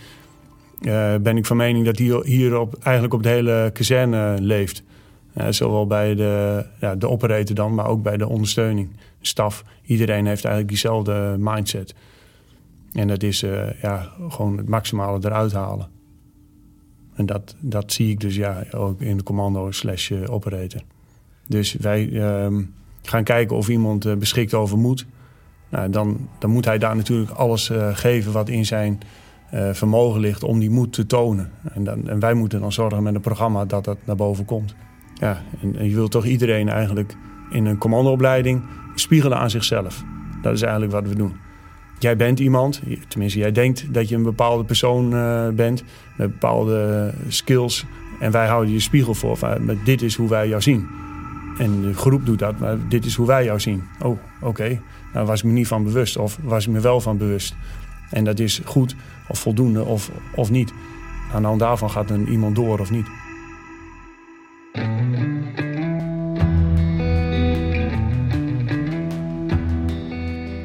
ben 1.21 1.37
ik 1.37 1.45
van 1.45 1.57
mening 1.57 1.85
dat 1.85 1.95
die 1.95 2.19
hier 2.23 2.59
op, 2.59 2.75
eigenlijk 2.83 3.13
op 3.13 3.23
de 3.23 3.29
hele 3.29 3.69
kazerne 3.73 4.35
leeft. 4.39 4.83
Uh, 5.37 5.45
zowel 5.49 5.87
bij 5.87 6.15
de, 6.15 6.65
ja, 6.79 6.95
de 6.95 7.09
operator 7.09 7.55
dan, 7.55 7.73
maar 7.73 7.87
ook 7.87 8.03
bij 8.03 8.17
de 8.17 8.27
ondersteuning. 8.27 8.89
De 9.19 9.27
staf, 9.27 9.63
iedereen 9.85 10.25
heeft 10.25 10.45
eigenlijk 10.45 10.67
diezelfde 10.67 11.35
mindset. 11.39 11.95
En 12.93 13.07
dat 13.07 13.23
is 13.23 13.43
uh, 13.43 13.81
ja, 13.81 14.11
gewoon 14.29 14.57
het 14.57 14.67
maximale 14.67 15.19
eruit 15.21 15.51
halen. 15.51 15.87
En 17.15 17.25
dat, 17.25 17.55
dat 17.59 17.91
zie 17.91 18.09
ik 18.09 18.19
dus 18.19 18.35
ja, 18.35 18.63
ook 18.71 19.01
in 19.01 19.17
de 19.17 19.23
commando 19.23 19.71
slash 19.71 20.11
eh, 20.11 20.33
operator. 20.33 20.81
Dus 21.47 21.73
wij 21.73 22.07
uh, 22.07 22.47
gaan 23.01 23.23
kijken 23.23 23.55
of 23.55 23.69
iemand 23.69 24.19
beschikt 24.19 24.53
over 24.53 24.77
moed. 24.77 25.05
Nou, 25.69 25.89
dan, 25.89 26.29
dan 26.39 26.49
moet 26.49 26.65
hij 26.65 26.77
daar 26.77 26.95
natuurlijk 26.95 27.31
alles 27.31 27.71
geven 27.93 28.31
wat 28.31 28.49
in 28.49 28.65
zijn 28.65 28.99
vermogen 29.71 30.19
ligt 30.19 30.43
om 30.43 30.59
die 30.59 30.69
moed 30.69 30.93
te 30.93 31.05
tonen. 31.05 31.51
En, 31.73 31.83
dan, 31.83 32.09
en 32.09 32.19
wij 32.19 32.33
moeten 32.33 32.59
dan 32.59 32.71
zorgen 32.71 33.03
met 33.03 33.15
een 33.15 33.21
programma 33.21 33.65
dat 33.65 33.83
dat 33.83 33.97
naar 34.05 34.15
boven 34.15 34.45
komt. 34.45 34.75
Ja, 35.21 35.41
en, 35.61 35.89
je 35.89 35.95
wilt 35.95 36.11
toch 36.11 36.25
iedereen 36.25 36.69
eigenlijk 36.69 37.15
in 37.51 37.65
een 37.65 37.77
commandoopleiding 37.77 38.61
spiegelen 38.95 39.37
aan 39.37 39.49
zichzelf. 39.49 40.03
Dat 40.41 40.53
is 40.53 40.61
eigenlijk 40.61 40.91
wat 40.91 41.07
we 41.07 41.15
doen. 41.15 41.33
Jij 41.99 42.15
bent 42.15 42.39
iemand, 42.39 42.81
tenminste 43.07 43.39
jij 43.39 43.51
denkt 43.51 43.93
dat 43.93 44.09
je 44.09 44.15
een 44.15 44.23
bepaalde 44.23 44.63
persoon 44.63 45.13
uh, 45.13 45.47
bent 45.49 45.83
met 46.15 46.31
bepaalde 46.31 47.13
skills. 47.27 47.85
En 48.19 48.31
wij 48.31 48.47
houden 48.47 48.73
je 48.73 48.79
spiegel 48.79 49.13
voor. 49.13 49.37
Maar 49.41 49.83
dit 49.83 50.01
is 50.01 50.15
hoe 50.15 50.29
wij 50.29 50.47
jou 50.47 50.61
zien. 50.61 50.87
En 51.57 51.81
de 51.81 51.93
groep 51.93 52.25
doet 52.25 52.39
dat, 52.39 52.59
maar 52.59 52.77
dit 52.89 53.05
is 53.05 53.15
hoe 53.15 53.27
wij 53.27 53.43
jou 53.43 53.59
zien. 53.59 53.83
Oh, 53.99 54.09
oké. 54.09 54.19
Okay. 54.47 54.81
Nou 55.13 55.25
was 55.25 55.39
ik 55.39 55.45
me 55.45 55.51
niet 55.51 55.67
van 55.67 55.83
bewust 55.83 56.17
of 56.17 56.37
was 56.41 56.67
ik 56.67 56.73
me 56.73 56.79
wel 56.79 57.01
van 57.01 57.17
bewust. 57.17 57.55
En 58.09 58.23
dat 58.23 58.39
is 58.39 58.61
goed 58.65 58.95
of 59.27 59.39
voldoende 59.39 59.83
of, 59.83 60.11
of 60.35 60.51
niet. 60.51 60.73
Aan 61.33 61.41
de 61.41 61.47
hand 61.47 61.59
daarvan 61.59 61.89
gaat 61.89 62.09
een 62.09 62.27
iemand 62.27 62.55
door 62.55 62.79
of 62.79 62.91
niet. 62.91 63.07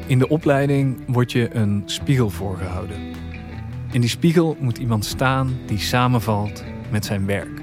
In 0.07 0.19
de 0.19 0.27
opleiding 0.27 0.97
wordt 1.07 1.31
je 1.31 1.55
een 1.55 1.83
spiegel 1.85 2.29
voorgehouden. 2.29 2.97
In 3.91 4.01
die 4.01 4.09
spiegel 4.09 4.57
moet 4.59 4.77
iemand 4.77 5.05
staan 5.05 5.57
die 5.65 5.79
samenvalt 5.79 6.63
met 6.91 7.05
zijn 7.05 7.25
werk. 7.25 7.61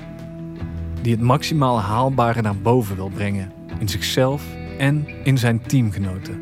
Die 1.02 1.12
het 1.12 1.22
maximaal 1.22 1.80
haalbare 1.80 2.42
naar 2.42 2.56
boven 2.56 2.96
wil 2.96 3.08
brengen 3.08 3.52
in 3.78 3.88
zichzelf 3.88 4.44
en 4.78 5.08
in 5.22 5.38
zijn 5.38 5.62
teamgenoten. 5.62 6.40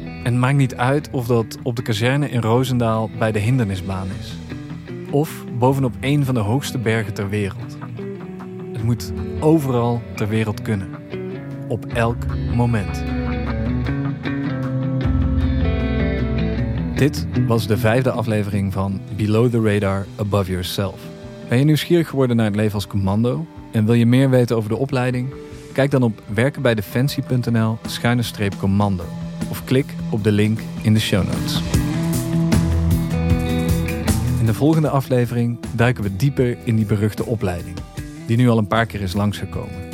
En 0.00 0.32
het 0.32 0.34
maakt 0.34 0.56
niet 0.56 0.76
uit 0.76 1.10
of 1.10 1.26
dat 1.26 1.58
op 1.62 1.76
de 1.76 1.82
kazerne 1.82 2.30
in 2.30 2.40
Roosendaal 2.40 3.10
bij 3.18 3.32
de 3.32 3.38
hindernisbaan 3.38 4.08
is. 4.20 4.36
Of 5.10 5.44
bovenop 5.58 5.94
een 6.00 6.24
van 6.24 6.34
de 6.34 6.40
hoogste 6.40 6.78
bergen 6.78 7.14
ter 7.14 7.28
wereld. 7.28 7.78
Het 8.72 8.82
moet 8.82 9.12
overal 9.40 10.02
ter 10.14 10.28
wereld 10.28 10.62
kunnen. 10.62 10.88
Op 11.68 11.86
elk 11.86 12.24
moment. 12.54 13.15
Dit 16.96 17.26
was 17.46 17.66
de 17.66 17.78
vijfde 17.78 18.10
aflevering 18.10 18.72
van 18.72 19.00
Below 19.16 19.50
the 19.50 19.60
Radar 19.60 20.06
Above 20.16 20.50
Yourself. 20.50 21.00
Ben 21.48 21.58
je 21.58 21.64
nieuwsgierig 21.64 22.08
geworden 22.08 22.36
naar 22.36 22.46
het 22.46 22.56
leven 22.56 22.74
als 22.74 22.86
commando 22.86 23.46
en 23.72 23.84
wil 23.84 23.94
je 23.94 24.06
meer 24.06 24.30
weten 24.30 24.56
over 24.56 24.68
de 24.68 24.76
opleiding? 24.76 25.34
Kijk 25.72 25.90
dan 25.90 26.02
op 26.02 26.22
werkenbijdefensie.nl 26.26 27.78
schuine 27.86 28.22
commando 28.58 29.04
of 29.50 29.64
klik 29.64 29.94
op 30.10 30.24
de 30.24 30.32
link 30.32 30.58
in 30.82 30.94
de 30.94 31.00
show 31.00 31.24
notes. 31.26 31.62
In 34.40 34.46
de 34.46 34.54
volgende 34.54 34.88
aflevering 34.88 35.58
duiken 35.72 36.02
we 36.02 36.16
dieper 36.16 36.56
in 36.64 36.76
die 36.76 36.86
beruchte 36.86 37.24
opleiding, 37.24 37.76
die 38.26 38.36
nu 38.36 38.48
al 38.48 38.58
een 38.58 38.66
paar 38.66 38.86
keer 38.86 39.00
is 39.00 39.12
langsgekomen. 39.12 39.88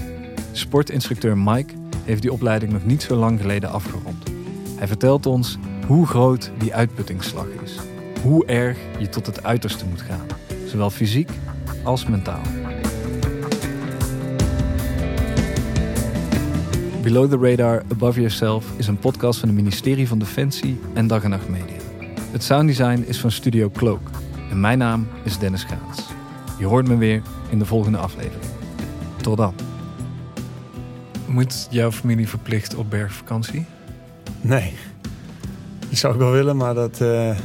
Sportinstructeur 0.53 1.39
Mike 1.39 1.75
heeft 2.05 2.23
die 2.23 2.33
opleiding 2.33 2.73
nog 2.73 2.85
niet 2.85 3.03
zo 3.03 3.15
lang 3.15 3.41
geleden 3.41 3.71
afgerond. 3.71 4.31
Hij 4.77 4.87
vertelt 4.87 5.27
ons 5.27 5.59
hoe 5.93 6.07
groot 6.07 6.51
die 6.59 6.75
uitputtingsslag 6.75 7.47
is. 7.63 7.77
Hoe 8.23 8.47
erg 8.47 8.79
je 8.99 9.09
tot 9.09 9.27
het 9.27 9.43
uiterste 9.43 9.87
moet 9.87 10.01
gaan, 10.01 10.27
zowel 10.67 10.91
fysiek 10.91 11.31
als 11.83 12.07
mentaal. 12.07 12.41
Below 17.03 17.31
the 17.31 17.37
Radar 17.37 17.83
Above 17.91 18.19
Yourself 18.19 18.67
is 18.77 18.87
een 18.87 18.99
podcast 18.99 19.39
van 19.41 19.49
het 19.49 19.57
ministerie 19.59 20.09
van 20.09 20.19
Defensie 20.19 20.81
en 20.95 21.07
Dag 21.07 21.23
en 21.23 21.31
Nacht 21.31 21.49
Media. 21.49 21.77
Het 22.31 22.43
sounddesign 22.43 23.05
is 23.07 23.21
van 23.21 23.31
Studio 23.31 23.71
Cloak 23.71 24.11
en 24.51 24.61
mijn 24.61 24.79
naam 24.79 25.09
is 25.23 25.39
Dennis 25.39 25.65
Gaats. 25.65 26.03
Je 26.59 26.67
hoort 26.67 26.89
me 26.89 26.97
weer 26.97 27.23
in 27.51 27.59
de 27.59 27.67
volgende 27.67 27.99
aflevering. 27.99 28.53
Tot 29.17 29.37
dan. 29.37 29.55
Moet 31.27 31.69
jouw 31.71 31.93
familie 31.93 32.29
verplicht 32.29 32.75
op 32.75 32.91
bergvakantie? 32.91 33.65
Nee. 34.41 34.75
Dat 35.93 36.01
zou 36.05 36.13
ik 36.13 36.21
wel 36.21 36.31
willen, 36.31 36.57
maar 36.57 36.75
dat 36.75 37.01
uh, 37.01 37.37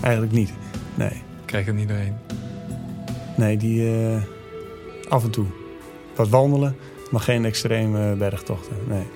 eigenlijk 0.00 0.32
niet. 0.32 0.52
Nee. 0.94 1.22
Krijg 1.44 1.66
er 1.66 1.74
niet 1.74 1.88
doorheen? 1.88 2.14
Nee, 3.36 3.56
die 3.56 3.82
uh, 3.82 4.22
af 5.08 5.24
en 5.24 5.30
toe. 5.30 5.46
Wat 6.14 6.28
wandelen, 6.28 6.76
maar 7.10 7.20
geen 7.20 7.44
extreme 7.44 8.14
bergtochten. 8.14 8.76
Nee. 8.88 9.06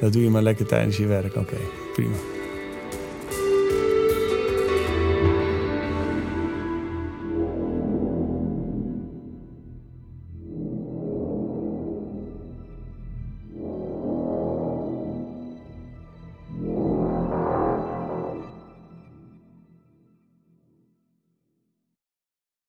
Dat 0.00 0.12
doe 0.12 0.22
je 0.22 0.30
maar 0.30 0.42
lekker 0.42 0.66
tijdens 0.66 0.96
je 0.96 1.06
werk. 1.06 1.36
Oké, 1.36 1.38
okay, 1.38 1.66
prima. 1.92 2.16